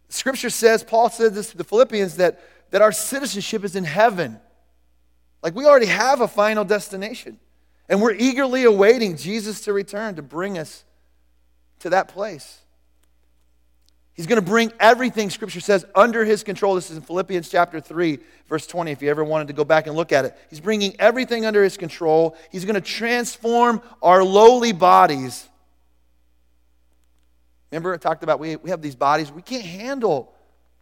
Scripture 0.08 0.50
says, 0.50 0.82
Paul 0.82 1.08
said 1.08 1.34
this 1.34 1.50
to 1.52 1.56
the 1.56 1.64
Philippians, 1.64 2.16
that, 2.16 2.40
that 2.70 2.82
our 2.82 2.92
citizenship 2.92 3.64
is 3.64 3.76
in 3.76 3.84
heaven. 3.84 4.40
Like 5.42 5.54
we 5.54 5.66
already 5.66 5.86
have 5.86 6.20
a 6.20 6.28
final 6.28 6.64
destination. 6.64 7.38
And 7.88 8.00
we're 8.00 8.14
eagerly 8.14 8.64
awaiting 8.64 9.16
Jesus 9.16 9.62
to 9.62 9.72
return 9.72 10.14
to 10.14 10.22
bring 10.22 10.58
us 10.58 10.84
to 11.80 11.90
that 11.90 12.08
place. 12.08 12.60
He's 14.14 14.26
going 14.26 14.40
to 14.40 14.46
bring 14.46 14.72
everything, 14.78 15.30
Scripture 15.30 15.60
says, 15.60 15.84
under 15.94 16.24
his 16.24 16.42
control. 16.42 16.74
This 16.74 16.90
is 16.90 16.98
in 16.98 17.02
Philippians 17.02 17.48
chapter 17.48 17.80
3, 17.80 18.18
verse 18.48 18.66
20, 18.66 18.92
if 18.92 19.02
you 19.02 19.08
ever 19.08 19.24
wanted 19.24 19.48
to 19.48 19.54
go 19.54 19.64
back 19.64 19.86
and 19.86 19.96
look 19.96 20.12
at 20.12 20.24
it. 20.24 20.36
He's 20.50 20.60
bringing 20.60 20.94
everything 21.00 21.46
under 21.46 21.64
his 21.64 21.76
control. 21.76 22.36
He's 22.52 22.64
going 22.64 22.74
to 22.74 22.80
transform 22.80 23.82
our 24.02 24.22
lowly 24.22 24.72
bodies. 24.72 25.48
Remember, 27.72 27.94
I 27.94 27.96
talked 27.96 28.22
about 28.22 28.38
we, 28.40 28.56
we 28.56 28.70
have 28.70 28.82
these 28.82 28.96
bodies. 28.96 29.32
We 29.32 29.42
can't 29.42 29.64
handle 29.64 30.32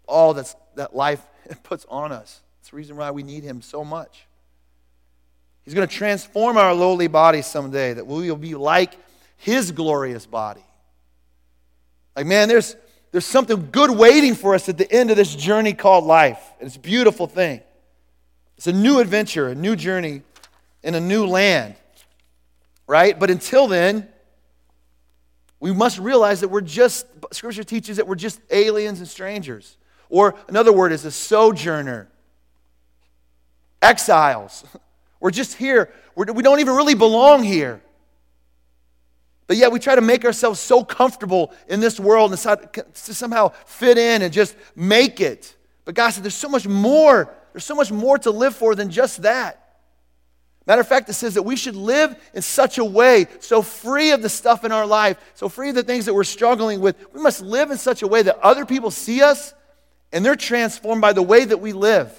all 0.07 0.35
that's, 0.35 0.57
that 0.75 0.97
life 0.97 1.25
puts 1.63 1.87
on 1.89 2.13
us. 2.13 2.41
It's 2.61 2.71
the 2.71 2.77
reason 2.77 2.97
why 2.97 3.13
we 3.13 3.23
need 3.23 3.45
him 3.45 3.63
so 3.63 3.85
much. 3.85 4.28
He's 5.69 5.75
going 5.75 5.87
to 5.87 5.95
transform 5.95 6.57
our 6.57 6.73
lowly 6.73 7.09
body 7.09 7.43
someday, 7.43 7.93
that 7.93 8.07
we 8.07 8.31
will 8.31 8.39
be 8.39 8.55
like 8.55 8.95
his 9.37 9.71
glorious 9.71 10.25
body. 10.25 10.65
Like, 12.17 12.25
man, 12.25 12.49
there's 12.49 12.75
there's 13.13 13.27
something 13.27 13.69
good 13.71 13.91
waiting 13.91 14.35
for 14.35 14.55
us 14.55 14.71
at 14.71 14.79
the 14.79 14.91
end 14.91 15.11
of 15.11 15.19
this 15.19 15.35
journey 15.35 15.75
called 15.75 16.05
life. 16.05 16.41
It's 16.59 16.77
a 16.77 16.81
beautiful 16.81 17.27
thing. 17.27 17.61
It's 18.57 18.67
a 18.67 18.73
new 18.73 18.99
adventure, 18.99 19.49
a 19.49 19.55
new 19.55 19.77
journey 19.77 20.23
in 20.83 20.95
a 20.95 21.01
new 21.01 21.27
land, 21.27 21.75
right? 22.87 23.19
But 23.19 23.29
until 23.29 23.67
then, 23.67 24.09
we 25.61 25.75
must 25.75 25.99
realize 25.99 26.41
that 26.41 26.49
we're 26.49 26.63
just, 26.63 27.05
Scripture 27.31 27.63
teaches 27.63 27.99
that 27.99 28.09
we're 28.09 28.15
just 28.15 28.41
aliens 28.51 29.01
and 29.01 29.09
strangers. 29.09 29.77
Or 30.09 30.35
another 30.49 30.73
word 30.73 30.93
is 30.93 31.05
a 31.05 31.11
sojourner, 31.11 32.09
exiles. 33.83 34.65
We're 35.21 35.31
just 35.31 35.55
here. 35.55 35.93
We're, 36.15 36.27
we 36.33 36.43
do 36.43 36.51
not 36.51 36.61
even 36.61 36.75
really 36.75 36.95
belong 36.95 37.43
here. 37.43 37.83
But 39.47 39.57
yet 39.57 39.73
we 39.73 39.79
try 39.79 39.95
to 39.95 40.01
make 40.01 40.25
ourselves 40.25 40.61
so 40.61 40.85
comfortable 40.85 41.53
in 41.69 41.81
this 41.81 41.99
world 41.99 42.33
and 42.33 42.41
to 42.73 43.15
somehow 43.15 43.49
fit 43.65 43.97
in 43.97 44.23
and 44.23 44.33
just 44.33 44.55
make 44.77 45.21
it. 45.21 45.57
But 45.85 45.95
God 45.95 46.11
said 46.11 46.23
there's 46.23 46.35
so 46.35 46.51
much 46.51 46.69
more. 46.69 47.35
There's 47.53 47.65
so 47.65 47.75
much 47.75 47.91
more 47.91 48.19
to 48.19 48.31
live 48.31 48.55
for 48.55 48.75
than 48.75 48.91
just 48.91 49.23
that. 49.23 49.65
Matter 50.67 50.83
of 50.83 50.87
fact, 50.87 51.09
it 51.09 51.15
says 51.15 51.33
that 51.33 51.45
we 51.45 51.57
should 51.57 51.75
live 51.75 52.15
in 52.35 52.43
such 52.43 52.77
a 52.77 52.85
way, 52.85 53.27
so 53.41 53.63
free 53.63 54.11
of 54.11 54.21
the 54.21 54.29
stuff 54.29 54.67
in 54.67 54.71
our 54.71 54.85
life, 54.85 55.17
so 55.33 55.49
free 55.49 55.71
of 55.71 55.75
the 55.75 55.83
things 55.83 56.05
that 56.05 56.13
we're 56.13 56.25
struggling 56.25 56.83
with. 56.83 56.95
We 57.15 57.23
must 57.23 57.41
live 57.41 57.71
in 57.71 57.79
such 57.79 58.03
a 58.03 58.07
way 58.07 58.21
that 58.21 58.39
other 58.41 58.67
people 58.67 58.91
see 58.91 59.23
us 59.23 59.55
and 60.13 60.23
they're 60.23 60.37
transformed 60.37 61.01
by 61.01 61.15
the 61.15 61.23
way 61.23 61.47
that 61.47 61.57
we 61.57 61.73
live. 61.73 62.13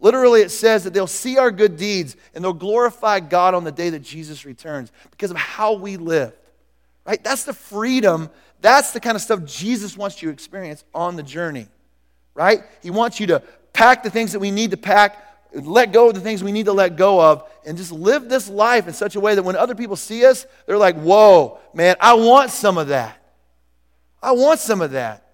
Literally, 0.00 0.40
it 0.40 0.50
says 0.50 0.84
that 0.84 0.94
they'll 0.94 1.06
see 1.06 1.36
our 1.36 1.50
good 1.50 1.76
deeds 1.76 2.16
and 2.34 2.42
they'll 2.42 2.52
glorify 2.54 3.20
God 3.20 3.54
on 3.54 3.64
the 3.64 3.72
day 3.72 3.90
that 3.90 4.00
Jesus 4.00 4.46
returns 4.46 4.90
because 5.10 5.30
of 5.30 5.36
how 5.36 5.74
we 5.74 5.98
live. 5.98 6.34
Right? 7.06 7.22
That's 7.22 7.44
the 7.44 7.52
freedom. 7.52 8.30
That's 8.60 8.92
the 8.92 9.00
kind 9.00 9.14
of 9.14 9.20
stuff 9.20 9.44
Jesus 9.44 9.96
wants 9.96 10.22
you 10.22 10.28
to 10.28 10.32
experience 10.32 10.84
on 10.94 11.16
the 11.16 11.22
journey. 11.22 11.68
Right? 12.34 12.62
He 12.82 12.90
wants 12.90 13.20
you 13.20 13.26
to 13.28 13.42
pack 13.72 14.02
the 14.02 14.10
things 14.10 14.32
that 14.32 14.40
we 14.40 14.50
need 14.50 14.70
to 14.70 14.76
pack, 14.76 15.26
let 15.52 15.92
go 15.92 16.08
of 16.08 16.14
the 16.14 16.20
things 16.20 16.42
we 16.42 16.52
need 16.52 16.66
to 16.66 16.72
let 16.72 16.96
go 16.96 17.20
of, 17.20 17.48
and 17.66 17.76
just 17.76 17.92
live 17.92 18.28
this 18.28 18.48
life 18.48 18.86
in 18.86 18.94
such 18.94 19.16
a 19.16 19.20
way 19.20 19.34
that 19.34 19.42
when 19.42 19.56
other 19.56 19.74
people 19.74 19.96
see 19.96 20.24
us, 20.24 20.46
they're 20.66 20.78
like, 20.78 20.96
whoa, 20.96 21.58
man, 21.74 21.96
I 22.00 22.14
want 22.14 22.50
some 22.50 22.78
of 22.78 22.88
that. 22.88 23.16
I 24.22 24.32
want 24.32 24.60
some 24.60 24.80
of 24.80 24.92
that. 24.92 25.29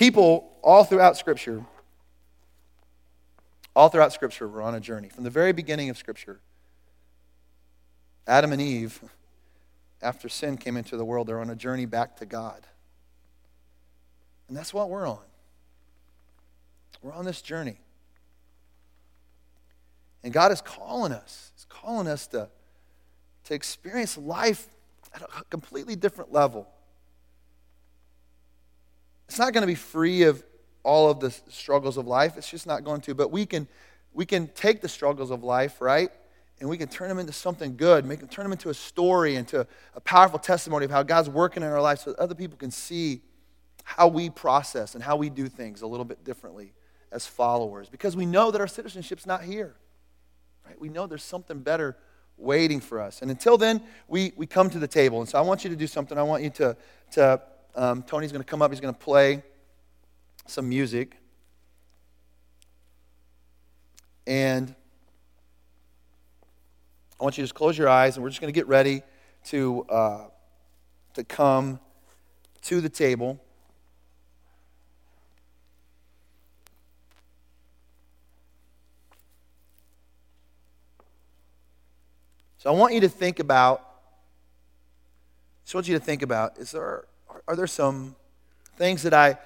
People 0.00 0.50
all 0.62 0.82
throughout 0.82 1.18
Scripture 1.18 1.62
all 3.76 3.90
throughout 3.90 4.14
Scripture, 4.14 4.48
we're 4.48 4.62
on 4.62 4.74
a 4.74 4.80
journey. 4.80 5.10
From 5.10 5.24
the 5.24 5.30
very 5.30 5.52
beginning 5.52 5.90
of 5.90 5.98
Scripture, 5.98 6.40
Adam 8.26 8.50
and 8.52 8.62
Eve, 8.62 8.98
after 10.00 10.30
sin 10.30 10.56
came 10.56 10.78
into 10.78 10.96
the 10.96 11.04
world, 11.04 11.26
they're 11.26 11.38
on 11.38 11.50
a 11.50 11.54
journey 11.54 11.84
back 11.84 12.16
to 12.16 12.24
God. 12.24 12.66
And 14.48 14.56
that's 14.56 14.72
what 14.72 14.88
we're 14.88 15.06
on. 15.06 15.20
We're 17.02 17.12
on 17.12 17.26
this 17.26 17.42
journey. 17.42 17.76
And 20.24 20.32
God 20.32 20.50
is 20.50 20.62
calling 20.62 21.12
us. 21.12 21.52
He's 21.54 21.66
calling 21.68 22.06
us 22.06 22.26
to, 22.28 22.48
to 23.44 23.54
experience 23.54 24.16
life 24.16 24.66
at 25.14 25.20
a 25.20 25.44
completely 25.50 25.94
different 25.94 26.32
level. 26.32 26.66
It's 29.30 29.38
not 29.38 29.52
going 29.52 29.62
to 29.62 29.68
be 29.68 29.76
free 29.76 30.24
of 30.24 30.42
all 30.82 31.08
of 31.08 31.20
the 31.20 31.30
struggles 31.30 31.96
of 31.96 32.08
life. 32.08 32.36
It's 32.36 32.50
just 32.50 32.66
not 32.66 32.82
going 32.82 33.00
to. 33.02 33.14
But 33.14 33.30
we 33.30 33.46
can, 33.46 33.68
we 34.12 34.26
can 34.26 34.48
take 34.48 34.80
the 34.80 34.88
struggles 34.88 35.30
of 35.30 35.44
life, 35.44 35.80
right? 35.80 36.10
And 36.58 36.68
we 36.68 36.76
can 36.76 36.88
turn 36.88 37.08
them 37.08 37.20
into 37.20 37.32
something 37.32 37.76
good, 37.76 38.04
make 38.04 38.18
them 38.18 38.28
turn 38.28 38.44
them 38.44 38.50
into 38.50 38.70
a 38.70 38.74
story, 38.74 39.36
into 39.36 39.64
a 39.94 40.00
powerful 40.00 40.40
testimony 40.40 40.84
of 40.84 40.90
how 40.90 41.04
God's 41.04 41.30
working 41.30 41.62
in 41.62 41.68
our 41.68 41.80
life 41.80 42.00
so 42.00 42.10
that 42.10 42.18
other 42.18 42.34
people 42.34 42.58
can 42.58 42.72
see 42.72 43.22
how 43.84 44.08
we 44.08 44.30
process 44.30 44.96
and 44.96 45.04
how 45.04 45.14
we 45.14 45.30
do 45.30 45.46
things 45.46 45.82
a 45.82 45.86
little 45.86 46.04
bit 46.04 46.24
differently 46.24 46.72
as 47.12 47.24
followers. 47.24 47.88
Because 47.88 48.16
we 48.16 48.26
know 48.26 48.50
that 48.50 48.60
our 48.60 48.66
citizenship's 48.66 49.26
not 49.26 49.44
here. 49.44 49.76
Right? 50.66 50.80
We 50.80 50.88
know 50.88 51.06
there's 51.06 51.22
something 51.22 51.60
better 51.60 51.96
waiting 52.36 52.80
for 52.80 53.00
us. 53.00 53.22
And 53.22 53.30
until 53.30 53.56
then, 53.56 53.80
we, 54.08 54.32
we 54.34 54.48
come 54.48 54.70
to 54.70 54.80
the 54.80 54.88
table. 54.88 55.20
And 55.20 55.28
so 55.28 55.38
I 55.38 55.42
want 55.42 55.62
you 55.62 55.70
to 55.70 55.76
do 55.76 55.86
something. 55.86 56.18
I 56.18 56.24
want 56.24 56.42
you 56.42 56.50
to, 56.50 56.76
to 57.12 57.40
um, 57.74 58.02
Tony's 58.02 58.32
going 58.32 58.42
to 58.42 58.48
come 58.48 58.62
up, 58.62 58.70
he's 58.70 58.80
going 58.80 58.94
to 58.94 59.00
play 59.00 59.42
some 60.46 60.68
music. 60.68 61.16
And 64.26 64.74
I 67.18 67.24
want 67.24 67.36
you 67.36 67.42
to 67.42 67.46
just 67.46 67.54
close 67.54 67.76
your 67.76 67.88
eyes, 67.88 68.16
and 68.16 68.22
we're 68.24 68.30
just 68.30 68.40
going 68.40 68.52
to 68.52 68.58
get 68.58 68.66
ready 68.66 69.02
to, 69.46 69.84
uh, 69.88 70.24
to 71.14 71.24
come 71.24 71.80
to 72.62 72.80
the 72.80 72.88
table. 72.88 73.40
So 82.58 82.70
I 82.70 82.76
want 82.76 82.92
you 82.92 83.00
to 83.00 83.08
think 83.08 83.38
about. 83.38 83.86
So 85.64 85.76
I 85.76 85.78
want 85.78 85.88
you 85.88 85.98
to 85.98 86.04
think 86.04 86.20
about: 86.20 86.58
Is 86.58 86.72
there 86.72 87.04
are 87.46 87.56
there 87.56 87.66
some 87.66 88.14
things 88.76 89.02
that 89.02 89.14
I 89.14 89.38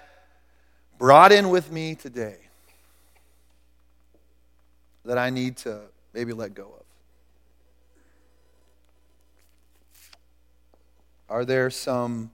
brought 0.99 1.33
in 1.33 1.51
with 1.51 1.73
me 1.73 1.95
today 1.95 2.37
that 5.05 5.19
I 5.19 5.31
need 5.31 5.57
to 5.59 5.81
maybe 6.13 6.33
let 6.33 6.55
go 6.55 6.65
of? 6.65 6.85
Are 11.29 11.45
there 11.45 11.71
some 11.71 12.31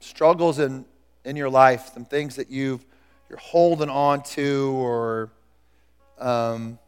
struggles 0.00 0.58
in, 0.58 0.84
in 1.24 1.36
your 1.36 1.50
life, 1.50 1.90
some 1.94 2.04
things 2.04 2.36
that 2.36 2.50
you've, 2.50 2.84
you're 3.28 3.38
holding 3.38 3.90
on 3.90 4.22
to, 4.22 4.72
or 4.74 5.30
um, 6.18 6.78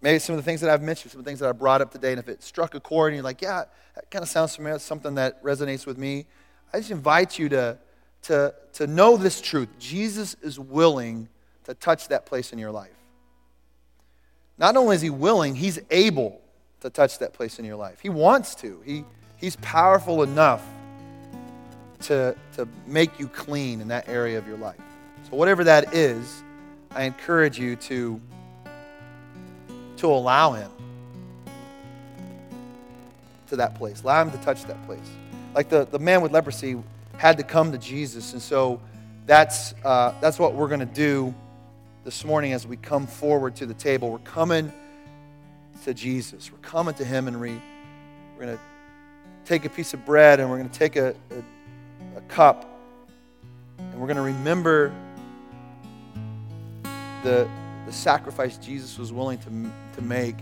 maybe 0.00 0.18
some 0.18 0.34
of 0.34 0.44
the 0.44 0.48
things 0.48 0.60
that 0.60 0.70
I've 0.70 0.82
mentioned, 0.82 1.12
some 1.12 1.20
of 1.20 1.24
the 1.24 1.28
things 1.28 1.40
that 1.40 1.48
I 1.48 1.52
brought 1.52 1.80
up 1.80 1.90
today, 1.90 2.12
and 2.12 2.18
if 2.18 2.28
it 2.28 2.42
struck 2.42 2.74
a 2.74 2.80
chord 2.80 3.12
and 3.12 3.16
you're 3.16 3.24
like, 3.24 3.42
yeah, 3.42 3.64
that 3.94 4.10
kind 4.10 4.22
of 4.22 4.28
sounds 4.28 4.56
familiar, 4.56 4.78
something 4.78 5.14
that 5.16 5.42
resonates 5.42 5.86
with 5.86 5.98
me, 5.98 6.26
I 6.72 6.78
just 6.78 6.90
invite 6.90 7.38
you 7.38 7.48
to 7.50 7.78
to, 8.22 8.54
to 8.74 8.86
know 8.86 9.16
this 9.16 9.40
truth 9.40 9.68
Jesus 9.78 10.36
is 10.42 10.58
willing 10.58 11.28
to 11.64 11.74
touch 11.74 12.08
that 12.08 12.26
place 12.26 12.52
in 12.52 12.58
your 12.58 12.70
life. 12.70 12.90
Not 14.56 14.76
only 14.76 14.96
is 14.96 15.02
he 15.02 15.10
willing, 15.10 15.54
he's 15.54 15.78
able 15.90 16.40
to 16.80 16.90
touch 16.90 17.18
that 17.18 17.32
place 17.32 17.58
in 17.58 17.64
your 17.64 17.76
life. 17.76 18.00
He 18.00 18.08
wants 18.08 18.54
to. 18.56 18.80
He, 18.84 19.04
he's 19.36 19.56
powerful 19.56 20.22
enough 20.22 20.64
to, 22.02 22.34
to 22.56 22.68
make 22.86 23.18
you 23.18 23.28
clean 23.28 23.80
in 23.80 23.88
that 23.88 24.08
area 24.08 24.38
of 24.38 24.46
your 24.48 24.56
life. 24.56 24.80
So, 25.30 25.36
whatever 25.36 25.64
that 25.64 25.94
is, 25.94 26.42
I 26.90 27.04
encourage 27.04 27.58
you 27.58 27.76
to, 27.76 28.20
to 29.98 30.08
allow 30.08 30.52
him 30.52 30.70
to 33.48 33.56
that 33.56 33.74
place. 33.74 34.02
Allow 34.02 34.22
him 34.22 34.30
to 34.30 34.38
touch 34.38 34.64
that 34.64 34.84
place. 34.86 35.08
Like 35.54 35.68
the, 35.68 35.86
the 35.86 35.98
man 35.98 36.20
with 36.20 36.32
leprosy, 36.32 36.76
had 37.16 37.36
to 37.36 37.42
come 37.42 37.72
to 37.72 37.78
Jesus. 37.78 38.32
And 38.32 38.40
so 38.40 38.80
that's, 39.26 39.74
uh, 39.84 40.14
that's 40.20 40.38
what 40.38 40.54
we're 40.54 40.68
going 40.68 40.80
to 40.80 40.86
do 40.86 41.34
this 42.04 42.24
morning 42.24 42.52
as 42.52 42.66
we 42.66 42.76
come 42.76 43.06
forward 43.06 43.56
to 43.56 43.66
the 43.66 43.74
table. 43.74 44.10
We're 44.10 44.18
coming 44.18 44.72
to 45.84 45.92
Jesus. 45.92 46.50
We're 46.52 46.58
coming 46.58 46.94
to 46.94 47.04
Him 47.04 47.28
and 47.28 47.40
we, 47.40 47.60
we're 48.36 48.46
going 48.46 48.56
to 48.56 48.62
take 49.44 49.64
a 49.64 49.68
piece 49.68 49.94
of 49.94 50.04
bread 50.06 50.40
and 50.40 50.48
we're 50.48 50.58
going 50.58 50.70
to 50.70 50.78
take 50.78 50.96
a, 50.96 51.08
a, 51.30 52.18
a 52.18 52.20
cup 52.22 52.80
and 53.78 53.94
we're 54.00 54.06
going 54.06 54.16
to 54.16 54.22
remember 54.22 54.92
the, 57.24 57.48
the 57.88 57.94
sacrifice 57.94 58.58
Jesus 58.58 58.98
was 58.98 59.14
willing 59.14 59.38
to, 59.38 59.72
to 59.94 60.02
make 60.02 60.36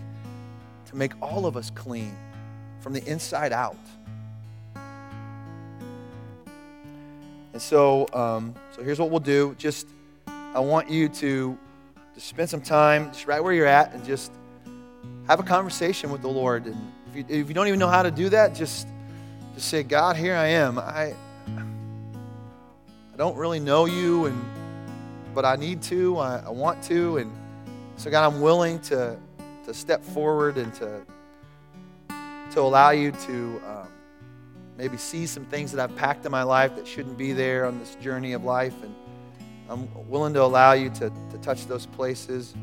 to 0.87 0.95
make 0.97 1.13
all 1.21 1.45
of 1.45 1.55
us 1.55 1.69
clean 1.69 2.13
from 2.81 2.91
the 2.91 3.01
inside 3.05 3.53
out. 3.53 3.77
And 7.53 7.61
so, 7.61 8.05
um, 8.13 8.53
so 8.75 8.83
here's 8.83 8.99
what 8.99 9.09
we'll 9.09 9.21
do. 9.21 9.55
Just, 9.57 9.87
I 10.27 10.59
want 10.59 10.89
you 10.89 11.07
to, 11.07 11.57
to 12.15 12.19
spend 12.19 12.49
some 12.49 12.61
time 12.61 13.11
just 13.13 13.27
right 13.27 13.41
where 13.41 13.53
you're 13.53 13.65
at 13.65 13.93
and 13.93 14.05
just 14.05 14.31
have 15.27 15.39
a 15.39 15.43
conversation 15.43 16.11
with 16.11 16.21
the 16.21 16.27
Lord. 16.27 16.65
And 16.65 16.91
if 17.09 17.15
you, 17.15 17.25
if 17.41 17.47
you 17.47 17.53
don't 17.53 17.67
even 17.67 17.79
know 17.79 17.87
how 17.87 18.03
to 18.03 18.11
do 18.11 18.27
that, 18.29 18.55
just, 18.55 18.87
just 19.55 19.69
say, 19.69 19.83
God, 19.83 20.17
here 20.17 20.35
I 20.35 20.47
am. 20.47 20.77
I, 20.79 21.15
I 21.47 23.17
don't 23.17 23.37
really 23.37 23.61
know 23.61 23.85
you, 23.85 24.25
and 24.25 24.45
but 25.33 25.45
I 25.45 25.55
need 25.55 25.83
to. 25.83 26.17
I, 26.17 26.43
I 26.47 26.49
want 26.49 26.83
to, 26.85 27.17
and 27.17 27.31
so 27.97 28.11
God, 28.11 28.31
I'm 28.31 28.41
willing 28.41 28.79
to 28.81 29.17
to 29.65 29.73
step 29.73 30.03
forward 30.03 30.57
and 30.57 30.73
to 30.75 31.01
to 32.51 32.61
allow 32.61 32.91
you 32.91 33.11
to 33.11 33.61
um, 33.67 33.87
maybe 34.77 34.97
see 34.97 35.25
some 35.25 35.45
things 35.45 35.71
that 35.71 35.81
I've 35.81 35.95
packed 35.97 36.25
in 36.25 36.31
my 36.31 36.43
life 36.43 36.75
that 36.75 36.87
shouldn't 36.87 37.17
be 37.17 37.33
there 37.33 37.65
on 37.65 37.79
this 37.79 37.95
journey 37.95 38.33
of 38.33 38.43
life, 38.43 38.75
and 38.83 38.95
I'm 39.67 40.09
willing 40.09 40.33
to 40.35 40.43
allow 40.43 40.73
you 40.73 40.89
to 40.91 41.09
to 41.09 41.37
touch 41.41 41.65
those 41.65 41.85
places. 41.87 42.53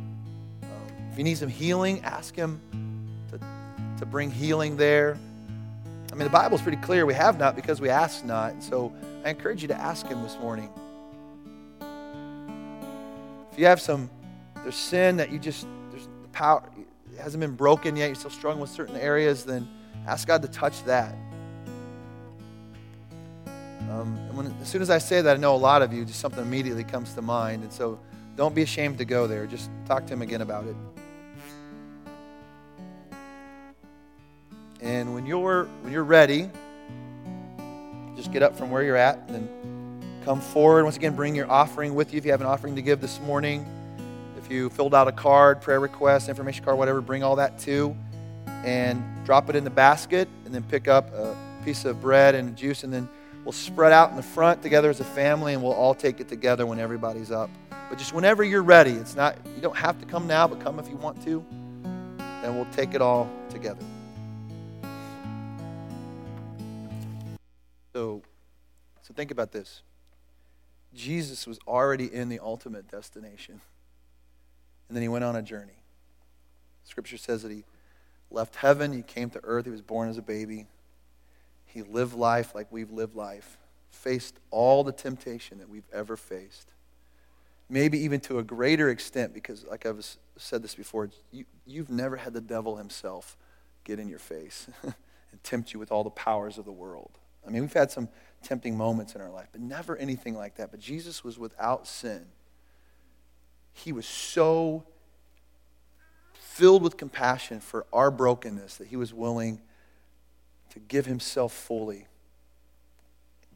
Um, 0.62 0.70
if 1.11 1.18
you 1.18 1.24
need 1.24 1.37
some 1.37 1.49
healing, 1.49 2.03
ask 2.05 2.35
Him 2.35 2.61
to 3.30 3.39
to 3.99 4.07
bring 4.07 4.30
healing 4.30 4.76
there. 4.76 5.18
I 6.12 6.14
mean, 6.14 6.24
the 6.24 6.30
Bible's 6.30 6.62
pretty 6.62 6.78
clear. 6.78 7.07
We 7.07 7.14
have 7.14 7.41
not 7.41 7.57
because 7.57 7.80
we 7.80 7.91
ask 7.91 8.24
not. 8.24 8.62
So 8.62 8.95
I 9.24 9.30
encourage 9.30 9.62
you 9.62 9.68
to 9.68 9.76
ask 9.76 10.07
Him 10.07 10.22
this 10.22 10.39
morning. 10.39 10.70
If 13.51 13.59
you 13.59 13.66
have 13.66 13.80
some, 13.80 14.11
there's 14.65 14.75
sin 14.75 15.19
that 15.19 15.31
you 15.31 15.39
just, 15.39 15.67
there's 15.91 16.09
the 16.23 16.29
power, 16.29 16.62
it 17.12 17.21
hasn't 17.21 17.41
been 17.41 17.55
broken 17.55 17.95
yet, 17.95 18.07
you're 18.07 18.15
still 18.17 18.31
struggling 18.31 18.61
with 18.61 18.71
certain 18.71 18.97
areas, 18.97 19.45
then 19.45 19.69
ask 20.07 20.27
God 20.27 20.43
to 20.43 20.49
touch 20.49 20.83
that. 20.85 21.15
Um, 23.91 24.17
and 24.29 24.37
when, 24.37 24.47
as 24.61 24.69
soon 24.69 24.83
as 24.83 24.91
I 24.91 24.99
say 24.99 25.21
that, 25.21 25.37
I 25.37 25.39
know 25.39 25.55
a 25.55 25.57
lot 25.57 25.83
of 25.83 25.93
you, 25.93 26.05
just 26.05 26.19
something 26.19 26.43
immediately 26.43 26.83
comes 26.83 27.12
to 27.15 27.23
mind. 27.23 27.62
And 27.62 27.73
so 27.73 28.01
don't 28.37 28.55
be 28.55 28.62
ashamed 28.62 28.99
to 28.99 29.05
go 29.05 29.27
there. 29.27 29.47
Just 29.47 29.71
talk 29.87 30.07
to 30.07 30.12
Him 30.15 30.23
again 30.23 30.41
about 30.41 30.67
it. 30.67 30.75
And 34.81 35.15
when 35.15 35.27
you're, 35.27 35.67
when 35.83 35.93
you're 35.93 36.03
ready, 36.03 36.51
just 38.17 38.33
get 38.33 38.43
up 38.43 38.57
from 38.57 38.71
where 38.71 38.83
you're 38.83 38.97
at 38.97 39.19
and 39.29 39.35
then 39.35 40.23
come 40.25 40.41
forward. 40.41 40.85
Once 40.85 40.97
again, 40.97 41.15
bring 41.15 41.35
your 41.35 41.51
offering 41.51 41.95
with 41.95 42.12
you 42.12 42.19
if 42.19 42.25
you 42.25 42.33
have 42.33 42.41
an 42.41 42.47
offering 42.47 42.75
to 42.75 42.83
give 42.83 43.01
this 43.01 43.21
morning. 43.21 43.67
If 44.45 44.51
you 44.51 44.68
filled 44.68 44.95
out 44.95 45.09
a 45.09 45.12
card, 45.12 45.62
prayer 45.62 45.80
request, 45.80 46.28
information 46.28 46.66
card, 46.66 46.76
whatever, 46.76 47.01
bring 47.01 47.22
all 47.22 47.36
that 47.36 47.59
too. 47.59 47.97
And 48.47 49.03
drop 49.24 49.49
it 49.49 49.57
in 49.57 49.64
the 49.64 49.70
basket 49.70 50.28
and 50.45 50.55
then 50.55 50.62
pick 50.64 50.86
up 50.86 51.11
a 51.14 51.34
piece 51.64 51.86
of 51.86 52.03
bread 52.03 52.34
and 52.34 52.55
juice 52.55 52.84
and 52.84 52.92
then 52.92 53.09
we'll 53.47 53.53
spread 53.53 53.90
out 53.90 54.11
in 54.11 54.16
the 54.16 54.22
front 54.22 54.62
together 54.62 54.90
as 54.90 55.01
a 55.01 55.05
family 55.05 55.55
and 55.55 55.62
we'll 55.62 55.72
all 55.72 55.95
take 55.95 56.20
it 56.20 56.28
together 56.28 56.66
when 56.66 56.78
everybody's 56.78 57.30
up. 57.30 57.49
But 57.88 57.97
just 57.97 58.12
whenever 58.12 58.45
you're 58.45 58.62
ready, 58.62 58.90
it's 58.90 59.16
not 59.16 59.38
you 59.57 59.62
don't 59.62 59.78
have 59.78 59.99
to 60.01 60.05
come 60.05 60.26
now, 60.26 60.47
but 60.47 60.61
come 60.61 60.78
if 60.78 60.90
you 60.90 60.97
want 60.97 61.24
to. 61.24 61.42
And 62.18 62.55
we'll 62.55 62.70
take 62.72 62.92
it 62.92 63.01
all 63.01 63.30
together. 63.49 63.80
So, 67.95 68.20
so 69.01 69.14
think 69.14 69.30
about 69.30 69.53
this. 69.53 69.80
Jesus 70.92 71.47
was 71.47 71.59
already 71.66 72.12
in 72.12 72.28
the 72.28 72.40
ultimate 72.40 72.90
destination. 72.90 73.62
And 74.89 74.97
then 74.97 75.03
he 75.03 75.09
went 75.09 75.24
on 75.24 75.37
a 75.37 75.43
journey. 75.43 75.72
Scripture 76.85 77.16
says 77.16 77.43
that 77.43 77.51
he 77.51 77.64
left 78.30 78.57
heaven, 78.57 78.93
he 78.93 79.03
came 79.03 79.30
to 79.30 79.41
earth, 79.43 79.64
he 79.64 79.70
was 79.70 79.82
born 79.82 80.09
as 80.09 80.18
a 80.18 80.22
baby. 80.22 80.66
He 81.66 81.82
lived 81.82 82.14
life 82.14 82.55
like 82.55 82.70
we've 82.70 82.91
lived 82.91 83.16
life, 83.16 83.59
faced 83.91 84.39
all 84.51 84.85
the 84.85 84.93
temptation 84.93 85.59
that 85.59 85.68
we've 85.68 85.89
ever 85.93 86.16
faced. 86.16 86.70
Maybe 87.68 87.99
even 87.99 88.20
to 88.20 88.39
a 88.39 88.43
greater 88.43 88.91
extent, 88.91 89.32
because, 89.32 89.64
like 89.64 89.87
I've 89.87 90.05
said 90.37 90.62
this 90.62 90.74
before, 90.74 91.09
you, 91.32 91.45
you've 91.66 91.91
never 91.91 92.16
had 92.16 92.35
the 92.35 92.41
devil 92.41 92.76
himself 92.76 93.37
get 93.85 93.99
in 93.99 94.09
your 94.09 94.18
face 94.18 94.68
and 94.82 95.43
tempt 95.43 95.72
you 95.72 95.80
with 95.80 95.91
all 95.91 96.05
the 96.05 96.11
powers 96.11 96.59
of 96.59 96.64
the 96.64 96.72
world. 96.72 97.18
I 97.47 97.51
mean, 97.51 97.62
we've 97.62 97.72
had 97.72 97.91
some 97.91 98.09
tempting 98.43 98.76
moments 98.76 99.14
in 99.14 99.20
our 99.20 99.30
life, 99.30 99.49
but 99.51 99.61
never 99.61 99.97
anything 99.97 100.35
like 100.35 100.57
that. 100.57 100.70
But 100.70 100.80
Jesus 100.80 101.24
was 101.24 101.39
without 101.39 101.87
sin. 101.87 102.26
He 103.75 103.93
was 103.93 104.07
so 104.07 104.85
filled 106.33 106.83
with 106.83 106.97
compassion 106.97 107.61
for 107.61 107.85
our 107.93 108.11
brokenness 108.11 108.77
that 108.77 108.89
he 108.89 108.97
was 108.97 109.12
willing 109.12 109.61
to 110.70 110.79
give 110.81 111.05
himself 111.05 111.53
fully 111.53 112.07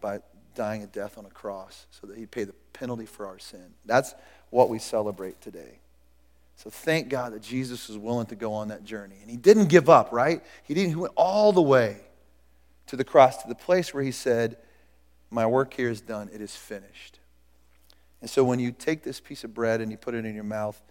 by 0.00 0.20
dying 0.54 0.82
a 0.82 0.86
death 0.86 1.16
on 1.16 1.24
a 1.24 1.30
cross 1.30 1.86
so 1.90 2.06
that 2.06 2.18
he'd 2.18 2.30
pay 2.30 2.44
the 2.44 2.54
penalty 2.72 3.06
for 3.06 3.26
our 3.26 3.38
sin. 3.38 3.74
That's 3.86 4.14
what 4.50 4.68
we 4.68 4.78
celebrate 4.78 5.40
today. 5.40 5.78
So 6.56 6.70
thank 6.70 7.08
God 7.08 7.32
that 7.34 7.42
Jesus 7.42 7.88
was 7.88 7.96
willing 7.96 8.26
to 8.26 8.34
go 8.34 8.52
on 8.52 8.68
that 8.68 8.84
journey. 8.84 9.14
And 9.22 9.30
he 9.30 9.36
didn't 9.36 9.66
give 9.66 9.88
up, 9.88 10.12
right? 10.12 10.42
He 10.64 10.74
didn't 10.74 10.90
he 10.90 10.96
went 10.96 11.12
all 11.16 11.52
the 11.52 11.62
way 11.62 11.98
to 12.88 12.96
the 12.96 13.04
cross, 13.04 13.42
to 13.42 13.48
the 13.48 13.54
place 13.54 13.94
where 13.94 14.02
he 14.02 14.10
said, 14.10 14.56
My 15.30 15.46
work 15.46 15.72
here 15.74 15.88
is 15.88 16.00
done, 16.00 16.28
it 16.32 16.40
is 16.40 16.56
finished. 16.56 17.20
And 18.20 18.28
so 18.28 18.44
when 18.44 18.58
you 18.58 18.72
take 18.72 19.02
this 19.02 19.20
piece 19.20 19.44
of 19.44 19.54
bread 19.54 19.80
and 19.80 19.90
you 19.90 19.96
put 19.96 20.14
it 20.14 20.24
in 20.24 20.34
your 20.34 20.44
mouth, 20.44 20.82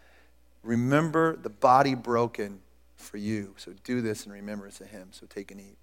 remember 0.64 1.36
the 1.36 1.50
body 1.50 1.94
broken 1.94 2.60
for 2.96 3.18
you. 3.18 3.54
So 3.58 3.74
do 3.84 4.02
this 4.02 4.26
in 4.26 4.32
remembrance 4.32 4.82
of 4.82 4.88
him. 4.88 5.10
So 5.12 5.26
take 5.28 5.52
and 5.52 5.60
eat. 5.60 5.78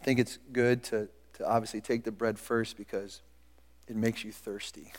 I 0.00 0.04
think 0.04 0.18
it's 0.18 0.38
good 0.52 0.82
to, 0.84 1.08
to 1.34 1.48
obviously 1.48 1.80
take 1.80 2.02
the 2.02 2.10
bread 2.10 2.36
first 2.36 2.76
because 2.76 3.22
it 3.86 3.94
makes 3.94 4.24
you 4.24 4.32
thirsty. 4.32 4.92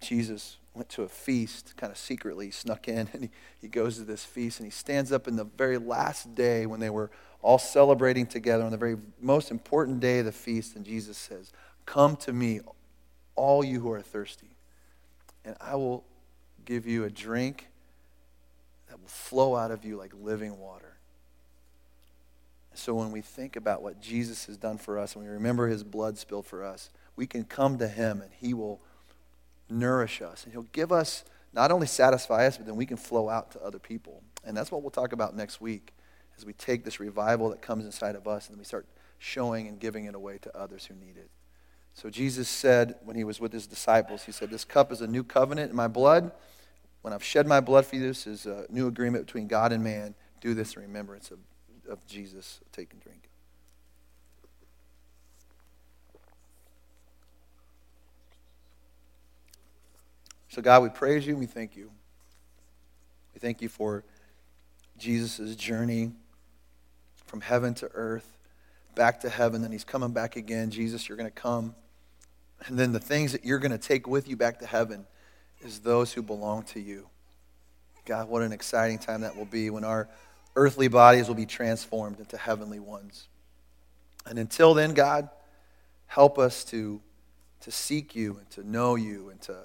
Jesus 0.00 0.56
went 0.74 0.88
to 0.90 1.02
a 1.02 1.08
feast, 1.08 1.74
kind 1.76 1.90
of 1.90 1.98
secretly 1.98 2.50
snuck 2.50 2.88
in, 2.88 3.08
and 3.12 3.24
he, 3.24 3.30
he 3.60 3.68
goes 3.68 3.96
to 3.96 4.04
this 4.04 4.24
feast 4.24 4.60
and 4.60 4.66
he 4.66 4.70
stands 4.70 5.12
up 5.12 5.26
in 5.28 5.36
the 5.36 5.44
very 5.44 5.78
last 5.78 6.34
day 6.34 6.66
when 6.66 6.80
they 6.80 6.90
were 6.90 7.10
all 7.42 7.58
celebrating 7.58 8.26
together 8.26 8.64
on 8.64 8.70
the 8.70 8.76
very 8.76 8.96
most 9.20 9.50
important 9.50 10.00
day 10.00 10.18
of 10.20 10.26
the 10.26 10.32
feast. 10.32 10.76
And 10.76 10.84
Jesus 10.84 11.16
says, 11.16 11.52
Come 11.86 12.16
to 12.16 12.32
me, 12.32 12.60
all 13.34 13.64
you 13.64 13.80
who 13.80 13.90
are 13.90 14.02
thirsty, 14.02 14.56
and 15.44 15.56
I 15.60 15.74
will 15.76 16.04
give 16.64 16.86
you 16.86 17.04
a 17.04 17.10
drink 17.10 17.68
that 18.88 19.00
will 19.00 19.08
flow 19.08 19.56
out 19.56 19.70
of 19.70 19.84
you 19.84 19.96
like 19.96 20.12
living 20.20 20.58
water. 20.58 20.96
So 22.74 22.94
when 22.94 23.10
we 23.10 23.20
think 23.20 23.56
about 23.56 23.82
what 23.82 24.00
Jesus 24.00 24.46
has 24.46 24.56
done 24.56 24.78
for 24.78 24.98
us 24.98 25.14
and 25.14 25.24
we 25.24 25.30
remember 25.30 25.68
his 25.68 25.82
blood 25.82 26.18
spilled 26.18 26.46
for 26.46 26.64
us, 26.64 26.90
we 27.16 27.26
can 27.26 27.44
come 27.44 27.78
to 27.78 27.88
him 27.88 28.20
and 28.20 28.30
he 28.32 28.54
will 28.54 28.80
nourish 29.70 30.22
us. 30.22 30.44
And 30.44 30.52
He'll 30.52 30.62
give 30.72 30.92
us, 30.92 31.24
not 31.52 31.70
only 31.70 31.86
satisfy 31.86 32.46
us, 32.46 32.56
but 32.56 32.66
then 32.66 32.76
we 32.76 32.86
can 32.86 32.96
flow 32.96 33.28
out 33.28 33.50
to 33.52 33.60
other 33.60 33.78
people. 33.78 34.22
And 34.44 34.56
that's 34.56 34.70
what 34.70 34.82
we'll 34.82 34.90
talk 34.90 35.12
about 35.12 35.36
next 35.36 35.60
week 35.60 35.92
as 36.36 36.46
we 36.46 36.52
take 36.54 36.84
this 36.84 37.00
revival 37.00 37.50
that 37.50 37.60
comes 37.60 37.84
inside 37.84 38.16
of 38.16 38.26
us 38.26 38.48
and 38.48 38.56
we 38.56 38.64
start 38.64 38.86
showing 39.18 39.68
and 39.68 39.78
giving 39.78 40.06
it 40.06 40.14
away 40.14 40.38
to 40.38 40.56
others 40.56 40.86
who 40.86 40.94
need 40.94 41.16
it. 41.16 41.30
So 41.92 42.08
Jesus 42.08 42.48
said 42.48 42.94
when 43.04 43.16
he 43.16 43.24
was 43.24 43.40
with 43.40 43.52
his 43.52 43.66
disciples, 43.66 44.24
he 44.24 44.32
said, 44.32 44.50
This 44.50 44.64
cup 44.64 44.90
is 44.90 45.02
a 45.02 45.06
new 45.06 45.22
covenant 45.22 45.70
in 45.70 45.76
my 45.76 45.88
blood. 45.88 46.32
When 47.02 47.12
I've 47.12 47.24
shed 47.24 47.46
my 47.46 47.60
blood 47.60 47.84
for 47.84 47.96
you, 47.96 48.02
this 48.02 48.26
is 48.26 48.46
a 48.46 48.66
new 48.70 48.86
agreement 48.86 49.26
between 49.26 49.48
God 49.48 49.72
and 49.72 49.84
man. 49.84 50.14
Do 50.40 50.54
this 50.54 50.76
in 50.76 50.82
remembrance 50.82 51.30
of, 51.30 51.38
of 51.88 52.06
Jesus. 52.06 52.60
Take 52.72 52.92
and 52.92 53.02
drink. 53.02 53.19
So, 60.50 60.60
God, 60.60 60.82
we 60.82 60.88
praise 60.88 61.26
you 61.28 61.36
we 61.36 61.46
thank 61.46 61.76
you. 61.76 61.92
We 63.32 63.38
thank 63.38 63.62
you 63.62 63.68
for 63.68 64.02
Jesus' 64.98 65.54
journey 65.54 66.10
from 67.24 67.40
heaven 67.40 67.72
to 67.74 67.88
earth, 67.94 68.36
back 68.96 69.20
to 69.20 69.28
heaven, 69.28 69.62
and 69.62 69.72
he's 69.72 69.84
coming 69.84 70.10
back 70.10 70.34
again. 70.34 70.72
Jesus, 70.72 71.08
you're 71.08 71.16
going 71.16 71.30
to 71.30 71.40
come. 71.40 71.76
And 72.66 72.76
then 72.76 72.92
the 72.92 72.98
things 72.98 73.30
that 73.30 73.44
you're 73.44 73.60
going 73.60 73.70
to 73.70 73.78
take 73.78 74.08
with 74.08 74.26
you 74.26 74.36
back 74.36 74.58
to 74.58 74.66
heaven 74.66 75.06
is 75.60 75.78
those 75.78 76.12
who 76.12 76.20
belong 76.20 76.64
to 76.64 76.80
you. 76.80 77.08
God, 78.04 78.28
what 78.28 78.42
an 78.42 78.52
exciting 78.52 78.98
time 78.98 79.20
that 79.20 79.36
will 79.36 79.44
be 79.44 79.70
when 79.70 79.84
our 79.84 80.08
earthly 80.56 80.88
bodies 80.88 81.28
will 81.28 81.36
be 81.36 81.46
transformed 81.46 82.18
into 82.18 82.36
heavenly 82.36 82.80
ones. 82.80 83.28
And 84.26 84.36
until 84.36 84.74
then, 84.74 84.94
God, 84.94 85.28
help 86.08 86.40
us 86.40 86.64
to, 86.64 87.00
to 87.60 87.70
seek 87.70 88.16
you 88.16 88.38
and 88.38 88.50
to 88.50 88.68
know 88.68 88.96
you 88.96 89.30
and 89.30 89.40
to 89.42 89.56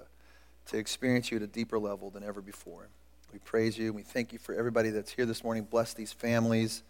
to 0.68 0.78
experience 0.78 1.32
you 1.32 1.38
at 1.38 1.44
a 1.44 1.48
deeper 1.48 1.80
level 1.80 2.10
than 2.10 2.24
ever 2.24 2.42
before. 2.42 2.88
We 3.32 3.40
praise 3.40 3.78
you. 3.78 3.94
We 3.94 4.04
thank 4.04 4.34
you 4.34 4.40
for 4.40 4.56
everybody 4.56 4.90
that's 4.90 5.12
here 5.12 5.26
this 5.26 5.44
morning. 5.44 5.68
Bless 5.70 5.94
these 5.94 6.14
families. 6.14 6.84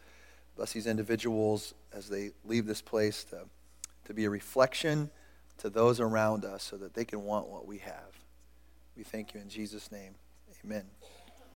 Bless 0.55 0.73
these 0.73 0.87
individuals 0.87 1.73
as 1.93 2.07
they 2.07 2.31
leave 2.45 2.65
this 2.65 2.81
place 2.81 3.23
to 3.25 3.45
to 4.05 4.13
be 4.13 4.25
a 4.25 4.29
reflection 4.29 5.09
to 5.57 5.69
those 5.69 5.99
around 5.99 6.45
us 6.45 6.63
so 6.63 6.77
that 6.77 6.93
they 6.93 7.05
can 7.05 7.23
want 7.23 7.47
what 7.47 7.67
we 7.67 7.79
have. 7.79 8.19
We 8.95 9.03
thank 9.03 9.33
you 9.33 9.41
in 9.41 9.49
Jesus' 9.49 9.91
name. 9.91 10.15
Amen. 10.63 10.85